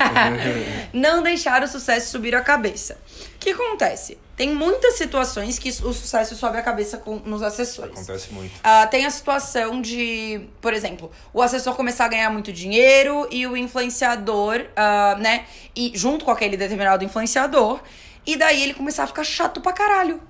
não 0.92 1.22
deixar 1.22 1.62
o 1.62 1.68
sucesso 1.68 2.11
subir 2.11 2.35
a 2.35 2.40
cabeça. 2.40 2.98
O 3.37 3.38
que 3.38 3.51
acontece? 3.51 4.18
Tem 4.35 4.55
muitas 4.55 4.94
situações 4.94 5.59
que 5.59 5.68
o 5.68 5.92
sucesso 5.92 6.35
sobe 6.35 6.57
a 6.57 6.62
cabeça 6.62 6.96
com, 6.96 7.16
nos 7.16 7.42
assessores. 7.42 7.92
Acontece 7.92 8.33
muito. 8.33 8.53
Ah, 8.64 8.87
tem 8.87 9.05
a 9.05 9.11
situação 9.11 9.81
de, 9.83 10.48
por 10.61 10.72
exemplo, 10.72 11.11
o 11.35 11.42
assessor 11.42 11.77
começar 11.77 12.07
a 12.07 12.09
ganhar 12.09 12.31
muito 12.31 12.51
dinheiro 12.53 13.29
e 13.31 13.46
o 13.46 13.57
influenciador, 13.57 14.64
ah, 14.75 15.16
né? 15.20 15.44
E 15.77 15.92
junto 15.94 16.25
com 16.25 16.31
aquele 16.31 16.57
determinado 16.57 17.05
influenciador, 17.05 17.81
e 18.27 18.37
daí 18.37 18.62
ele 18.62 18.75
começar 18.75 19.05
a 19.05 19.07
ficar 19.07 19.25
chato 19.25 19.61
pra 19.61 19.72
caralho. 19.72 20.20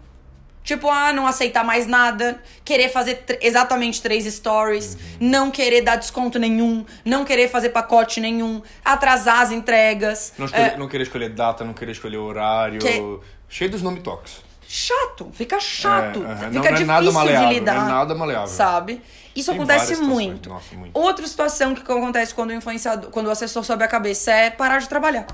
Tipo, 0.64 0.88
ah, 0.88 1.12
não 1.12 1.26
aceitar 1.26 1.64
mais 1.64 1.86
nada, 1.88 2.40
querer 2.64 2.88
fazer 2.88 3.24
exatamente 3.40 4.00
três 4.00 4.24
stories, 4.32 4.96
não 5.18 5.50
querer 5.50 5.82
dar 5.82 5.96
desconto 5.96 6.38
nenhum, 6.38 6.84
não 7.04 7.24
querer 7.24 7.48
fazer 7.48 7.70
pacote 7.70 8.20
nenhum, 8.20 8.62
atrasar 8.84 9.40
as 9.40 9.50
entregas. 9.50 10.32
Não, 10.38 10.46
É, 10.52 10.76
não 10.76 10.86
querer 10.86 11.02
escolher 11.02 11.30
data, 11.30 11.64
não 11.64 11.72
querer 11.72 11.92
escolher 11.92 12.18
horário. 12.18 12.78
Que- 12.78 13.18
Cheio 13.48 13.70
dos 13.70 13.82
nome 13.82 14.00
toques. 14.00 14.40
chato, 14.66 15.30
fica 15.34 15.58
chato, 15.60 16.24
É, 16.24 16.34
fica 16.36 16.46
Não- 16.46 16.52
não 16.52 16.64
é 16.64 16.68
difícil 16.68 16.86
nada 16.86 17.12
maleável, 17.12 17.48
de 17.48 17.54
lidar. 17.54 17.74
não 17.74 17.82
é 17.84 17.88
nada 17.88 18.14
maleável. 18.14 18.46
Sabe? 18.48 19.02
Isso 19.36 19.50
Tem 19.50 19.60
acontece 19.60 19.96
muito. 19.96 20.48
nossa, 20.48 20.74
muito. 20.74 20.96
Outra 20.98 21.26
situação 21.26 21.74
que 21.74 21.80
acontece 21.82 22.32
quando 22.34 22.50
o 22.50 22.54
influenciador, 22.54 23.10
quando 23.10 23.26
o 23.26 23.30
assessor 23.30 23.64
sobe 23.64 23.82
a 23.84 23.88
cabeça 23.88 24.30
é 24.30 24.48
parar 24.50 24.78
de 24.78 24.88
trabalhar. 24.88 25.26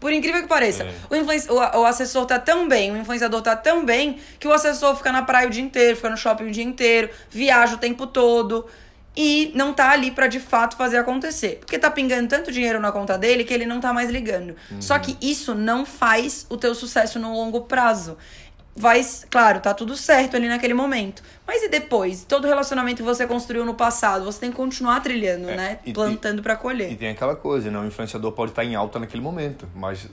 Por 0.00 0.12
incrível 0.12 0.42
que 0.42 0.48
pareça, 0.48 0.84
É. 0.84 0.92
o, 1.10 1.54
o, 1.54 1.80
o 1.80 1.84
assessor 1.86 2.26
tá 2.26 2.38
tão 2.38 2.68
bem, 2.68 2.90
o 2.92 2.96
influenciador 2.96 3.40
tá 3.42 3.54
tão 3.56 3.84
bem, 3.84 4.18
que 4.38 4.46
o 4.48 4.52
assessor 4.52 4.96
fica 4.96 5.12
na 5.12 5.22
praia 5.22 5.46
o 5.46 5.50
dia 5.50 5.62
inteiro, 5.62 5.96
fica 5.96 6.10
no 6.10 6.16
shopping 6.16 6.44
o 6.44 6.50
dia 6.50 6.64
inteiro, 6.64 7.10
viaja 7.30 7.74
o 7.74 7.78
tempo 7.78 8.06
todo 8.06 8.66
e 9.14 9.52
não 9.54 9.74
tá 9.74 9.90
ali 9.90 10.10
pra 10.10 10.26
de 10.26 10.40
fato 10.40 10.74
fazer 10.76 10.96
acontecer. 10.96 11.58
Porque 11.60 11.78
tá 11.78 11.90
pingando 11.90 12.28
tanto 12.28 12.50
dinheiro 12.50 12.80
na 12.80 12.90
conta 12.90 13.18
dele 13.18 13.44
que 13.44 13.52
ele 13.52 13.66
não 13.66 13.78
tá 13.78 13.92
mais 13.92 14.08
ligando. 14.08 14.56
Só 14.80 14.98
que 14.98 15.18
isso 15.20 15.54
não 15.54 15.84
faz 15.84 16.46
o 16.48 16.56
teu 16.56 16.74
sucesso 16.74 17.18
no 17.18 17.32
longo 17.34 17.60
prazo. 17.62 18.16
Vai, 18.74 19.04
claro, 19.30 19.60
tá 19.60 19.74
tudo 19.74 19.94
certo 19.96 20.34
ali 20.36 20.48
naquele 20.48 20.72
momento. 20.72 21.22
Mas 21.46 21.62
e 21.62 21.68
depois? 21.68 22.24
Todo 22.24 22.46
relacionamento 22.46 22.96
que 22.96 23.02
você 23.02 23.26
construiu 23.26 23.64
no 23.66 23.74
passado, 23.74 24.24
você 24.24 24.40
tem 24.40 24.50
que 24.50 24.56
continuar 24.56 25.00
trilhando, 25.00 25.50
É, 25.50 25.56
né? 25.56 25.78
e- 25.84 25.92
Plantando 25.92 26.42
pra 26.42 26.54
E 26.54 26.56
colher. 26.56 26.96
tem 26.96 27.10
aquela 27.10 27.36
coisa, 27.36 27.70
né? 27.70 27.78
O 27.78 27.84
influenciador 27.84 28.32
pode 28.32 28.52
estar 28.52 28.64
em 28.64 28.74
alta 28.74 28.98
naquele 28.98 29.22
momento, 29.22 29.68
mas. 29.74 30.06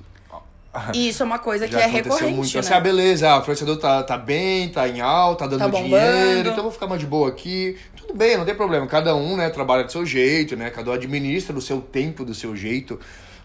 E 0.93 1.07
isso 1.09 1.23
é 1.23 1.25
uma 1.25 1.39
coisa 1.39 1.65
que 1.67 1.73
Já 1.73 1.79
é 1.81 1.85
aconteceu 1.85 2.11
recorrente, 2.11 2.35
muito. 2.37 2.53
né? 2.53 2.59
Assim, 2.59 2.73
ah, 2.73 2.79
beleza, 2.81 3.29
ah, 3.29 3.37
o 3.37 3.41
influenciador 3.41 3.77
tá, 3.77 4.03
tá 4.03 4.17
bem, 4.17 4.69
tá 4.69 4.87
em 4.87 4.99
alta, 4.99 5.45
tá 5.45 5.49
dando 5.57 5.71
Tá 5.71 5.77
dinheiro, 5.81 6.39
então 6.41 6.57
eu 6.57 6.63
vou 6.63 6.71
ficar 6.71 6.85
mais 6.87 6.99
de 6.99 7.07
boa 7.07 7.29
aqui. 7.29 7.77
Tudo 7.95 8.13
bem, 8.13 8.37
não 8.37 8.45
tem 8.45 8.55
problema. 8.55 8.85
Cada 8.87 9.15
um, 9.15 9.37
né, 9.37 9.49
trabalha 9.49 9.83
do 9.85 9.91
seu 9.91 10.05
jeito, 10.05 10.55
né? 10.57 10.69
Cada 10.69 10.91
um 10.91 10.93
administra 10.93 11.53
do 11.53 11.61
seu 11.61 11.79
tempo, 11.81 12.25
do 12.25 12.33
seu 12.35 12.55
jeito. 12.55 12.99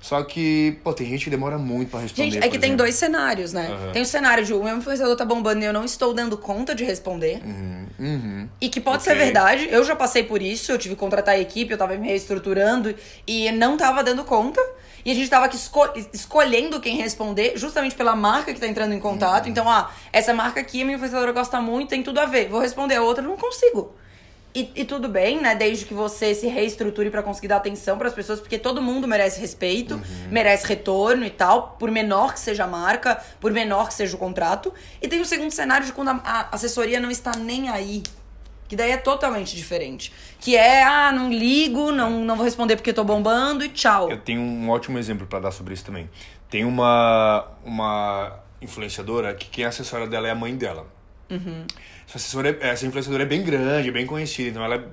Só 0.05 0.23
que, 0.23 0.79
pô, 0.85 0.93
tem 0.93 1.07
gente 1.09 1.25
que 1.25 1.31
demora 1.31 1.57
muito 1.57 1.89
pra 1.89 2.01
responder. 2.01 2.31
Gente, 2.33 2.45
é 2.45 2.49
que 2.51 2.59
tem 2.59 2.69
exemplo. 2.73 2.77
dois 2.77 2.95
cenários, 2.95 3.55
né? 3.55 3.69
Aham. 3.71 3.93
Tem 3.93 4.03
o 4.03 4.05
cenário 4.05 4.45
de 4.45 4.53
o 4.53 4.63
meu 4.63 4.77
influenciador 4.77 5.17
tá 5.17 5.25
bombando 5.25 5.63
e 5.63 5.65
eu 5.65 5.73
não 5.73 5.83
estou 5.83 6.13
dando 6.13 6.37
conta 6.37 6.75
de 6.75 6.85
responder. 6.85 7.41
Uhum, 7.43 7.87
uhum. 7.99 8.49
E 8.61 8.69
que 8.69 8.83
pode 8.83 8.99
Ok. 8.99 9.11
ser 9.11 9.19
verdade. 9.19 9.67
Eu 9.71 9.83
já 9.83 9.97
passei 9.97 10.23
por 10.23 10.43
isso, 10.43 10.71
eu 10.71 10.77
tive 10.79 10.95
que 10.95 11.01
contratar 11.01 11.37
a 11.37 11.39
equipe, 11.41 11.73
eu 11.73 11.79
tava 11.79 11.97
me 11.97 12.07
reestruturando 12.07 12.95
e 13.27 13.51
não 13.53 13.79
tava 13.79 14.05
dando 14.05 14.25
conta. 14.25 14.61
E 15.07 15.11
a 15.11 15.15
gente 15.15 15.31
tava 15.31 15.47
aqui 15.47 15.57
esco- 15.57 15.89
escolhendo 16.13 16.81
quem 16.83 16.99
responder, 16.99 17.55
justamente 17.57 17.95
pela 17.95 18.15
marca 18.15 18.53
que 18.53 18.61
tá 18.61 18.67
entrando 18.67 18.93
em 18.93 19.01
contato. 19.01 19.49
Então, 19.49 19.67
ah, 19.71 19.91
essa 20.13 20.35
marca 20.35 20.61
aqui, 20.61 20.83
a 20.83 20.85
minha 20.85 20.97
influenciadora 20.97 21.33
gosta 21.33 21.63
muito, 21.63 21.89
tem 21.89 22.03
tudo 22.03 22.21
a 22.21 22.27
ver. 22.27 22.51
Vou 22.51 22.61
responder 22.61 22.97
a 22.97 23.03
outra, 23.03 23.23
não 23.23 23.39
consigo. 23.39 23.95
E, 24.55 24.71
e 24.77 24.85
tudo 24.85 25.09
bem, 25.09 25.41
né? 25.41 25.57
Desde 25.57 25.85
que 25.85 25.93
você 25.93 26.33
se 26.33 26.47
reestruture 26.47 27.11
para 27.11 27.25
conseguir 27.25 27.49
dar 27.49 27.57
atenção 27.57 27.99
para 27.99 28.07
as 28.07 28.15
pessoas, 28.15 28.39
porque 28.39 28.57
todo 28.57 28.81
mundo 28.81 29.09
merece 29.09 29.41
respeito, 29.41 30.01
merece 30.31 30.65
retorno 30.69 31.25
e 31.25 31.31
tal, 31.31 31.77
por 31.77 31.91
menor 31.91 32.33
que 32.33 32.39
seja 32.39 32.63
a 32.63 32.67
marca, 32.69 33.21
por 33.41 33.51
menor 33.51 33.89
que 33.89 33.95
seja 33.95 34.15
o 34.15 34.19
contrato. 34.19 34.73
E 35.03 35.09
tem 35.09 35.21
o 35.21 35.25
segundo 35.25 35.51
cenário 35.51 35.85
de 35.85 35.93
quando 35.93 36.11
a, 36.11 36.49
assessoria 36.53 37.01
não 37.01 37.11
está 37.11 37.33
nem 37.37 37.69
aí. 37.69 38.05
Que 38.69 38.77
daí 38.77 38.93
é 38.93 38.97
totalmente 38.97 39.57
diferente. 39.57 40.13
Que 40.39 40.57
é, 40.57 40.85
ah, 40.85 41.11
não 41.11 41.33
ligo, 41.33 41.91
não, 41.91 42.25
não 42.25 42.37
vou 42.37 42.45
responder 42.45 42.77
porque 42.77 42.93
tô 42.93 43.03
bombando 43.03 43.65
e 43.65 43.69
tchau. 43.69 44.09
Eu 44.09 44.19
tenho 44.19 44.41
um 44.41 44.71
ótimo 44.71 45.01
exemplo 45.01 45.27
para 45.27 45.41
dar 45.41 45.51
sobre 45.51 45.75
isso 45.75 45.85
também. 45.85 46.09
Tem 46.49 46.65
uma, 46.65 47.45
uma 47.65 48.39
influenciadora 48.63 49.35
que 49.35 49.51
quem 49.51 49.65
é 49.65 49.67
assessora 49.67 50.07
dela 50.07 50.29
é 50.29 50.31
a 50.31 50.35
mãe 50.35 50.55
dela. 50.55 50.87
Essa, 52.15 52.41
é- 52.49 52.59
essa 52.71 52.87
influenciadora 52.87 53.23
é 53.25 53.27
bem 53.27 53.43
grande, 53.43 53.89
é 53.89 53.93
bem 53.93 54.07
conhecida, 54.07 54.51
então 54.51 54.65
ela 54.65 54.77
é 54.77 54.85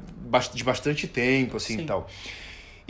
de 0.54 0.64
bastante 0.64 1.08
tempo, 1.08 1.58
assim, 1.58 1.78
Sim. 1.78 1.84
e 1.84 1.86
tal. 1.86 2.08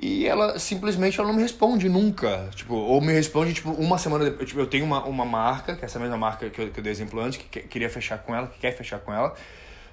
E 0.01 0.25
ela 0.25 0.57
simplesmente 0.57 1.19
ela 1.19 1.27
não 1.27 1.35
me 1.35 1.41
responde 1.41 1.87
nunca. 1.87 2.49
Tipo, 2.55 2.73
ou 2.75 2.99
me 3.01 3.13
responde, 3.13 3.53
tipo, 3.53 3.69
uma 3.71 3.97
semana 3.97 4.25
depois. 4.25 4.47
Tipo, 4.47 4.61
eu 4.61 4.65
tenho 4.67 4.83
uma, 4.85 5.03
uma 5.05 5.25
marca, 5.25 5.75
que 5.75 5.83
é 5.83 5.85
essa 5.85 5.99
mesma 5.99 6.17
marca 6.17 6.49
que 6.49 6.59
eu, 6.61 6.69
que 6.71 6.79
eu 6.79 6.83
dei 6.83 6.91
exemplo 6.91 7.19
antes, 7.19 7.37
que 7.37 7.45
que- 7.45 7.67
queria 7.67 7.89
fechar 7.89 8.17
com 8.19 8.33
ela, 8.35 8.47
que 8.47 8.57
quer 8.59 8.75
fechar 8.75 8.99
com 8.99 9.13
ela. 9.13 9.35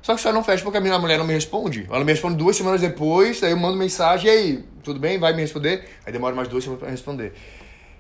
Só 0.00 0.14
que 0.14 0.20
só 0.20 0.32
não 0.32 0.42
fecha 0.44 0.62
porque 0.62 0.78
a 0.78 0.80
minha 0.80 0.98
mulher 0.98 1.18
não 1.18 1.26
me 1.26 1.34
responde. 1.34 1.86
Ela 1.90 2.04
me 2.04 2.12
responde 2.12 2.36
duas 2.36 2.56
semanas 2.56 2.80
depois, 2.80 3.40
daí 3.40 3.50
eu 3.50 3.56
mando 3.58 3.76
mensagem, 3.76 4.28
e 4.28 4.30
aí, 4.30 4.64
tudo 4.82 4.98
bem? 5.00 5.18
Vai 5.18 5.34
me 5.34 5.42
responder? 5.42 5.86
Aí 6.06 6.12
demora 6.12 6.34
mais 6.34 6.48
duas 6.48 6.62
semanas 6.64 6.80
pra 6.80 6.90
responder. 6.90 7.34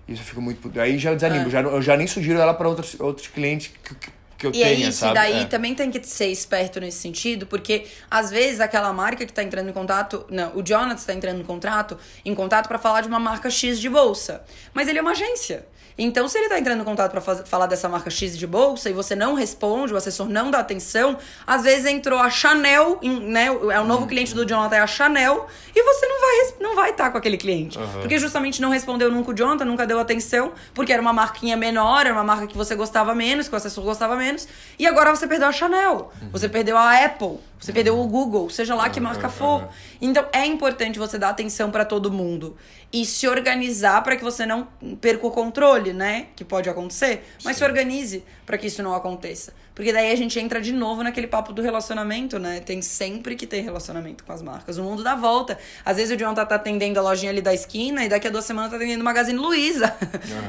Isso 0.08 0.22
eu 0.22 0.26
fico 0.26 0.40
muito. 0.40 0.80
Aí 0.80 0.96
já 0.98 1.12
desanimo, 1.12 1.50
já, 1.50 1.60
eu 1.60 1.82
já 1.82 1.96
nem 1.96 2.06
sugiro 2.06 2.38
ela 2.38 2.54
pra 2.54 2.68
outros, 2.68 2.98
outros 3.00 3.26
clientes 3.26 3.70
que, 3.84 3.94
que, 3.96 4.08
que 4.38 4.46
eu 4.46 4.52
E 4.54 4.62
é 4.62 4.66
tenha, 4.74 4.88
isso, 4.88 5.00
sabe? 5.00 5.12
e 5.12 5.14
daí 5.14 5.40
É. 5.42 5.44
também 5.44 5.74
tem 5.74 5.90
que 5.90 6.02
ser 6.06 6.28
esperto 6.28 6.80
nesse 6.80 6.98
sentido, 6.98 7.46
porque 7.46 7.86
às 8.10 8.30
vezes 8.30 8.60
aquela 8.60 8.92
marca 8.92 9.26
que 9.26 9.32
tá 9.32 9.42
entrando 9.42 9.68
em 9.68 9.72
contato. 9.72 10.24
Não, 10.30 10.56
o 10.56 10.62
Jonathan 10.62 11.02
tá 11.04 11.12
entrando 11.12 11.40
em 11.40 11.44
contato, 11.44 11.98
em 12.24 12.34
contato 12.34 12.68
para 12.68 12.78
falar 12.78 13.00
de 13.02 13.08
uma 13.08 13.18
marca 13.18 13.50
X 13.50 13.78
de 13.80 13.88
bolsa. 13.88 14.42
Mas 14.72 14.88
ele 14.88 14.98
é 14.98 15.02
uma 15.02 15.10
agência. 15.10 15.66
Então, 15.98 16.28
se 16.28 16.38
ele 16.38 16.48
tá 16.48 16.58
entrando 16.58 16.80
em 16.80 16.84
contato 16.84 17.10
pra 17.10 17.20
faz- 17.20 17.42
falar 17.48 17.66
dessa 17.66 17.88
marca 17.88 18.08
X 18.08 18.38
de 18.38 18.46
bolsa 18.46 18.88
e 18.88 18.92
você 18.92 19.16
não 19.16 19.34
responde, 19.34 19.92
o 19.92 19.96
assessor 19.96 20.28
não 20.28 20.48
dá 20.50 20.60
atenção, 20.60 21.18
às 21.44 21.62
vezes 21.64 21.86
entrou 21.86 22.20
a 22.20 22.30
Chanel, 22.30 23.00
né? 23.02 23.46
É 23.46 23.80
o 23.80 23.84
novo 23.84 24.06
cliente 24.06 24.32
do 24.34 24.46
Jonathan, 24.46 24.76
é 24.76 24.80
a 24.80 24.86
Chanel, 24.86 25.48
e 25.74 25.82
você 25.82 26.06
não 26.06 26.20
vai 26.20 26.28
não 26.60 26.76
vai 26.76 26.90
estar 26.90 27.10
com 27.10 27.18
aquele 27.18 27.36
cliente. 27.36 27.76
Porque 28.00 28.18
justamente 28.18 28.62
não 28.62 28.70
respondeu 28.70 29.10
nunca 29.10 29.32
o 29.32 29.34
Jonathan, 29.34 29.64
nunca 29.64 29.86
deu 29.86 29.98
atenção, 29.98 30.52
porque 30.72 30.92
era 30.92 31.02
uma 31.02 31.12
marquinha 31.12 31.56
menor, 31.56 32.02
era 32.06 32.12
uma 32.14 32.22
marca 32.24 32.46
que 32.46 32.56
você 32.56 32.74
gostava 32.76 33.14
menos, 33.14 33.48
que 33.48 33.54
o 33.54 33.56
assessor 33.56 33.82
gostava 33.82 34.14
menos, 34.16 34.46
e 34.78 34.86
agora 34.86 35.10
você 35.14 35.26
perdeu 35.26 35.48
a 35.48 35.52
Chanel, 35.52 36.12
você 36.30 36.48
perdeu 36.48 36.76
a 36.76 37.04
Apple, 37.04 37.38
você 37.58 37.72
perdeu 37.72 37.98
o 37.98 38.06
Google, 38.06 38.48
seja 38.48 38.74
lá 38.74 38.88
que 38.88 39.00
marca 39.00 39.28
for. 39.28 39.68
Então 40.00 40.26
é 40.32 40.46
importante 40.46 40.98
você 40.98 41.18
dar 41.18 41.30
atenção 41.30 41.70
pra 41.70 41.84
todo 41.84 42.10
mundo 42.10 42.56
e 42.92 43.04
se 43.04 43.26
organizar 43.26 44.02
pra 44.02 44.16
que 44.16 44.22
você 44.22 44.46
não 44.46 44.68
perca 45.00 45.26
o 45.26 45.30
controle, 45.30 45.92
né? 45.92 46.28
Que 46.36 46.44
pode 46.44 46.70
acontecer, 46.70 47.24
mas 47.44 47.56
se 47.56 47.64
organize 47.64 48.24
pra 48.48 48.56
que 48.56 48.66
isso 48.66 48.82
não 48.82 48.94
aconteça. 48.94 49.52
Porque 49.74 49.92
daí 49.92 50.10
a 50.10 50.16
gente 50.16 50.40
entra 50.40 50.58
de 50.58 50.72
novo 50.72 51.02
naquele 51.02 51.26
papo 51.26 51.52
do 51.52 51.60
relacionamento, 51.60 52.38
né? 52.38 52.60
Tem 52.60 52.80
sempre 52.80 53.36
que 53.36 53.46
ter 53.46 53.60
relacionamento 53.60 54.24
com 54.24 54.32
as 54.32 54.40
marcas. 54.40 54.78
O 54.78 54.82
mundo 54.82 55.04
dá 55.04 55.14
volta. 55.14 55.58
Às 55.84 55.98
vezes 55.98 56.14
o 56.14 56.16
John 56.16 56.32
tá, 56.32 56.46
tá 56.46 56.54
atendendo 56.54 56.98
a 56.98 57.02
lojinha 57.02 57.30
ali 57.30 57.42
da 57.42 57.52
esquina 57.52 58.06
e 58.06 58.08
daqui 58.08 58.26
a 58.26 58.30
duas 58.30 58.46
semanas 58.46 58.70
tá 58.70 58.76
atendendo 58.76 59.02
o 59.02 59.04
Magazine 59.04 59.38
Luiza. 59.38 59.94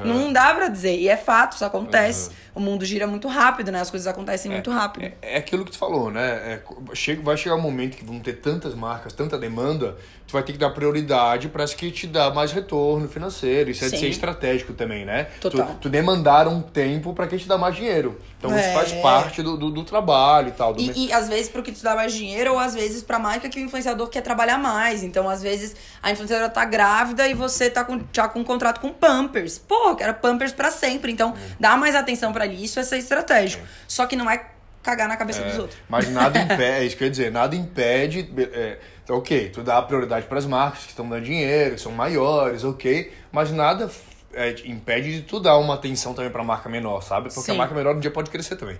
Não 0.06 0.32
dá 0.32 0.56
pra 0.56 0.70
dizer. 0.70 0.98
E 0.98 1.10
é 1.10 1.18
fato, 1.18 1.58
isso 1.58 1.66
acontece. 1.66 2.32
O 2.56 2.62
mundo 2.62 2.86
gira 2.86 3.06
muito 3.06 3.28
rápido, 3.28 3.70
né? 3.70 3.82
As 3.82 3.92
coisas 3.92 4.08
acontecem 4.08 4.50
muito 4.50 4.72
rápido. 4.72 5.12
É, 5.22 5.36
é 5.36 5.38
aquilo 5.38 5.66
que 5.66 5.72
tu 5.72 5.78
falou, 5.78 6.10
né? 6.10 6.24
É, 6.54 6.62
chega, 6.96 7.22
vai 7.22 7.36
chegar 7.36 7.56
um 7.56 7.62
momento 7.62 7.98
que 7.98 8.06
vão 8.06 8.22
ter 8.22 8.38
tantas 8.38 8.74
marcas, 8.74 9.12
tanta 9.12 9.38
demanda, 9.38 9.98
tu 10.30 10.34
vai 10.34 10.44
ter 10.44 10.54
que 10.54 10.60
dar 10.60 10.70
prioridade 10.70 11.50
para 11.50 11.64
as 11.64 11.74
que 11.74 11.90
te 11.90 12.06
dá 12.06 12.30
mais 12.32 12.52
retorno 12.52 13.08
financeiro. 13.08 13.72
Isso 13.72 13.84
é 13.84 13.88
de 13.90 13.96
Sim. 13.96 14.02
ser 14.04 14.10
estratégico 14.10 14.74
também, 14.74 15.04
né? 15.04 15.24
Total. 15.42 15.66
Tu, 15.66 15.74
tu 15.82 15.90
demandar 15.90 16.48
um 16.48 16.62
tempo 16.62 17.16
para 17.16 17.26
que 17.26 17.36
te 17.36 17.48
dá 17.48 17.58
mais 17.58 17.76
dinheiro. 17.76 18.20
Então 18.38 18.56
É. 18.56 18.62
isso 18.62 18.74
faz 18.74 18.92
parte 19.02 19.42
do, 19.42 19.58
do, 19.58 19.72
do 19.72 19.84
trabalho 19.84 20.50
e 20.50 20.52
tal. 20.52 20.76
E, 20.78 21.08
e 21.08 21.12
às 21.12 21.28
vezes 21.28 21.50
pro 21.50 21.64
que 21.64 21.72
te 21.72 21.84
dá 21.84 21.96
mais 21.96 22.14
dinheiro, 22.14 22.54
ou 22.54 22.60
às 22.60 22.76
vezes 22.76 23.02
pra 23.02 23.18
marca 23.18 23.50
que 23.50 23.60
o 23.60 23.64
influenciador 23.64 24.08
quer 24.08 24.22
trabalhar 24.22 24.60
mais. 24.60 25.02
Então, 25.04 25.28
às 25.28 25.42
vezes, 25.42 25.76
a 26.02 26.12
influenciadora 26.12 26.48
tá 26.50 26.64
grávida 26.64 27.28
e 27.28 27.34
você 27.34 27.68
tá 27.68 27.84
com, 27.84 28.00
já 28.14 28.28
com 28.28 28.40
um 28.42 28.44
contrato 28.44 28.80
com 28.80 28.94
Pampers. 28.94 29.58
Pô, 29.58 29.96
quero 29.96 30.14
Pampers 30.14 30.52
pra 30.52 30.70
sempre. 30.70 31.12
Então, 31.12 31.34
dá 31.60 31.76
mais 31.76 31.96
atenção 31.96 32.32
pra 32.32 32.46
isso, 32.46 32.80
é 32.80 32.84
ser 32.84 32.98
estratégico. 33.00 33.66
Só 33.88 34.06
que 34.06 34.16
não 34.16 34.30
é 34.30 34.46
cagar 34.82 35.08
na 35.08 35.18
cabeça 35.18 35.44
dos 35.44 35.58
outros. 35.58 35.80
Mas 35.88 36.10
nada 36.10 36.40
impede, 36.40 36.64
é 36.64 36.84
isso 36.84 36.98
que 36.98 37.04
ia 37.04 37.10
dizer, 37.10 37.32
nada 37.32 37.56
impede. 37.56 38.30
É, 38.54 38.78
então, 39.04 39.18
ok, 39.18 39.50
tu 39.50 39.64
dá 39.64 39.82
prioridade 39.82 40.28
para 40.28 40.38
as 40.38 40.46
marcas 40.46 40.84
que 40.84 40.90
estão 40.90 41.08
dando 41.08 41.24
dinheiro, 41.24 41.76
que 41.76 41.82
são 41.82 41.92
maiores, 41.92 42.64
ok, 42.64 43.12
mas 43.32 43.52
nada 43.52 43.90
é, 44.34 44.56
impede 44.66 45.18
de 45.18 45.22
tu 45.24 45.40
dar 45.40 45.58
uma 45.58 45.74
atenção 45.76 46.14
também 46.14 46.32
para 46.32 46.44
marca 46.44 46.70
menor, 46.70 47.02
sabe? 47.02 47.30
Porque 47.30 47.42
Sim. 47.42 47.54
a 47.54 47.56
marca 47.56 47.74
menor 47.74 47.96
um 47.96 48.00
dia 48.00 48.12
pode 48.12 48.30
crescer 48.30 48.56
também. 48.56 48.78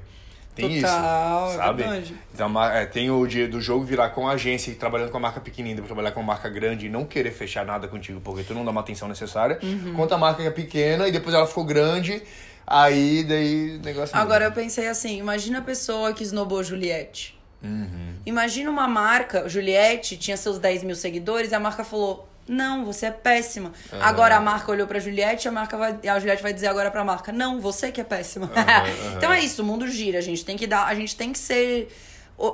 Tem 0.56 0.82
Total, 0.82 1.48
isso, 1.48 1.54
é 1.54 1.58
sabe? 1.58 1.84
verdade. 1.84 2.16
Então, 2.34 2.60
a 2.60 2.74
é, 2.74 2.86
tem 2.86 3.10
o 3.10 3.26
dia 3.26 3.48
do 3.48 3.62
jogo 3.62 3.86
virar 3.86 4.10
com 4.10 4.28
a 4.28 4.34
agência 4.34 4.72
e 4.72 4.76
trabalhando 4.76 5.10
com 5.10 5.18
a 5.18 5.20
marca 5.20 5.40
pequenininha, 5.40 5.76
depois 5.76 5.88
trabalhar 5.90 6.12
com 6.12 6.20
a 6.20 6.24
marca 6.24 6.50
grande 6.50 6.88
e 6.88 6.90
não 6.90 7.06
querer 7.06 7.32
fechar 7.32 7.66
nada 7.66 7.88
contigo 7.88 8.20
porque 8.20 8.44
tu 8.44 8.54
não 8.54 8.66
dá 8.66 8.72
uma 8.72 8.82
atenção 8.82 9.08
necessária. 9.08 9.58
Uhum. 9.64 9.94
Quanto 9.96 10.14
a 10.14 10.18
marca 10.18 10.44
é 10.44 10.50
pequena 10.50 11.08
e 11.08 11.12
depois 11.12 11.34
ela 11.34 11.48
ficou 11.48 11.64
grande, 11.64 12.22
aí 12.70 13.24
daí 13.24 13.78
o 13.78 13.80
negócio. 13.82 14.16
Agora 14.16 14.46
eu 14.46 14.52
pensei 14.52 14.88
assim, 14.88 15.18
imagina 15.18 15.60
a 15.60 15.62
pessoa 15.62 16.14
que 16.14 16.24
esnobou 16.24 16.64
Juliette. 16.64 17.38
Uhum. 17.64 18.14
Imagina 18.26 18.70
uma 18.70 18.88
marca, 18.88 19.50
Juliette 19.50 20.16
tinha 20.16 20.38
seus 20.38 20.60
10 20.60 20.84
mil 20.84 20.96
seguidores 20.96 21.52
e 21.52 21.56
a 21.56 21.60
marca 21.60 21.84
falou: 21.84 22.30
Não, 22.48 22.86
você 22.86 23.08
é 23.08 23.12
péssima. 23.12 23.74
Agora 24.00 24.38
a 24.38 24.40
marca 24.40 24.72
olhou 24.72 24.88
pra 24.88 25.00
Juliette 25.00 25.48
a 25.48 25.52
marca 25.52 25.76
vai, 25.76 25.98
a 26.08 26.20
Juliette 26.20 26.44
vai 26.44 26.54
dizer 26.54 26.68
agora 26.68 26.90
pra 26.92 27.04
marca: 27.04 27.32
Não, 27.32 27.60
você 27.60 27.92
que 27.92 28.00
é 28.00 28.04
péssima. 28.04 28.50
então 29.18 29.34
é 29.34 29.42
isso, 29.42 29.62
o 29.62 29.66
mundo 29.66 29.88
gira, 29.88 30.20
a 30.20 30.22
gente 30.22 30.46
tem 30.46 30.56
que 30.56 30.68
dar, 30.68 30.86
a 30.86 30.96
gente 30.96 31.16
tem 31.16 31.34
que 31.34 31.40
ser 31.40 31.90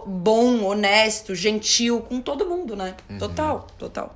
bom, 0.07 0.63
honesto, 0.63 1.35
gentil 1.35 2.01
com 2.01 2.19
todo 2.19 2.47
mundo, 2.47 2.75
né? 2.75 2.95
Total, 3.19 3.67
total. 3.77 4.15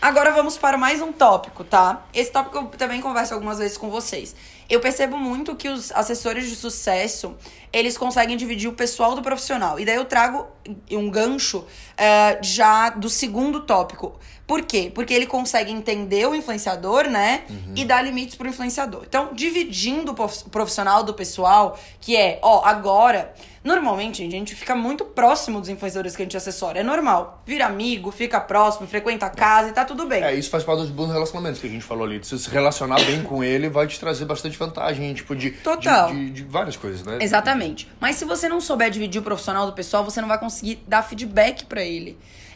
Agora 0.00 0.30
vamos 0.32 0.56
para 0.56 0.78
mais 0.78 1.02
um 1.02 1.12
tópico, 1.12 1.62
tá? 1.62 2.06
Esse 2.14 2.32
tópico 2.32 2.56
eu 2.56 2.64
também 2.78 3.02
converso 3.02 3.34
algumas 3.34 3.58
vezes 3.58 3.76
com 3.76 3.90
vocês. 3.90 4.34
Eu 4.70 4.78
percebo 4.78 5.16
muito 5.16 5.56
que 5.56 5.68
os 5.68 5.90
assessores 5.90 6.48
de 6.48 6.54
sucesso, 6.54 7.36
eles 7.72 7.98
conseguem 7.98 8.36
dividir 8.36 8.70
o 8.70 8.72
pessoal 8.72 9.16
do 9.16 9.20
profissional. 9.20 9.80
E 9.80 9.84
daí 9.84 9.96
eu 9.96 10.04
trago 10.04 10.46
um 10.92 11.10
gancho 11.10 11.66
eh, 12.00 12.38
já 12.42 12.88
do 12.90 13.08
segundo 13.10 13.60
tópico. 13.60 14.18
Por 14.46 14.62
quê? 14.62 14.90
Porque 14.92 15.14
ele 15.14 15.26
consegue 15.26 15.70
entender 15.70 16.26
o 16.26 16.34
influenciador, 16.34 17.04
né? 17.08 17.42
E 17.76 17.84
dar 17.84 18.02
limites 18.02 18.34
pro 18.34 18.48
influenciador. 18.48 19.04
Então, 19.06 19.28
dividindo 19.32 20.10
o 20.10 20.14
prof- 20.14 20.44
profissional 20.50 21.04
do 21.04 21.14
pessoal, 21.14 21.78
que 22.00 22.16
é, 22.16 22.38
ó, 22.42 22.64
agora... 22.64 23.32
Normalmente, 23.62 24.26
a 24.26 24.30
gente 24.30 24.54
fica 24.54 24.74
muito 24.74 25.04
próximo 25.04 25.60
dos 25.60 25.68
influenciadores 25.68 26.16
que 26.16 26.22
a 26.22 26.24
gente 26.24 26.34
assessora. 26.34 26.80
É 26.80 26.82
normal. 26.82 27.42
Vira 27.44 27.66
amigo, 27.66 28.10
fica 28.10 28.40
próximo, 28.40 28.86
frequenta 28.86 29.26
a 29.26 29.28
casa 29.28 29.68
e 29.68 29.72
tá 29.72 29.84
tudo 29.84 30.06
bem. 30.06 30.22
É, 30.24 30.34
isso 30.34 30.48
faz 30.48 30.64
parte 30.64 30.80
dos 30.80 30.88
bons 30.90 31.12
relacionamentos 31.12 31.60
que 31.60 31.66
a 31.66 31.70
gente 31.70 31.84
falou 31.84 32.06
ali. 32.06 32.24
Se 32.24 32.30
você 32.38 32.44
se 32.44 32.48
relacionar 32.50 32.98
bem 33.04 33.22
com 33.22 33.44
ele, 33.44 33.68
vai 33.68 33.86
te 33.86 34.00
trazer 34.00 34.24
bastante 34.24 34.56
vantagem, 34.56 35.12
tipo, 35.12 35.36
de, 35.36 35.50
Total. 35.50 36.08
de, 36.10 36.14
de- 36.24 36.30
de 36.30 36.42
várias 36.44 36.74
coisas, 36.78 37.02
né? 37.04 37.18
Exatamente. 37.20 37.86
Mas 38.00 38.16
se 38.16 38.24
você 38.24 38.48
não 38.48 38.62
souber 38.62 38.88
dividir 38.90 39.20
o 39.20 39.22
profissional 39.22 39.66
do 39.66 39.74
pessoal, 39.74 40.02
você 40.06 40.22
não 40.22 40.28
vai 40.28 40.38
conseguir 40.40 40.82
dar 40.88 41.02
feedback 41.02 41.66
pra 41.66 41.82
ele. 41.82 41.89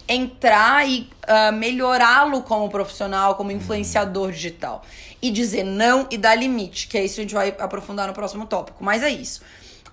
Entrar 0.06 0.86
e 0.88 1.08
ah, 1.26 1.50
melhorá-lo 1.50 2.42
como 2.42 2.68
profissional, 2.68 3.34
como 3.36 3.50
influenciador 3.50 4.30
digital. 4.30 4.84
E 5.22 5.30
dizer 5.30 5.64
não 5.64 6.06
e 6.10 6.18
dar 6.18 6.34
limite, 6.34 6.88
que 6.88 6.98
é 6.98 7.04
isso 7.04 7.14
que 7.14 7.20
a 7.20 7.24
gente 7.24 7.34
vai 7.34 7.54
aprofundar 7.58 8.06
no 8.06 8.12
próximo 8.12 8.46
tópico. 8.46 8.84
Mas 8.84 9.02
é 9.02 9.08
isso. 9.08 9.40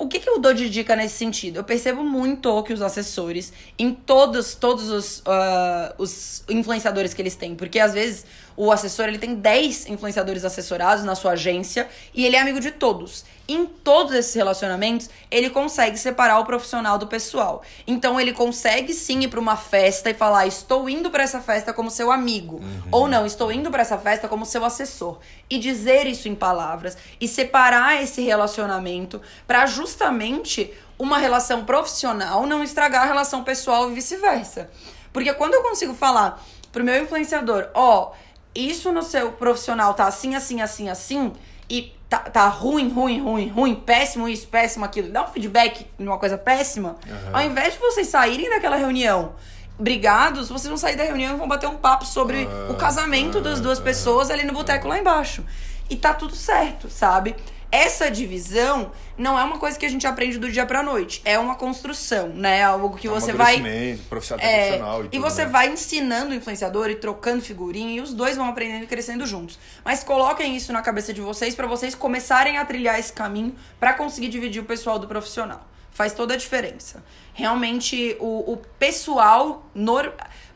O 0.01 0.07
que, 0.07 0.19
que 0.19 0.27
eu 0.27 0.39
dou 0.39 0.51
de 0.51 0.67
dica 0.67 0.95
nesse 0.95 1.15
sentido? 1.15 1.57
Eu 1.57 1.63
percebo 1.63 2.03
muito 2.03 2.63
que 2.63 2.73
os 2.73 2.81
assessores, 2.81 3.53
em 3.77 3.93
todos, 3.93 4.55
todos 4.55 4.89
os, 4.89 5.21
ah, 5.27 5.93
os 5.97 6.43
influenciadores 6.49 7.13
que 7.13 7.21
eles 7.21 7.35
têm, 7.35 7.53
porque 7.53 7.79
às 7.79 7.93
vezes 7.93 8.25
o 8.55 8.71
assessor 8.71 9.07
ele 9.07 9.17
tem 9.17 9.35
10 9.35 9.87
influenciadores 9.87 10.45
assessorados 10.45 11.03
na 11.03 11.15
sua 11.15 11.31
agência 11.31 11.87
e 12.13 12.25
ele 12.25 12.35
é 12.35 12.39
amigo 12.39 12.59
de 12.59 12.71
todos. 12.71 13.25
Em 13.47 13.65
todos 13.65 14.13
esses 14.13 14.33
relacionamentos, 14.33 15.09
ele 15.29 15.49
consegue 15.49 15.97
separar 15.97 16.39
o 16.39 16.45
profissional 16.45 16.97
do 16.97 17.07
pessoal. 17.07 17.63
Então 17.85 18.19
ele 18.19 18.31
consegue 18.31 18.93
sim 18.93 19.21
ir 19.21 19.27
pra 19.27 19.39
uma 19.39 19.57
festa 19.57 20.09
e 20.09 20.13
falar: 20.13 20.47
"Estou 20.47 20.89
indo 20.89 21.09
pra 21.09 21.23
essa 21.23 21.41
festa 21.41 21.73
como 21.73 21.91
seu 21.91 22.11
amigo", 22.11 22.61
ou 22.91 23.07
não, 23.07 23.25
"Estou 23.25 23.51
indo 23.51 23.69
pra 23.69 23.81
essa 23.81 23.97
festa 23.97 24.27
como 24.27 24.45
seu 24.45 24.63
assessor". 24.63 25.19
E 25.49 25.59
dizer 25.59 26.07
isso 26.07 26.29
em 26.29 26.35
palavras 26.35 26.97
e 27.19 27.27
separar 27.27 28.01
esse 28.01 28.21
relacionamento 28.21 29.21
pra 29.45 29.65
justamente 29.65 30.71
uma 30.97 31.17
relação 31.17 31.65
profissional 31.65 32.45
não 32.45 32.63
estragar 32.63 33.03
a 33.03 33.07
relação 33.07 33.43
pessoal 33.43 33.89
e 33.89 33.93
vice-versa. 33.95 34.69
Porque 35.11 35.33
quando 35.33 35.55
eu 35.55 35.63
consigo 35.63 35.93
falar 35.93 36.41
pro 36.71 36.83
meu 36.83 37.03
influenciador, 37.03 37.69
ó, 37.73 38.11
isso 38.53 38.91
no 38.91 39.03
seu 39.03 39.31
profissional 39.31 39.93
tá 39.93 40.07
assim, 40.07 40.35
assim, 40.35 40.61
assim, 40.61 40.89
assim, 40.89 41.33
e 41.69 41.93
tá, 42.09 42.19
tá 42.19 42.47
ruim, 42.47 42.89
ruim, 42.89 43.21
ruim, 43.21 43.47
ruim, 43.47 43.75
péssimo 43.75 44.27
isso, 44.27 44.47
péssimo 44.47 44.85
aquilo, 44.85 45.09
dá 45.09 45.23
um 45.23 45.27
feedback 45.27 45.87
numa 45.97 46.17
coisa 46.17 46.37
péssima, 46.37 46.97
ao 47.31 47.41
invés 47.41 47.73
de 47.73 47.79
vocês 47.79 48.07
saírem 48.07 48.49
daquela 48.49 48.75
reunião 48.75 49.33
brigados, 49.81 50.49
vocês 50.49 50.67
vão 50.67 50.77
sair 50.77 50.95
da 50.95 51.03
reunião 51.03 51.33
e 51.33 51.37
vão 51.37 51.47
bater 51.47 51.67
um 51.67 51.77
papo 51.77 52.05
sobre 52.05 52.47
o 52.69 52.75
casamento 52.75 53.41
das 53.41 53.59
duas 53.59 53.79
pessoas 53.79 54.29
ali 54.29 54.43
no 54.43 54.53
boteco 54.53 54.87
lá 54.87 54.99
embaixo. 54.99 55.43
E 55.89 55.95
tá 55.95 56.13
tudo 56.13 56.35
certo, 56.35 56.89
sabe? 56.89 57.35
Essa 57.71 58.11
divisão 58.11 58.91
não 59.17 59.39
é 59.39 59.43
uma 59.43 59.57
coisa 59.57 59.79
que 59.79 59.85
a 59.85 59.89
gente 59.89 60.05
aprende 60.05 60.37
do 60.37 60.51
dia 60.51 60.65
pra 60.65 60.83
noite. 60.83 61.21
É 61.23 61.39
uma 61.39 61.55
construção, 61.55 62.27
né? 62.29 62.63
Algo 62.63 62.97
que 62.97 63.07
você 63.07 63.31
vai. 63.31 63.61
Profissional, 64.09 64.45
É, 64.45 64.57
profissional 64.65 65.03
e, 65.03 65.05
e 65.05 65.09
tudo, 65.09 65.21
você 65.21 65.45
né? 65.45 65.49
vai 65.51 65.69
ensinando 65.69 66.31
o 66.31 66.35
influenciador 66.35 66.89
e 66.89 66.95
trocando 66.95 67.41
figurinha 67.41 67.95
e 67.97 68.01
os 68.01 68.13
dois 68.13 68.35
vão 68.35 68.47
aprendendo 68.47 68.83
e 68.83 68.87
crescendo 68.87 69.25
juntos. 69.25 69.57
Mas 69.85 70.03
coloquem 70.03 70.55
isso 70.55 70.73
na 70.73 70.81
cabeça 70.81 71.13
de 71.13 71.21
vocês 71.21 71.55
pra 71.55 71.65
vocês 71.65 71.95
começarem 71.95 72.57
a 72.57 72.65
trilhar 72.65 72.99
esse 72.99 73.13
caminho 73.13 73.55
pra 73.79 73.93
conseguir 73.93 74.27
dividir 74.27 74.61
o 74.61 74.65
pessoal 74.65 74.99
do 74.99 75.07
profissional. 75.07 75.65
Faz 75.93 76.13
toda 76.13 76.33
a 76.33 76.37
diferença. 76.37 77.03
Realmente, 77.33 78.15
o, 78.19 78.53
o 78.53 78.57
pessoal. 78.79 79.65
nor- 79.73 80.13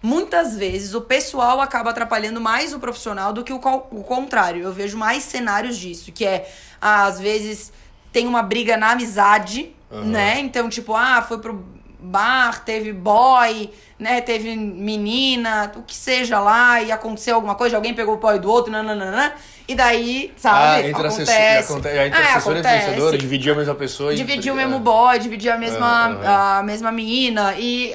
Muitas 0.10 0.56
vezes 0.56 0.93
o 0.93 1.01
pessoal 1.01 1.60
acaba 1.60 1.89
atrapalhando 1.89 2.39
mais 2.39 2.74
o 2.74 2.80
profissional 2.80 3.34
do 3.34 3.43
que 3.43 3.51
o, 3.51 3.56
o 3.58 4.03
contrário. 4.03 4.62
Eu 4.62 4.72
vejo 4.72 4.95
mais 4.95 5.24
cenários 5.24 5.76
disso, 5.78 6.12
que 6.12 6.24
é, 6.24 6.47
às 6.80 7.20
vezes, 7.20 7.74
tem 8.14 8.28
uma 8.28 8.43
briga 8.43 8.78
na 8.78 8.91
amizade, 8.91 9.74
né? 9.89 10.39
Então, 10.41 10.70
tipo, 10.70 10.93
ah, 10.95 11.24
foi 11.28 11.39
pro 11.39 11.66
bar, 11.99 12.64
teve 12.64 12.93
boy, 12.93 13.72
né? 13.97 14.22
Teve 14.22 14.56
menina, 14.56 15.72
o 15.76 15.82
que 15.82 15.95
seja 15.95 16.39
lá, 16.39 16.80
e 16.84 16.91
aconteceu 16.91 17.34
alguma 17.34 17.56
coisa, 17.56 17.76
alguém 17.76 17.95
pegou 17.95 18.14
o 18.14 18.18
boy 18.18 18.38
do 18.38 18.47
outro, 18.47 18.72
nananana, 18.72 19.34
e 19.68 19.74
daí, 19.74 20.32
sabe? 20.38 20.60
Ah, 20.60 20.88
entre 20.88 21.08
acontece. 21.08 21.32
assessor, 21.32 21.78
aconte- 21.78 21.88
é, 21.88 22.06
entre 22.08 22.20
É, 22.20 22.26
e 22.26 22.28
acontece. 22.28 22.78
influenciadora, 22.78 23.18
dividir 23.18 23.51
a 23.53 23.56
mesma 23.56 23.74
pessoa. 23.74 24.14
e- 24.14 24.18
Dividir 24.18 24.53
o 24.53 24.60
é. 24.60 24.66
mesmo 24.66 24.80
boy, 24.80 25.18
dividir 25.18 25.49
a 25.51 25.58
mesma, 25.58 26.20
É, 26.22 26.26
é. 26.26 26.28
a 26.60 26.62
mesma 26.64 26.91
menina 26.91 27.56
e. 27.58 27.91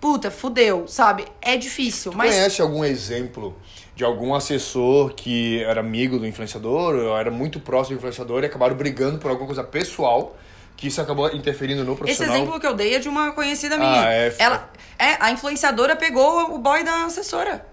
Puta, 0.00 0.30
fudeu, 0.30 0.88
sabe? 0.88 1.26
É 1.42 1.56
difícil, 1.56 2.12
mas. 2.14 2.34
Conhece 2.34 2.62
algum 2.62 2.84
exemplo 2.84 3.54
de 3.94 4.04
algum 4.04 4.34
assessor 4.34 5.12
que 5.12 5.62
era 5.64 5.80
amigo 5.80 6.18
do 6.18 6.26
influenciador, 6.26 6.94
ou 6.94 7.18
era 7.18 7.30
muito 7.30 7.60
próximo 7.60 7.96
do 7.96 7.98
influenciador 7.98 8.42
e 8.42 8.46
acabaram 8.46 8.74
brigando 8.74 9.18
por 9.18 9.30
alguma 9.30 9.46
coisa 9.46 9.62
pessoal, 9.62 10.36
que 10.74 10.88
isso 10.88 11.02
acabou 11.02 11.30
interferindo 11.34 11.84
no 11.84 11.92
Esse 11.92 11.98
profissional? 11.98 12.34
exemplo 12.34 12.58
que 12.58 12.66
eu 12.66 12.74
dei 12.74 12.94
é 12.94 12.98
de 12.98 13.10
uma 13.10 13.32
conhecida 13.32 13.76
minha. 13.76 14.06
Ah, 14.06 14.12
é. 14.14 14.34
Ela, 14.38 14.70
é, 14.98 15.16
a 15.20 15.30
influenciadora 15.30 15.94
pegou 15.96 16.54
o 16.54 16.58
boy 16.58 16.82
da 16.82 17.04
assessora. 17.04 17.66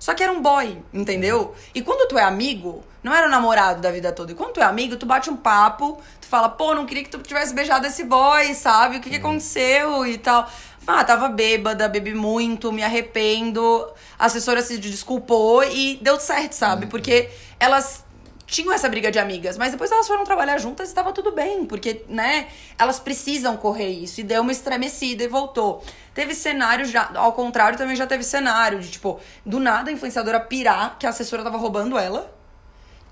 Só 0.00 0.14
que 0.14 0.22
era 0.22 0.32
um 0.32 0.42
boy, 0.42 0.78
entendeu? 0.92 1.54
E 1.74 1.80
quando 1.80 2.08
tu 2.08 2.18
é 2.18 2.22
amigo, 2.22 2.84
não 3.02 3.14
era 3.14 3.28
o 3.28 3.30
namorado 3.30 3.80
da 3.80 3.90
vida 3.90 4.12
toda. 4.12 4.32
E 4.32 4.34
quando 4.34 4.54
tu 4.54 4.60
é 4.60 4.64
amigo, 4.64 4.96
tu 4.96 5.06
bate 5.06 5.30
um 5.30 5.36
papo, 5.36 6.00
tu 6.20 6.26
fala, 6.26 6.48
pô, 6.48 6.74
não 6.74 6.84
queria 6.86 7.04
que 7.04 7.10
tu 7.10 7.18
tivesse 7.18 7.54
beijado 7.54 7.86
esse 7.86 8.04
boy, 8.04 8.52
sabe? 8.54 8.96
O 8.96 9.00
que, 9.00 9.10
que 9.10 9.16
aconteceu 9.16 10.04
e 10.04 10.18
tal. 10.18 10.50
Ah, 10.86 11.02
tava 11.02 11.28
bêbada, 11.28 11.88
bebi 11.88 12.14
muito, 12.14 12.70
me 12.70 12.82
arrependo. 12.82 13.92
A 14.18 14.26
assessora 14.26 14.62
se 14.62 14.78
desculpou 14.78 15.64
e 15.64 15.98
deu 16.00 16.20
certo, 16.20 16.52
sabe? 16.52 16.86
Porque 16.86 17.28
elas 17.58 18.04
tinham 18.46 18.72
essa 18.72 18.88
briga 18.88 19.10
de 19.10 19.18
amigas, 19.18 19.58
mas 19.58 19.72
depois 19.72 19.90
elas 19.90 20.06
foram 20.06 20.22
trabalhar 20.24 20.56
juntas 20.58 20.88
e 20.88 20.92
estava 20.92 21.12
tudo 21.12 21.32
bem, 21.32 21.66
porque, 21.66 22.04
né, 22.08 22.46
elas 22.78 23.00
precisam 23.00 23.56
correr 23.56 23.88
isso. 23.88 24.20
E 24.20 24.24
deu 24.24 24.42
uma 24.42 24.52
estremecida 24.52 25.24
e 25.24 25.28
voltou. 25.28 25.84
Teve 26.14 26.34
cenário 26.34 26.86
já, 26.86 27.10
ao 27.16 27.32
contrário, 27.32 27.76
também 27.76 27.96
já 27.96 28.06
teve 28.06 28.22
cenário 28.22 28.78
de, 28.78 28.88
tipo, 28.88 29.18
do 29.44 29.58
nada 29.58 29.90
a 29.90 29.92
influenciadora 29.92 30.38
pirar 30.38 30.96
que 30.98 31.06
a 31.06 31.10
assessora 31.10 31.42
tava 31.42 31.58
roubando 31.58 31.98
ela. 31.98 32.35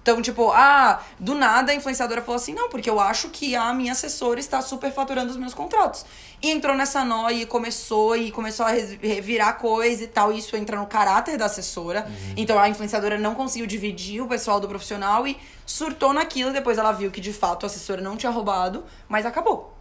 Então, 0.05 0.21
tipo, 0.21 0.51
ah, 0.53 1.01
do 1.19 1.35
nada 1.35 1.73
a 1.73 1.75
influenciadora 1.75 2.21
falou 2.21 2.37
assim: 2.37 2.53
não, 2.53 2.69
porque 2.69 2.91
eu 2.91 3.01
acho 3.01 3.31
que 3.31 3.57
a 3.57 3.73
minha 3.73 3.93
assessora 3.93 4.39
está 4.39 4.61
superfaturando 4.61 5.31
os 5.31 5.37
meus 5.39 5.55
contratos. 5.55 6.05
E 6.43 6.51
entrou 6.51 6.77
nessa 6.77 7.03
noia 7.07 7.45
e 7.45 7.47
começou 7.47 8.15
e 8.15 8.31
começou 8.31 8.67
a 8.67 8.73
revirar 9.01 9.57
coisa 9.57 10.05
e 10.05 10.07
tal. 10.07 10.31
E 10.31 10.37
isso 10.41 10.55
entra 10.59 10.77
no 10.79 10.87
caráter 10.87 11.39
da 11.39 11.47
assessora. 11.47 12.07
Então 12.37 12.59
a 12.59 12.69
influenciadora 12.69 13.17
não 13.17 13.35
conseguiu 13.35 13.67
dividir 13.67 14.21
o 14.21 14.29
pessoal 14.29 14.61
do 14.61 14.69
profissional 14.69 15.27
e 15.27 15.39
surtou 15.65 16.13
naquilo. 16.13 16.53
Depois 16.53 16.77
ela 16.77 16.93
viu 16.93 17.11
que 17.11 17.19
de 17.23 17.33
fato 17.33 17.65
a 17.65 17.67
assessora 17.69 18.03
não 18.03 18.15
tinha 18.15 18.31
roubado, 18.31 18.85
mas 19.09 19.25
acabou. 19.25 19.75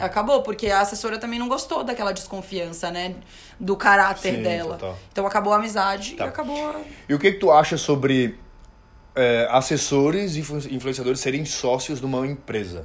Acabou, 0.00 0.42
porque 0.42 0.68
a 0.68 0.80
assessora 0.80 1.16
também 1.16 1.38
não 1.38 1.46
gostou 1.46 1.84
daquela 1.84 2.10
desconfiança, 2.12 2.90
né? 2.90 3.14
Do 3.60 3.76
caráter 3.76 4.34
Sim, 4.34 4.42
dela. 4.42 4.74
total. 4.74 4.98
Então 5.12 5.24
acabou 5.28 5.52
a 5.52 5.56
amizade 5.58 6.14
Tá. 6.16 6.24
e 6.24 6.28
acabou 6.28 6.70
a. 6.70 6.80
E 7.08 7.14
o 7.14 7.20
que, 7.20 7.30
que 7.30 7.38
tu 7.38 7.52
acha 7.52 7.76
sobre 7.76 8.36
é, 9.14 9.46
assessores 9.50 10.36
e 10.36 10.40
influ- 10.40 10.58
influenciadores 10.70 11.20
serem 11.20 11.44
sócios 11.44 12.00
de 12.00 12.06
uma 12.06 12.26
empresa? 12.26 12.84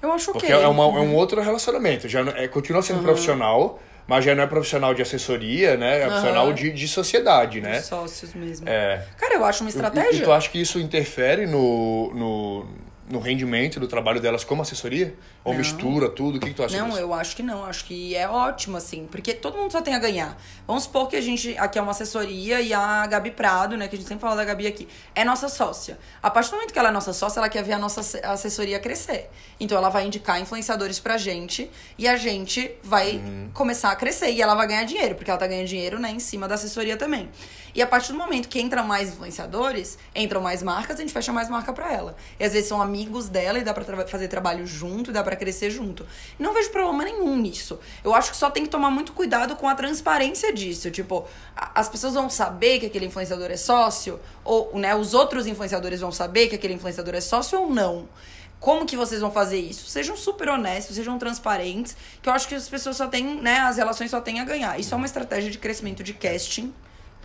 Eu 0.00 0.12
acho 0.12 0.32
Porque 0.32 0.46
ok. 0.52 0.64
é, 0.64 0.68
uma- 0.68 0.84
é 0.84 1.00
um 1.00 1.14
outro 1.14 1.40
relacionamento. 1.40 2.08
Já 2.08 2.20
é, 2.36 2.46
continua 2.46 2.82
sendo 2.82 3.02
profissional, 3.02 3.80
mas 4.06 4.24
já 4.24 4.34
não 4.34 4.44
é 4.44 4.46
profissional 4.46 4.94
de 4.94 5.02
assessoria, 5.02 5.76
né? 5.76 6.02
É 6.02 6.06
profissional 6.06 6.52
de, 6.52 6.70
de 6.70 6.86
sociedade, 6.88 7.60
né? 7.60 7.80
Sócios 7.80 8.32
mesmo. 8.32 8.68
É. 8.68 9.04
Cara, 9.18 9.34
eu 9.34 9.44
acho 9.44 9.62
uma 9.64 9.70
E, 9.70 9.72
estratégia. 9.74 10.20
e 10.20 10.22
tu 10.22 10.30
acha 10.32 10.48
que 10.50 10.60
isso 10.60 10.78
interfere 10.78 11.46
no, 11.46 12.12
no, 12.14 12.66
no 13.10 13.18
rendimento 13.20 13.78
do 13.80 13.86
trabalho 13.88 14.20
delas 14.20 14.44
como 14.44 14.62
assessoria? 14.62 15.14
Ou 15.44 15.52
Não. 15.52 15.58
mistura 15.60 16.08
tudo? 16.08 16.36
O 16.36 16.40
que, 16.40 16.48
que 16.48 16.54
tu 16.54 16.62
acha 16.62 16.76
Não, 16.78 16.88
disso? 16.88 16.98
eu 17.00 17.14
acho 17.14 17.34
que 17.36 17.42
não. 17.42 17.64
Acho 17.64 17.84
que 17.84 18.14
é 18.14 18.28
ótimo, 18.28 18.76
assim. 18.76 19.06
Porque 19.10 19.32
todo 19.34 19.56
mundo 19.56 19.70
só 19.72 19.80
tem 19.80 19.94
a 19.94 19.98
ganhar. 19.98 20.36
Vamos 20.66 20.84
supor 20.84 21.08
que 21.08 21.16
a 21.16 21.20
gente. 21.20 21.56
Aqui 21.58 21.78
é 21.78 21.82
uma 21.82 21.92
assessoria 21.92 22.60
e 22.60 22.72
a 22.74 23.06
Gabi 23.06 23.30
Prado, 23.30 23.76
né? 23.76 23.88
Que 23.88 23.94
a 23.96 23.98
gente 23.98 24.08
sempre 24.08 24.22
fala 24.22 24.36
da 24.36 24.44
Gabi 24.44 24.66
aqui, 24.66 24.86
é 25.14 25.24
nossa 25.24 25.48
sócia. 25.48 25.98
A 26.22 26.30
partir 26.30 26.50
do 26.50 26.56
momento 26.56 26.72
que 26.72 26.78
ela 26.78 26.88
é 26.88 26.92
nossa 26.92 27.12
sócia, 27.12 27.40
ela 27.40 27.48
quer 27.48 27.62
ver 27.64 27.72
a 27.74 27.78
nossa 27.78 28.00
asse- 28.00 28.20
assessoria 28.24 28.78
crescer. 28.78 29.30
Então 29.58 29.78
ela 29.78 29.88
vai 29.88 30.06
indicar 30.06 30.40
influenciadores 30.40 30.98
pra 31.00 31.16
gente 31.16 31.70
e 31.96 32.06
a 32.06 32.16
gente 32.16 32.70
vai 32.82 33.16
Uhum. 33.16 33.50
começar 33.54 33.90
a 33.90 33.96
crescer. 33.96 34.30
E 34.32 34.42
ela 34.42 34.54
vai 34.54 34.66
ganhar 34.66 34.84
dinheiro, 34.84 35.14
porque 35.14 35.30
ela 35.30 35.38
tá 35.38 35.46
ganhando 35.46 35.66
dinheiro, 35.68 35.98
né, 35.98 36.10
em 36.10 36.18
cima 36.20 36.46
da 36.46 36.54
assessoria 36.56 36.96
também. 36.96 37.28
E 37.74 37.82
a 37.82 37.86
partir 37.86 38.12
do 38.12 38.18
momento 38.18 38.48
que 38.48 38.60
entram 38.60 38.84
mais 38.84 39.10
influenciadores, 39.10 39.98
entram 40.14 40.40
mais 40.40 40.62
marcas, 40.62 40.96
a 40.96 41.00
gente 41.00 41.12
fecha 41.12 41.32
mais 41.32 41.48
marca 41.48 41.72
pra 41.72 41.92
ela. 41.92 42.16
E 42.38 42.44
às 42.44 42.52
vezes 42.52 42.68
são 42.68 42.80
amigos 42.80 43.28
dela 43.28 43.58
e 43.58 43.64
dá 43.64 43.72
pra 43.74 43.84
tra- 43.84 44.06
fazer 44.06 44.28
trabalho 44.28 44.66
junto, 44.66 45.10
e 45.10 45.12
dá 45.12 45.22
pra 45.22 45.36
crescer 45.36 45.70
junto. 45.70 46.06
Não 46.38 46.52
vejo 46.54 46.70
problema 46.70 47.04
nenhum 47.04 47.36
nisso. 47.36 47.78
Eu 48.02 48.14
acho 48.14 48.30
que 48.30 48.36
só 48.36 48.50
tem 48.50 48.64
que 48.64 48.70
tomar 48.70 48.90
muito 48.90 49.12
cuidado 49.12 49.56
com 49.56 49.68
a 49.68 49.74
transparência 49.74 50.52
disso. 50.52 50.90
Tipo, 50.90 51.26
as 51.54 51.88
pessoas 51.88 52.14
vão 52.14 52.28
saber 52.30 52.80
que 52.80 52.86
aquele 52.86 53.06
influenciador 53.06 53.50
é 53.50 53.56
sócio, 53.56 54.18
ou 54.44 54.78
né, 54.78 54.94
os 54.94 55.14
outros 55.14 55.46
influenciadores 55.46 56.00
vão 56.00 56.10
saber 56.12 56.48
que 56.48 56.54
aquele 56.54 56.74
influenciador 56.74 57.14
é 57.14 57.20
sócio 57.20 57.60
ou 57.60 57.70
não. 57.70 58.08
Como 58.60 58.84
que 58.84 58.96
vocês 58.96 59.20
vão 59.20 59.30
fazer 59.30 59.60
isso? 59.60 59.88
Sejam 59.88 60.16
super 60.16 60.48
honestos, 60.48 60.96
sejam 60.96 61.16
transparentes, 61.16 61.96
que 62.20 62.28
eu 62.28 62.32
acho 62.32 62.48
que 62.48 62.56
as 62.56 62.68
pessoas 62.68 62.96
só 62.96 63.06
têm, 63.06 63.40
né, 63.40 63.60
as 63.60 63.76
relações 63.76 64.10
só 64.10 64.20
têm 64.20 64.40
a 64.40 64.44
ganhar. 64.44 64.80
Isso 64.80 64.92
é 64.92 64.96
uma 64.96 65.06
estratégia 65.06 65.48
de 65.48 65.58
crescimento 65.58 66.02
de 66.02 66.12
casting 66.12 66.74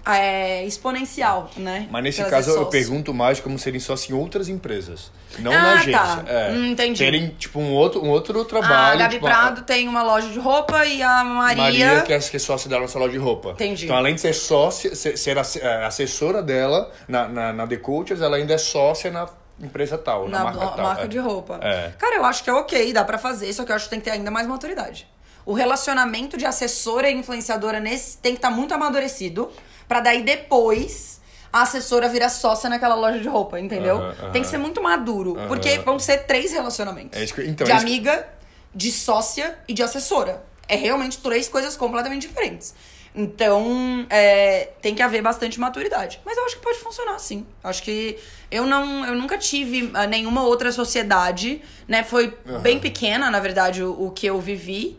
é, 0.05 0.65
exponencial, 0.65 1.49
né? 1.55 1.87
Mas 1.89 2.03
nesse 2.03 2.23
caso 2.25 2.51
eu 2.51 2.65
pergunto 2.65 3.13
mais 3.13 3.39
como 3.39 3.57
serem 3.57 3.79
sócios 3.79 4.09
em 4.09 4.13
outras 4.13 4.49
empresas. 4.49 5.11
Não 5.39 5.51
Ah, 5.51 5.61
na 5.61 5.73
agência. 5.73 5.99
tá. 5.99 6.23
É, 6.27 6.51
Hum, 6.51 6.67
entendi. 6.71 6.99
Terem, 6.99 7.29
tipo, 7.29 7.59
um 7.59 7.71
outro, 7.73 8.03
um 8.03 8.09
outro 8.09 8.39
Ah, 8.41 8.45
trabalho. 8.45 8.93
a 8.93 8.95
Gabi 9.03 9.13
tipo, 9.15 9.25
Prado 9.25 9.61
tem 9.63 9.87
uma 9.87 10.03
loja 10.03 10.27
de 10.29 10.39
roupa 10.39 10.85
e 10.85 11.01
a 11.01 11.23
Maria. 11.23 11.63
Maria, 11.63 12.01
que 12.01 12.13
é, 12.13 12.19
que 12.19 12.35
é 12.35 12.39
sócia 12.39 12.69
dela 12.69 12.81
nessa 12.81 12.99
loja 12.99 13.11
de 13.13 13.17
roupa. 13.17 13.51
Entendi. 13.51 13.85
Então, 13.85 13.95
além 13.95 14.13
de 14.15 14.21
ser 14.21 14.33
sócia, 14.33 14.93
ser, 14.95 15.17
ser 15.17 15.37
é, 15.37 15.85
assessora 15.85 16.41
dela 16.43 16.91
na, 17.07 17.27
na, 17.27 17.53
na 17.53 17.67
The 17.67 17.77
Cultures, 17.77 18.21
ela 18.21 18.37
ainda 18.37 18.53
é 18.53 18.57
sócia 18.57 19.09
na 19.09 19.27
empresa 19.61 19.97
tal, 19.97 20.27
na, 20.27 20.39
na 20.39 20.43
marca 20.45 20.67
tal. 20.67 20.85
marca 20.85 21.03
é. 21.03 21.07
de 21.07 21.17
roupa. 21.19 21.59
É. 21.61 21.91
Cara, 21.97 22.15
eu 22.17 22.25
acho 22.25 22.43
que 22.43 22.49
é 22.49 22.53
ok, 22.53 22.91
dá 22.91 23.03
pra 23.03 23.17
fazer, 23.17 23.51
só 23.53 23.63
que 23.63 23.71
eu 23.71 23.75
acho 23.75 23.85
que 23.85 23.91
tem 23.91 23.99
que 23.99 24.05
ter 24.05 24.11
ainda 24.11 24.29
mais 24.29 24.45
maturidade. 24.47 25.07
O 25.45 25.53
relacionamento 25.53 26.37
de 26.37 26.45
assessora 26.45 27.09
e 27.09 27.13
influenciadora 27.15 27.79
nesse 27.79 28.17
tem 28.17 28.33
que 28.33 28.37
estar 28.37 28.49
muito 28.49 28.73
amadurecido, 28.73 29.51
pra 29.93 29.99
daí 30.01 30.23
depois 30.23 31.21
a 31.51 31.61
assessora 31.61 32.09
virar 32.09 32.29
sócia 32.29 32.67
naquela 32.67 32.95
loja 32.95 33.19
de 33.19 33.27
roupa, 33.27 33.59
entendeu? 33.59 33.99
Tem 34.31 34.41
que 34.41 34.47
ser 34.47 34.57
muito 34.57 34.81
maduro, 34.81 35.37
porque 35.47 35.77
vão 35.85 35.99
ser 35.99 36.25
três 36.25 36.51
relacionamentos. 36.51 37.19
É 37.19 37.23
isso 37.23 37.35
que- 37.35 37.43
então, 37.43 37.63
de 37.65 37.71
é 37.71 37.75
que- 37.75 37.81
amiga, 37.81 38.27
de 38.73 38.91
sócia 38.91 39.55
e 39.67 39.73
de 39.73 39.83
assessora. 39.83 40.43
É 40.67 40.75
realmente 40.75 41.19
três 41.19 41.47
coisas 41.47 41.77
completamente 41.77 42.27
diferentes. 42.27 42.73
Então, 43.13 44.07
é, 44.09 44.69
tem 44.81 44.95
que 44.95 45.01
haver 45.03 45.21
bastante 45.21 45.59
maturidade. 45.59 46.19
Mas 46.25 46.35
eu 46.35 46.45
acho 46.45 46.55
que 46.55 46.63
pode 46.63 46.79
funcionar, 46.79 47.19
sim. 47.19 47.45
Acho 47.63 47.83
que 47.83 48.17
eu 48.49 48.65
não, 48.65 49.05
eu 49.05 49.13
nunca 49.13 49.37
tive 49.37 49.91
ah, 49.93 50.07
nenhuma 50.07 50.41
outra 50.43 50.71
sociedade, 50.71 51.61
né? 51.87 52.03
Foi 52.03 52.35
bem 52.63 52.79
pequena, 52.79 53.29
na 53.29 53.39
verdade, 53.39 53.83
o, 53.83 54.07
o 54.07 54.09
que 54.11 54.25
eu 54.25 54.41
vivi. 54.41 54.97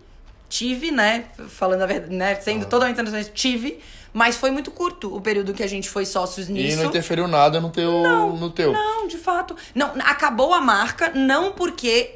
Tive, 0.48 0.92
né? 0.92 1.24
Falando 1.48 1.82
a 1.82 1.86
verdade, 1.86 2.14
né? 2.14 2.36
Sendo 2.36 2.66
totalmente 2.66 2.94
transparente, 2.94 3.32
tive. 3.32 3.80
Mas 4.14 4.36
foi 4.36 4.52
muito 4.52 4.70
curto 4.70 5.12
o 5.14 5.20
período 5.20 5.52
que 5.52 5.62
a 5.62 5.66
gente 5.66 5.90
foi 5.90 6.06
sócios 6.06 6.48
E 6.48 6.52
nisso. 6.52 6.76
não 6.78 6.84
interferiu 6.84 7.26
nada 7.26 7.60
no 7.60 7.68
teu. 7.68 7.90
no 8.38 8.48
teu. 8.48 8.72
Não, 8.72 9.08
de 9.08 9.18
fato. 9.18 9.56
Não, 9.74 9.90
acabou 10.04 10.54
a 10.54 10.60
marca, 10.60 11.10
não 11.12 11.50
porque 11.50 12.14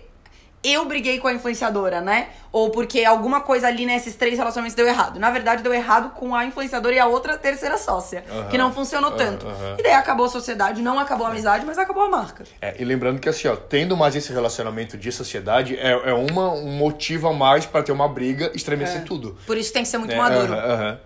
eu 0.62 0.84
briguei 0.86 1.18
com 1.18 1.26
a 1.26 1.32
influenciadora, 1.32 2.00
né? 2.00 2.28
Ou 2.52 2.70
porque 2.70 3.04
alguma 3.04 3.40
coisa 3.40 3.66
ali 3.66 3.84
nesses 3.84 4.14
três 4.14 4.38
relacionamentos 4.38 4.76
deu 4.76 4.86
errado. 4.86 5.18
Na 5.18 5.28
verdade, 5.30 5.60
deu 5.62 5.74
errado 5.74 6.10
com 6.14 6.34
a 6.36 6.44
influenciadora 6.44 6.94
e 6.94 6.98
a 7.00 7.06
outra 7.06 7.36
terceira 7.36 7.76
sócia, 7.76 8.24
Aham. 8.30 8.48
que 8.48 8.56
não 8.58 8.72
funcionou 8.72 9.10
tanto. 9.12 9.46
Aham. 9.46 9.74
E 9.78 9.82
daí 9.82 9.92
acabou 9.92 10.26
a 10.26 10.28
sociedade, 10.28 10.80
não 10.80 11.00
acabou 11.00 11.26
a 11.26 11.30
amizade, 11.30 11.64
mas 11.66 11.78
acabou 11.78 12.04
a 12.04 12.08
marca. 12.08 12.44
É, 12.62 12.76
e 12.80 12.84
lembrando 12.84 13.18
que 13.20 13.28
assim, 13.28 13.48
ó, 13.48 13.56
tendo 13.56 13.96
mais 13.96 14.14
esse 14.14 14.32
relacionamento 14.32 14.96
de 14.96 15.10
sociedade, 15.10 15.76
é, 15.76 15.90
é 16.10 16.12
uma, 16.14 16.50
um 16.52 16.70
motivo 16.76 17.26
a 17.28 17.32
mais 17.32 17.66
pra 17.66 17.82
ter 17.82 17.90
uma 17.92 18.08
briga, 18.08 18.50
estremecer 18.54 19.04
tudo. 19.04 19.36
Por 19.46 19.56
isso 19.58 19.72
tem 19.72 19.82
que 19.82 19.88
ser 19.88 19.98
muito 19.98 20.12
É, 20.12 20.16
maduro. 20.16 20.52
aham. 20.54 21.00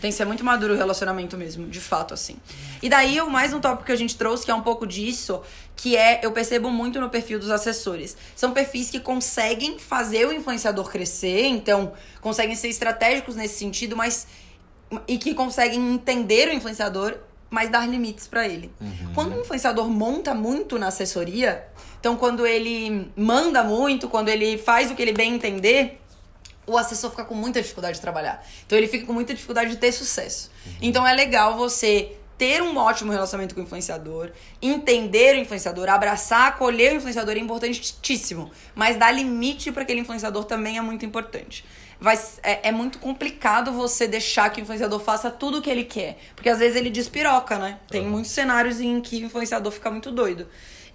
Tem 0.00 0.10
que 0.10 0.16
ser 0.16 0.24
muito 0.24 0.44
maduro 0.44 0.74
o 0.74 0.76
relacionamento 0.76 1.36
mesmo, 1.36 1.66
de 1.68 1.80
fato, 1.80 2.14
assim. 2.14 2.36
E 2.82 2.88
daí, 2.88 3.20
o 3.20 3.30
mais 3.30 3.52
um 3.52 3.60
tópico 3.60 3.84
que 3.84 3.92
a 3.92 3.96
gente 3.96 4.16
trouxe, 4.16 4.44
que 4.44 4.50
é 4.50 4.54
um 4.54 4.62
pouco 4.62 4.86
disso, 4.86 5.42
que 5.76 5.96
é, 5.96 6.20
eu 6.22 6.32
percebo 6.32 6.70
muito 6.70 7.00
no 7.00 7.08
perfil 7.08 7.38
dos 7.38 7.50
assessores. 7.50 8.16
São 8.34 8.52
perfis 8.52 8.90
que 8.90 9.00
conseguem 9.00 9.78
fazer 9.78 10.26
o 10.26 10.32
influenciador 10.32 10.90
crescer, 10.90 11.46
então, 11.46 11.92
conseguem 12.20 12.56
ser 12.56 12.68
estratégicos 12.68 13.36
nesse 13.36 13.58
sentido, 13.58 13.96
mas. 13.96 14.26
E 15.08 15.16
que 15.16 15.32
conseguem 15.34 15.94
entender 15.94 16.48
o 16.48 16.52
influenciador, 16.52 17.16
mas 17.48 17.70
dar 17.70 17.88
limites 17.88 18.26
pra 18.26 18.46
ele. 18.46 18.70
Quando 19.14 19.34
o 19.34 19.40
influenciador 19.40 19.88
monta 19.88 20.34
muito 20.34 20.78
na 20.78 20.88
assessoria, 20.88 21.66
então, 22.02 22.16
quando 22.16 22.44
ele 22.44 23.10
manda 23.16 23.62
muito, 23.62 24.08
quando 24.08 24.28
ele 24.28 24.58
faz 24.58 24.90
o 24.90 24.94
que 24.96 25.00
ele 25.00 25.12
bem 25.12 25.34
entender, 25.34 26.01
o 26.66 26.78
assessor 26.78 27.10
fica 27.10 27.24
com 27.24 27.34
muita 27.34 27.60
dificuldade 27.60 27.96
de 27.96 28.00
trabalhar. 28.00 28.44
Então 28.66 28.78
ele 28.78 28.88
fica 28.88 29.06
com 29.06 29.12
muita 29.12 29.34
dificuldade 29.34 29.70
de 29.70 29.76
ter 29.76 29.92
sucesso. 29.92 30.50
Então 30.80 31.06
é 31.06 31.12
legal 31.12 31.56
você 31.56 32.16
ter 32.38 32.62
um 32.62 32.76
ótimo 32.76 33.12
relacionamento 33.12 33.54
com 33.54 33.60
o 33.60 33.64
influenciador, 33.64 34.30
entender 34.60 35.36
o 35.36 35.38
influenciador, 35.38 35.88
abraçar, 35.88 36.48
acolher 36.48 36.92
o 36.92 36.96
influenciador 36.96 37.36
é 37.36 37.38
importantíssimo, 37.38 38.50
mas 38.74 38.96
dar 38.96 39.12
limite 39.12 39.70
para 39.70 39.82
aquele 39.82 40.00
influenciador 40.00 40.44
também 40.44 40.76
é 40.76 40.80
muito 40.80 41.06
importante. 41.06 41.64
Vai, 42.00 42.18
é, 42.42 42.70
é 42.70 42.72
muito 42.72 42.98
complicado 42.98 43.70
você 43.70 44.08
deixar 44.08 44.50
que 44.50 44.60
o 44.60 44.62
influenciador 44.62 44.98
faça 44.98 45.30
tudo 45.30 45.58
o 45.58 45.62
que 45.62 45.70
ele 45.70 45.84
quer, 45.84 46.18
porque 46.34 46.48
às 46.48 46.58
vezes 46.58 46.76
ele 46.76 46.90
despiroca, 46.90 47.60
né? 47.60 47.78
Tem 47.88 48.04
muitos 48.04 48.32
cenários 48.32 48.80
em 48.80 49.00
que 49.00 49.22
o 49.22 49.26
influenciador 49.26 49.70
fica 49.70 49.88
muito 49.88 50.10
doido. 50.10 50.48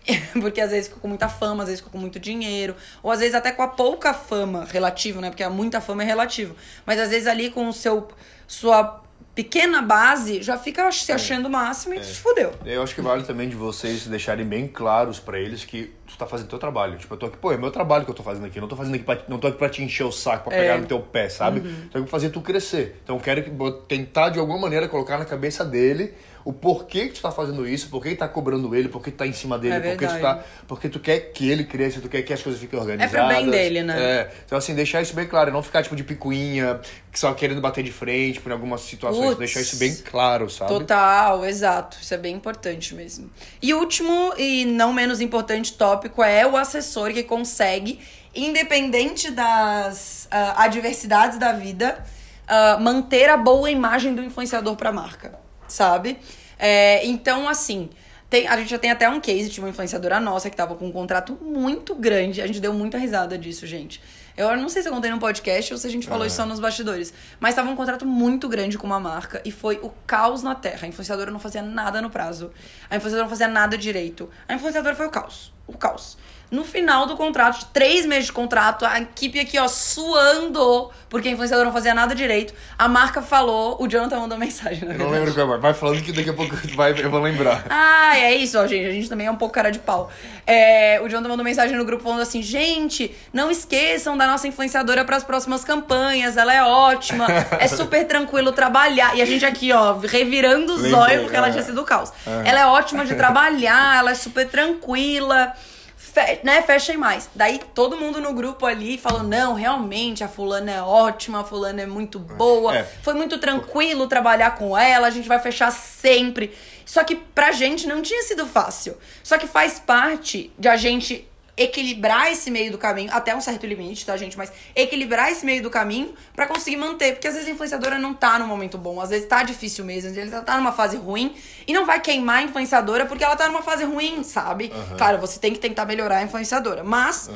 Porque 0.40 0.62
às 0.62 0.72
vezes 0.72 0.88
fica 0.88 1.00
com 1.00 1.08
muita 1.08 1.30
fama, 1.30 1.64
às 1.64 1.70
vezes 1.70 1.82
fica 1.82 1.92
com 1.92 1.98
muito 1.98 2.20
dinheiro, 2.20 2.76
ou 3.04 3.12
às 3.12 3.20
vezes 3.20 3.36
até 3.36 3.52
com 3.52 3.62
a 3.62 3.68
pouca 3.68 4.14
fama 4.14 4.66
relativo, 4.66 5.22
né? 5.22 5.30
Porque 5.30 5.44
a 5.44 5.50
muita 5.50 5.82
fama 5.82 6.04
é 6.04 6.06
relativo. 6.06 6.56
Mas 6.86 7.00
às 7.00 7.10
vezes 7.10 7.28
ali 7.28 7.50
com 7.50 7.68
o 7.68 7.74
seu 7.74 8.08
sua 8.48 9.04
pequena 9.36 9.82
base 9.84 10.42
já 10.42 10.58
fica 10.58 10.92
se 10.92 11.12
achando 11.12 11.46
o 11.46 11.50
máximo 11.50 11.94
e 11.94 12.04
se 12.04 12.16
fudeu. 12.16 12.54
Eu 12.66 12.82
acho 12.82 12.96
que 12.96 13.02
vale 13.02 13.24
também 13.24 13.48
de 13.48 13.56
vocês 13.56 14.08
deixarem 14.08 14.46
bem 14.46 14.68
claros 14.68 15.20
pra 15.20 15.40
eles 15.40 15.64
que 15.64 15.94
tu 16.08 16.18
tá 16.18 16.26
fazendo 16.26 16.48
teu 16.48 16.58
trabalho. 16.60 16.98
Tipo, 16.98 17.14
eu 17.14 17.18
tô 17.18 17.26
aqui, 17.28 17.38
pô, 17.38 17.52
é 17.52 17.58
meu 17.58 17.70
trabalho 17.72 18.06
que 18.06 18.12
eu 18.12 18.16
tô 18.16 18.24
fazendo 18.24 18.46
aqui. 18.46 18.58
Eu 18.58 18.62
não 18.62 18.68
tô 18.70 18.76
fazendo 18.76 18.96
aqui 18.96 19.04
pra, 19.04 19.18
não 19.28 19.38
tô 19.38 19.48
aqui 19.48 19.58
pra 19.58 19.70
te 19.70 19.84
encher 19.84 20.04
o 20.04 20.12
saco, 20.12 20.50
pra 20.50 20.58
É. 20.58 20.62
pegar 20.62 20.78
no 20.80 20.88
teu 20.88 21.00
pé, 21.00 21.30
sabe? 21.30 21.60
Tô 21.62 21.98
aqui 21.98 22.02
pra 22.02 22.08
fazer 22.08 22.30
tu 22.30 22.42
crescer. 22.42 23.00
Então 23.04 23.18
eu 23.18 23.22
quero 23.22 23.44
que, 23.44 23.52
tentar 23.88 24.30
de 24.30 24.40
alguma 24.40 24.58
maneira 24.60 24.88
colocar 24.88 25.18
na 25.18 25.26
cabeça 25.26 25.64
dele 25.66 26.14
o 26.46 26.54
porquê 26.54 27.08
que 27.10 27.16
tu 27.16 27.22
tá 27.22 27.30
fazendo 27.30 27.68
isso, 27.68 27.90
por 27.90 28.02
que 28.02 28.16
tá 28.16 28.26
cobrando 28.26 28.74
ele, 28.74 28.88
por 28.88 29.04
que 29.04 29.12
tá 29.12 29.28
em 29.28 29.34
cima 29.34 29.60
dele, 29.60 29.76
É 29.76 29.80
por 29.82 29.98
que 29.98 30.08
tu 30.08 30.22
tá. 30.22 30.44
Porque 30.66 30.88
tu 30.88 30.98
quer 30.98 31.20
que 31.34 31.50
ele 31.50 31.66
cresça, 31.66 32.00
tu 32.00 32.08
quer 32.08 32.22
que 32.22 32.32
as 32.32 32.42
coisas 32.42 32.62
fiquem 32.62 32.80
organizadas. 32.80 33.28
pro 33.28 33.36
bem 33.36 33.50
dele, 33.52 33.84
né? 33.84 34.02
É. 34.02 34.32
Então, 34.46 34.58
assim, 34.58 34.74
deixar 34.74 35.02
isso 35.02 35.14
bem 35.14 35.28
claro, 35.28 35.52
não 35.52 35.62
ficar 35.62 35.84
tipo 35.84 35.94
de 35.94 36.06
picuinha, 36.06 36.80
só 37.14 37.34
querendo 37.34 37.60
bater 37.60 37.84
de 37.84 37.92
frente 37.92 38.40
por 38.40 38.54
algumas 38.54 38.80
situações. 38.80 39.26
Putz. 39.36 39.40
Deixar 39.40 39.60
isso 39.60 39.76
bem 39.76 39.94
claro, 39.94 40.50
sabe? 40.50 40.72
Total, 40.72 41.44
exato. 41.46 41.98
Isso 42.02 42.14
é 42.14 42.18
bem 42.18 42.36
importante 42.36 42.96
mesmo. 42.96 43.30
E 43.62 43.74
último, 43.74 44.34
e 44.38 44.64
não 44.64 44.94
menos 44.94 45.20
importante 45.20 45.74
tópico, 45.98 46.24
é 46.24 46.46
o 46.46 46.56
assessor 46.56 47.12
que 47.12 47.24
consegue, 47.24 48.00
independente 48.34 49.32
das 49.32 50.28
ah, 50.30 50.64
adversidades 50.64 51.40
da 51.40 51.52
vida, 51.52 52.04
ah, 52.48 52.78
manter 52.80 53.30
a 53.30 53.38
boa 53.38 53.70
imagem 53.70 54.14
do 54.14 54.24
influenciador 54.24 54.76
pra 54.76 54.92
marca, 54.92 55.38
sabe? 55.68 56.20
É, 56.58 57.06
então, 57.06 57.50
assim. 57.50 57.90
Tem, 58.30 58.46
a 58.46 58.58
gente 58.58 58.70
já 58.70 58.78
tem 58.78 58.92
até 58.92 59.08
um 59.08 59.22
case 59.22 59.50
de 59.50 59.58
uma 59.62 59.70
influenciadora 59.70 60.20
nossa 60.20 60.50
que 60.50 60.56
tava 60.58 60.76
com 60.76 60.86
um 60.86 60.92
contrato 60.92 61.38
muito 61.42 61.96
grande. 61.96 62.42
A 62.42 62.48
gente 62.48 62.60
deu 62.60 62.74
muita 62.74 62.98
risada 62.98 63.38
disso, 63.38 63.66
gente. 63.66 64.02
Eu 64.36 64.54
não 64.58 64.68
sei 64.68 64.82
se 64.82 64.90
eu 64.90 64.94
contei 64.94 65.10
no 65.10 65.18
podcast 65.18 65.72
ou 65.72 65.80
se 65.80 65.88
a 65.88 65.90
gente 65.90 66.06
falou 66.06 66.28
isso 66.28 66.36
só 66.36 66.46
nos 66.46 66.60
bastidores. 66.60 67.14
Mas 67.40 67.56
tava 67.56 67.70
um 67.70 67.76
contrato 67.78 68.06
muito 68.06 68.50
grande 68.50 68.78
com 68.78 68.86
uma 68.86 69.00
marca 69.00 69.42
e 69.46 69.52
foi 69.52 69.80
o 69.82 69.90
caos 70.06 70.44
na 70.44 70.54
terra. 70.54 70.80
A 70.84 70.88
influenciadora 70.90 71.32
não 71.32 71.40
fazia 71.40 71.62
nada 71.62 72.02
no 72.02 72.10
prazo. 72.10 72.52
A 72.90 72.98
influenciadora 72.98 73.24
não 73.24 73.30
fazia 73.30 73.48
nada 73.48 73.78
direito. 73.78 74.30
A 74.46 74.56
influenciadora 74.56 74.94
foi 74.94 75.08
o 75.08 75.10
caos. 75.10 75.54
O 75.68 75.78
caos. 75.78 76.18
No 76.50 76.64
final 76.64 77.06
do 77.06 77.18
contrato, 77.18 77.60
de 77.60 77.66
três 77.68 78.06
meses 78.06 78.28
de 78.28 78.32
contrato, 78.32 78.86
a 78.86 79.02
equipe 79.02 79.38
aqui, 79.38 79.60
ó, 79.60 79.68
suando, 79.68 80.90
porque 81.10 81.28
a 81.28 81.32
influenciadora 81.32 81.66
não 81.66 81.74
fazia 81.74 81.94
nada 81.94 82.16
direito. 82.16 82.54
A 82.80 82.88
marca 82.88 83.22
falou, 83.22 83.76
o 83.82 83.88
Jonathan 83.88 84.22
mandou 84.22 84.38
mensagem, 84.38 84.88
na 84.88 84.94
Eu 84.94 85.00
não 85.00 85.10
lembro 85.10 85.34
qual 85.34 85.56
é, 85.56 85.58
vai 85.58 85.74
falando 85.74 86.02
que 86.02 86.14
daqui 86.14 86.30
a 86.30 86.34
pouco 86.34 86.56
vai, 86.74 86.94
eu 86.98 87.12
vou 87.12 87.20
lembrar. 87.20 87.66
Ah, 87.70 88.18
é 88.18 88.34
isso, 88.34 88.58
ó, 88.58 88.66
gente. 88.66 88.86
A 88.86 88.92
gente 88.92 89.10
também 89.10 89.28
é 89.28 89.32
um 89.32 89.36
pouco 89.36 89.54
cara 89.54 89.70
de 89.70 89.80
pau. 89.80 90.10
É, 90.46 91.02
o 91.04 91.10
Jonathan 91.10 91.28
mandou 91.28 91.44
mensagem 91.44 91.76
no 91.76 91.84
grupo 91.84 92.04
falando 92.04 92.22
assim: 92.22 92.42
gente, 92.42 93.14
não 93.34 93.52
esqueçam 93.52 94.18
da 94.18 94.26
nossa 94.26 94.48
influenciadora 94.48 95.04
para 95.04 95.18
as 95.18 95.26
próximas 95.26 95.66
campanhas. 95.66 96.38
Ela 96.38 96.54
é 96.54 96.64
ótima, 96.64 97.28
é 97.60 97.68
super 97.68 98.08
tranquilo 98.08 98.54
trabalhar. 98.54 99.18
E 99.18 99.22
a 99.22 99.26
gente 99.26 99.46
aqui, 99.46 99.74
ó, 99.74 99.98
revirando 99.98 100.72
o 100.72 100.76
Lembrei, 100.76 100.92
zóio 100.92 101.22
porque 101.24 101.36
ela 101.36 101.50
é. 101.50 101.52
tinha 101.52 101.64
sido 101.64 101.82
o 101.82 101.84
caos. 101.84 102.14
Ela 102.26 102.62
é 102.62 102.66
ótima 102.66 103.06
de 103.06 103.16
trabalhar, 103.16 104.00
ela 104.00 104.12
é 104.12 104.16
super 104.16 104.48
tranquila. 104.48 105.54
Fe 105.98 106.40
né, 106.44 106.62
fechem 106.62 106.96
mais. 106.96 107.28
Daí 107.34 107.60
todo 107.74 107.98
mundo 107.98 108.22
no 108.22 108.32
grupo 108.32 108.68
ali 108.68 109.00
falou: 109.00 109.24
não, 109.24 109.56
realmente, 109.56 110.24
a 110.24 110.28
fulana 110.28 110.72
é 110.72 110.82
ótima, 110.82 111.42
a 111.42 111.44
fulana 111.44 111.82
é 111.82 111.88
muito 111.88 112.20
boa. 112.20 112.78
É. 112.78 112.84
Foi 113.02 113.16
muito 113.16 113.40
tranquilo 113.40 114.08
trabalhar 114.08 114.52
com 114.52 114.78
ela, 114.78 115.08
a 115.08 115.10
gente 115.10 115.28
vai 115.28 115.40
fechar 115.40 115.72
sempre. 115.72 116.56
Só 116.86 117.04
que 117.04 117.16
pra 117.16 117.52
gente 117.52 117.88
não 117.88 118.04
tinha 118.04 118.22
sido 118.22 118.46
fácil. 118.46 118.96
Só 119.24 119.40
que 119.40 119.48
faz 119.48 119.80
parte 119.80 120.54
de 120.58 120.68
a 120.68 120.78
gente 120.78 121.28
equilibrar 121.58 122.32
esse 122.32 122.52
meio 122.52 122.72
do 122.72 122.78
caminho, 122.78 123.10
até 123.12 123.36
um 123.36 123.42
certo 123.42 123.66
limite, 123.66 124.06
tá, 124.06 124.16
gente? 124.16 124.38
Mas 124.38 124.52
equilibrar 124.76 125.32
esse 125.32 125.46
meio 125.46 125.62
do 125.64 125.70
caminho 125.70 126.14
pra 126.36 126.46
conseguir 126.46 126.78
manter. 126.78 127.14
Porque 127.14 127.28
às 127.28 127.34
vezes 127.34 127.50
a 127.50 127.52
influenciadora 127.52 127.98
não 127.98 128.14
tá 128.14 128.38
num 128.38 128.48
momento 128.48 128.78
bom, 128.78 129.02
às 129.02 129.10
vezes 129.10 129.28
tá 129.28 129.42
difícil 129.44 129.84
mesmo, 129.84 130.10
às 130.10 130.16
vezes 130.16 130.32
ela 130.32 130.44
tá 130.44 130.56
numa 130.58 130.72
fase 130.72 130.98
ruim 130.98 131.36
e 131.66 131.74
não 131.74 131.86
vai 131.86 132.00
queimar 132.00 132.38
a 132.38 132.44
influenciadora 132.44 133.06
porque 133.06 133.24
ela 133.24 133.36
tá 133.36 133.48
numa 133.48 133.64
fase 133.64 133.84
ruim, 133.84 134.24
sabe? 134.24 134.72
Claro, 134.98 135.18
você 135.18 135.40
tem 135.40 135.52
que 135.52 135.60
tentar 135.60 135.86
melhorar 135.86 136.18
a 136.18 136.24
influenciadora, 136.24 136.84
mas 136.84 137.30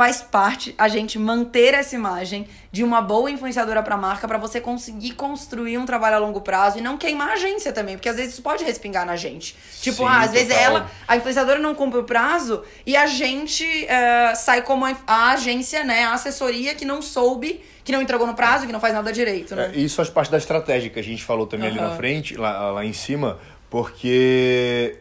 faz 0.00 0.22
parte 0.22 0.74
a 0.78 0.88
gente 0.88 1.18
manter 1.18 1.74
essa 1.74 1.94
imagem 1.94 2.46
de 2.72 2.82
uma 2.82 3.02
boa 3.02 3.30
influenciadora 3.30 3.82
pra 3.82 3.98
marca 3.98 4.26
pra 4.26 4.38
você 4.38 4.58
conseguir 4.58 5.10
construir 5.10 5.76
um 5.76 5.84
trabalho 5.84 6.16
a 6.16 6.18
longo 6.18 6.40
prazo 6.40 6.78
e 6.78 6.80
não 6.80 6.96
queimar 6.96 7.28
a 7.28 7.32
agência 7.34 7.70
também, 7.70 7.96
porque 7.96 8.08
às 8.08 8.16
vezes 8.16 8.32
isso 8.32 8.40
pode 8.40 8.64
respingar 8.64 9.04
na 9.04 9.14
gente. 9.14 9.54
Tipo, 9.82 9.98
Sim, 9.98 10.04
ah, 10.08 10.20
às 10.22 10.30
vezes 10.30 10.48
total. 10.48 10.62
ela, 10.64 10.90
a 11.06 11.18
influenciadora 11.18 11.58
não 11.58 11.74
cumpre 11.74 12.00
o 12.00 12.04
prazo 12.04 12.64
e 12.86 12.96
a 12.96 13.06
gente 13.06 13.66
eh, 13.86 14.34
sai 14.36 14.62
como 14.62 14.86
a, 14.86 14.96
a 15.06 15.32
agência, 15.32 15.84
né, 15.84 16.04
a 16.04 16.14
assessoria 16.14 16.74
que 16.74 16.86
não 16.86 17.02
soube, 17.02 17.60
que 17.84 17.92
não 17.92 18.00
entregou 18.00 18.26
no 18.26 18.32
prazo, 18.32 18.66
que 18.66 18.72
não 18.72 18.80
faz 18.80 18.94
nada 18.94 19.12
direito, 19.12 19.54
né? 19.54 19.70
É, 19.74 19.78
isso 19.78 19.96
faz 19.96 20.08
parte 20.08 20.30
da 20.30 20.38
estratégia 20.38 20.88
que 20.88 20.98
a 20.98 21.04
gente 21.04 21.22
falou 21.22 21.46
também 21.46 21.68
ali 21.68 21.78
Aham. 21.78 21.90
na 21.90 21.96
frente, 21.96 22.38
lá, 22.38 22.70
lá 22.70 22.86
em 22.86 22.94
cima, 22.94 23.38
porque 23.68 24.96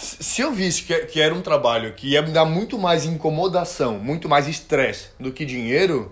se 0.00 0.40
eu 0.42 0.52
visse 0.52 0.82
que, 0.84 0.94
que 1.06 1.20
era 1.20 1.34
um 1.34 1.40
trabalho 1.42 1.92
que 1.92 2.08
ia 2.10 2.22
me 2.22 2.30
dar 2.30 2.44
muito 2.44 2.78
mais 2.78 3.04
incomodação, 3.04 3.98
muito 3.98 4.28
mais 4.28 4.46
estresse 4.46 5.08
do 5.18 5.32
que 5.32 5.44
dinheiro, 5.44 6.10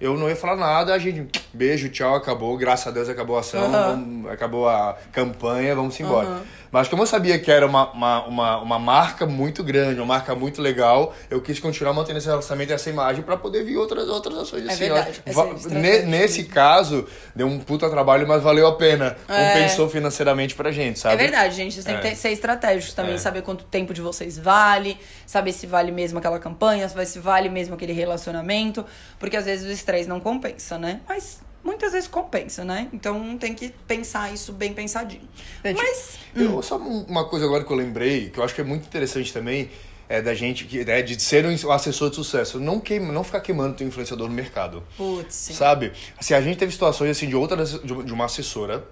eu 0.00 0.16
não 0.18 0.28
ia 0.28 0.36
falar 0.36 0.56
nada, 0.56 0.92
a 0.92 0.98
gente, 0.98 1.40
beijo, 1.52 1.88
tchau, 1.88 2.14
acabou, 2.14 2.56
graças 2.56 2.86
a 2.86 2.90
Deus 2.90 3.08
acabou 3.08 3.36
a 3.36 3.40
ação, 3.40 3.62
Aham. 3.64 3.88
vamos- 3.96 4.30
acabou 4.30 4.68
a 4.68 4.96
campanha, 5.12 5.74
vamos 5.74 5.98
embora. 5.98 6.42
Mas 6.72 6.88
como 6.88 7.02
eu 7.02 7.06
sabia 7.06 7.38
que 7.38 7.50
era 7.50 7.66
uma, 7.66 7.92
uma, 7.92 8.24
uma, 8.24 8.58
uma 8.62 8.78
marca 8.78 9.26
muito 9.26 9.62
grande, 9.62 10.00
uma 10.00 10.06
marca 10.06 10.34
muito 10.34 10.62
legal, 10.62 11.14
eu 11.30 11.40
quis 11.42 11.60
continuar 11.60 11.92
mantendo 11.92 12.16
esse 12.16 12.26
relacionamento 12.26 12.72
e 12.72 12.74
essa 12.74 12.88
imagem 12.88 13.22
para 13.22 13.36
poder 13.36 13.62
vir 13.62 13.76
outras, 13.76 14.08
outras 14.08 14.38
ações 14.38 14.66
É 14.66 14.72
assim. 14.72 14.90
ó. 14.90 14.94
verdade, 14.94 15.68
ne- 15.68 15.98
nesse 16.02 16.44
caso, 16.44 17.06
deu 17.36 17.46
um 17.46 17.58
puta 17.58 17.90
trabalho, 17.90 18.26
mas 18.26 18.42
valeu 18.42 18.66
a 18.66 18.74
pena. 18.74 19.16
É. 19.28 19.52
Compensou 19.52 19.86
financeiramente 19.90 20.54
pra 20.54 20.72
gente, 20.72 20.98
sabe? 20.98 21.14
É 21.14 21.18
verdade, 21.18 21.54
gente. 21.54 21.74
Vocês 21.74 21.84
têm 21.84 22.00
que 22.00 22.06
É. 22.06 22.10
ter- 22.12 22.16
ser 22.16 22.30
estratégicos 22.30 22.94
também, 22.94 23.16
É. 23.16 23.18
saber 23.18 23.42
quanto 23.42 23.64
tempo 23.64 23.92
de 23.92 24.00
vocês 24.00 24.38
vale, 24.38 24.96
saber 25.26 25.52
se 25.52 25.66
vale 25.66 25.92
mesmo 25.92 26.18
aquela 26.18 26.38
campanha, 26.38 26.88
se 26.88 27.18
vale 27.18 27.50
mesmo 27.50 27.74
aquele 27.74 27.92
relacionamento, 27.92 28.82
porque 29.18 29.36
às 29.36 29.44
vezes 29.44 29.68
o 29.68 29.70
estresse 29.70 30.08
não 30.08 30.20
compensa, 30.20 30.78
né? 30.78 31.00
Mas 31.06 31.40
muitas 31.64 31.92
vezes 31.92 32.08
compensa, 32.08 32.64
né? 32.64 32.88
Então 32.92 33.36
tem 33.38 33.54
que 33.54 33.70
pensar 33.86 34.32
isso 34.32 34.52
bem 34.52 34.72
pensadinho. 34.72 35.28
Gente, 35.64 35.76
Mas 35.76 36.18
Eu, 36.34 36.62
só 36.62 36.76
um- 36.76 37.02
uma 37.04 37.24
coisa 37.28 37.44
agora 37.46 37.64
que 37.64 37.72
eu 37.72 37.76
lembrei, 37.76 38.30
que 38.30 38.38
eu 38.38 38.44
acho 38.44 38.54
que 38.54 38.60
é 38.60 38.64
muito 38.64 38.86
interessante 38.86 39.32
também, 39.32 39.70
é 40.08 40.20
da 40.20 40.34
gente, 40.34 40.64
que, 40.64 40.80
é 40.80 41.00
de 41.02 41.18
ser 41.20 41.46
um 41.46 41.72
assessor 41.72 42.10
de 42.10 42.16
sucesso. 42.16 42.58
Não, 42.60 42.78
queima, 42.80 43.12
não 43.12 43.24
ficar 43.24 43.40
queimando 43.40 43.74
teu 43.76 43.86
influenciador 43.86 44.28
no 44.28 44.34
mercado. 44.34 44.82
putz. 44.96 45.34
Sabe? 45.34 45.92
Assim, 46.18 46.34
a 46.34 46.40
gente 46.40 46.58
teve 46.58 46.72
situações 46.72 47.10
assim 47.10 47.28
de 47.28 47.36
outra 47.36 47.64
de 47.64 48.12
uma 48.12 48.24
assessora 48.26 48.84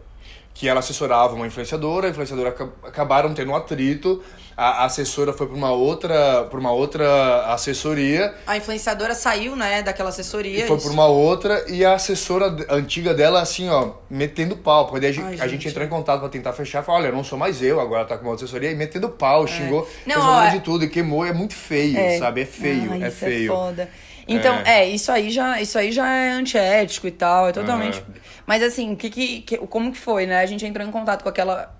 que 0.60 0.68
ela 0.68 0.80
assessorava 0.80 1.34
uma 1.34 1.46
influenciadora, 1.46 2.06
a 2.06 2.10
influenciadora 2.10 2.50
aca- 2.50 2.68
acabaram 2.84 3.32
tendo 3.32 3.50
um 3.50 3.56
atrito, 3.56 4.22
a 4.54 4.84
assessora 4.84 5.32
foi 5.32 5.46
para 5.46 5.56
uma 5.56 5.72
outra 5.72 6.44
para 6.50 6.60
uma 6.60 6.70
outra 6.70 7.46
assessoria. 7.46 8.34
A 8.46 8.58
influenciadora 8.58 9.14
saiu, 9.14 9.56
né, 9.56 9.80
daquela 9.80 10.10
assessoria. 10.10 10.66
foi 10.66 10.78
para 10.78 10.90
uma 10.90 11.06
outra 11.06 11.64
e 11.66 11.82
a 11.82 11.94
assessora 11.94 12.54
antiga 12.68 13.14
dela 13.14 13.40
assim, 13.40 13.70
ó, 13.70 13.92
metendo 14.10 14.54
pau, 14.54 14.84
porque 14.84 15.00
daí 15.00 15.08
a, 15.08 15.12
gente, 15.14 15.42
a 15.42 15.48
gente 15.48 15.66
entrou 15.66 15.86
em 15.86 15.88
contato 15.88 16.20
para 16.20 16.28
tentar 16.28 16.52
fechar, 16.52 16.82
falou, 16.82 17.00
olha, 17.00 17.10
não 17.10 17.24
sou 17.24 17.38
mais 17.38 17.62
eu, 17.62 17.80
agora 17.80 18.04
tá 18.04 18.18
com 18.18 18.24
uma 18.24 18.32
outra 18.32 18.44
assessoria 18.44 18.70
e 18.70 18.74
metendo 18.74 19.08
pau, 19.08 19.44
é. 19.44 19.46
xingou, 19.46 19.88
não, 20.04 20.20
ó, 20.20 20.46
de 20.50 20.60
tudo 20.60 20.84
e 20.84 20.90
queimou, 20.90 21.24
é 21.24 21.32
muito 21.32 21.54
feio, 21.54 21.96
é. 21.96 22.18
sabe? 22.18 22.42
É 22.42 22.44
feio, 22.44 22.92
Ai, 22.92 23.04
é, 23.04 23.06
é 23.06 23.10
feio. 23.10 23.50
É 23.50 23.56
foda. 23.56 23.88
Então, 24.30 24.54
é. 24.64 24.82
é, 24.82 24.88
isso 24.88 25.10
aí 25.10 25.30
já, 25.30 25.60
isso 25.60 25.78
aí 25.78 25.90
já 25.90 26.08
é 26.08 26.30
antiético 26.30 27.06
e 27.06 27.10
tal, 27.10 27.48
é 27.48 27.52
totalmente. 27.52 27.98
Uhum. 27.98 28.14
Mas 28.46 28.62
assim, 28.62 28.94
que, 28.94 29.10
que, 29.10 29.40
que, 29.42 29.58
como 29.58 29.92
que 29.92 29.98
foi, 29.98 30.26
né? 30.26 30.40
A 30.40 30.46
gente 30.46 30.64
entrou 30.64 30.86
em 30.86 30.90
contato 30.90 31.22
com 31.22 31.28
aquela. 31.28 31.72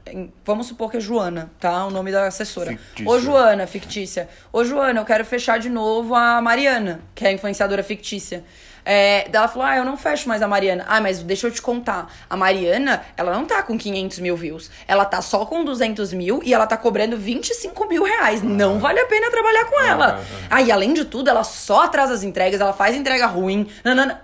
Vamos 0.44 0.66
supor 0.66 0.90
que 0.90 0.96
é 0.96 1.00
Joana, 1.00 1.50
tá? 1.58 1.86
O 1.86 1.90
nome 1.90 2.12
da 2.12 2.26
assessora. 2.26 2.70
Fictícia. 2.70 3.10
Ô, 3.10 3.18
Joana, 3.18 3.66
fictícia. 3.66 4.28
Ô, 4.52 4.64
Joana, 4.64 5.00
eu 5.00 5.04
quero 5.04 5.24
fechar 5.24 5.58
de 5.58 5.68
novo 5.68 6.14
a 6.14 6.40
Mariana, 6.40 7.00
que 7.14 7.24
é 7.24 7.28
a 7.28 7.32
influenciadora 7.32 7.82
fictícia. 7.82 8.44
É, 8.92 9.28
ela 9.32 9.46
falou: 9.46 9.68
Ah, 9.68 9.76
eu 9.76 9.84
não 9.84 9.96
fecho 9.96 10.28
mais 10.28 10.42
a 10.42 10.48
Mariana. 10.48 10.84
Ah, 10.88 11.00
mas 11.00 11.22
deixa 11.22 11.46
eu 11.46 11.50
te 11.52 11.62
contar. 11.62 12.12
A 12.28 12.36
Mariana, 12.36 13.04
ela 13.16 13.32
não 13.32 13.46
tá 13.46 13.62
com 13.62 13.78
500 13.78 14.18
mil 14.18 14.36
views. 14.36 14.68
Ela 14.88 15.04
tá 15.04 15.22
só 15.22 15.46
com 15.46 15.64
200 15.64 16.12
mil 16.12 16.40
e 16.42 16.52
ela 16.52 16.66
tá 16.66 16.76
cobrando 16.76 17.16
25 17.16 17.86
mil 17.86 18.02
reais. 18.02 18.42
Não 18.42 18.80
vale 18.80 18.98
a 18.98 19.06
pena 19.06 19.30
trabalhar 19.30 19.64
com 19.66 19.80
ela. 19.80 20.24
Ah, 20.50 20.60
e 20.60 20.72
além 20.72 20.92
de 20.92 21.04
tudo, 21.04 21.30
ela 21.30 21.44
só 21.44 21.84
atrasa 21.84 22.14
as 22.14 22.24
entregas, 22.24 22.60
ela 22.60 22.72
faz 22.72 22.96
entrega 22.96 23.26
ruim. 23.26 23.68
Nanana. 23.84 24.22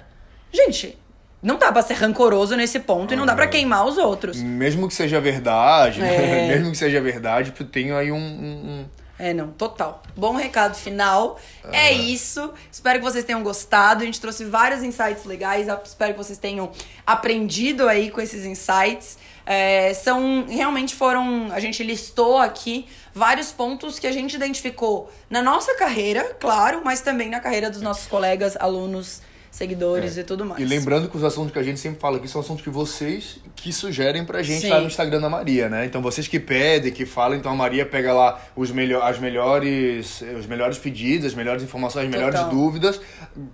Gente, 0.53 0.99
não 1.41 1.59
dá 1.59 1.71
pra 1.71 1.81
ser 1.81 1.95
rancoroso 1.95 2.57
nesse 2.57 2.81
ponto 2.81 3.15
e 3.15 3.17
não 3.17 3.25
dá 3.25 3.37
pra 3.37 3.47
queimar 3.47 3.87
os 3.87 3.97
outros. 3.97 4.43
Mesmo 4.43 4.89
que 4.89 4.95
seja 4.95 5.21
verdade, 5.21 6.03
é. 6.03 6.49
mesmo 6.51 6.73
que 6.73 6.77
seja 6.77 7.01
verdade, 7.01 7.53
tem 7.53 7.93
aí 7.93 8.11
um, 8.11 8.17
um, 8.17 8.85
é, 9.19 9.33
não, 9.33 9.49
total. 9.49 10.03
Bom 10.15 10.35
recado 10.35 10.75
final. 10.75 11.41
É 11.73 11.91
isso. 11.93 12.53
Espero 12.71 12.99
que 12.99 13.05
vocês 13.05 13.25
tenham 13.25 13.43
gostado. 13.43 14.03
A 14.03 14.07
gente 14.07 14.21
trouxe 14.21 14.45
vários 14.45 14.83
insights 14.83 15.25
legais. 15.25 15.67
Espero 15.85 16.13
que 16.13 16.19
vocês 16.19 16.39
tenham 16.39 16.71
aprendido 17.07 17.89
aí 17.89 18.11
com 18.11 18.21
esses 18.21 18.45
insights. 18.45 19.19
É, 19.47 19.95
são 19.95 20.45
realmente 20.49 20.95
foram. 20.95 21.49
A 21.53 21.61
gente 21.61 21.83
listou 21.83 22.37
aqui 22.37 22.87
vários 23.15 23.53
pontos 23.53 23.99
que 23.99 24.07
a 24.07 24.13
gente 24.13 24.35
identificou 24.35 25.11
na 25.31 25.41
nossa 25.41 25.75
carreira, 25.77 26.37
claro, 26.39 26.83
mas 26.85 27.01
também 27.01 27.31
na 27.31 27.41
carreira 27.41 27.71
dos 27.71 27.81
nossos 27.81 28.07
colegas, 28.07 28.57
alunos 28.59 29.23
seguidores 29.57 30.19
é. 30.19 30.21
e 30.21 30.25
tudo 30.25 30.45
mais. 30.45 30.61
E 30.61 30.65
lembrando 30.65 31.09
que 31.09 31.17
os 31.17 31.25
assuntos 31.25 31.51
que 31.51 31.59
a 31.59 31.63
gente 31.63 31.81
sempre 31.81 31.99
fala 31.99 32.19
aqui 32.19 32.29
são 32.29 32.43
assuntos 32.43 32.63
que 32.63 32.69
vocês 32.69 33.39
que 33.55 33.73
sugerem 33.73 34.23
pra 34.25 34.43
gente 34.43 34.61
Sim. 34.61 34.69
lá 34.69 34.81
no 34.81 34.87
Instagram 34.87 35.19
da 35.19 35.31
Maria, 35.31 35.69
né? 35.71 35.87
Então 35.87 36.03
vocês 36.03 36.29
que 36.29 36.39
pedem, 36.39 36.93
que 36.93 37.07
falam, 37.07 37.39
então 37.39 37.51
a 37.51 37.55
Maria 37.55 37.87
pega 37.87 38.13
lá 38.13 38.39
os 38.55 38.71
melhor, 38.71 39.03
as 39.03 39.19
melhores, 39.19 40.23
os 40.39 40.47
melhores 40.47 40.77
pedidos, 40.77 41.27
as 41.27 41.35
melhores 41.35 41.63
informações, 41.63 42.05
as 42.05 42.11
melhores 42.11 42.39
Total. 42.39 42.55
dúvidas, 42.55 43.01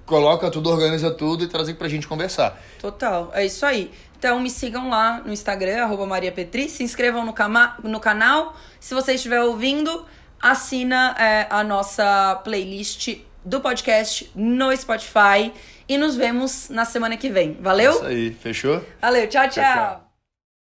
coloca 0.05 0.51
tudo, 0.51 0.71
organiza 0.71 1.09
tudo 1.13 1.45
e 1.45 1.47
traz 1.47 1.69
aqui 1.69 1.79
pra 1.79 1.89
gente 1.89 2.09
conversar. 2.09 2.61
Total, 2.81 3.31
é 3.33 3.47
isso 3.47 3.65
aí. 3.65 3.91
Então 4.19 4.41
me 4.41 4.51
sigam 4.51 4.91
lá 4.91 5.23
no 5.25 5.33
Instagram, 5.33 5.85
arroba 5.85 6.05
Maria 6.05 6.33
Petri, 6.33 6.69
se 6.69 6.83
inscrevam 6.83 7.25
no, 7.25 7.33
cama, 7.33 7.77
no 7.83 8.01
canal. 8.01 8.57
Se 8.81 8.93
você 8.93 9.15
estiver 9.15 9.41
ouvindo, 9.41 10.05
assina 10.41 11.15
é, 11.17 11.47
a 11.49 11.63
nossa 11.63 12.41
playlist 12.43 13.19
do 13.45 13.61
podcast 13.61 14.31
no 14.35 14.77
Spotify. 14.77 15.53
E 15.89 15.99
nos 15.99 16.17
vemos 16.17 16.69
na 16.69 16.85
semana 16.85 17.17
que 17.17 17.29
vem. 17.31 17.57
Valeu? 17.61 17.93
Isso 17.93 18.05
aí, 18.05 18.31
fechou? 18.33 18.85
Valeu, 19.01 19.27
tchau, 19.29 19.49
tchau. 19.49 19.65
tchau, 19.65 19.75
tchau. 19.75 20.12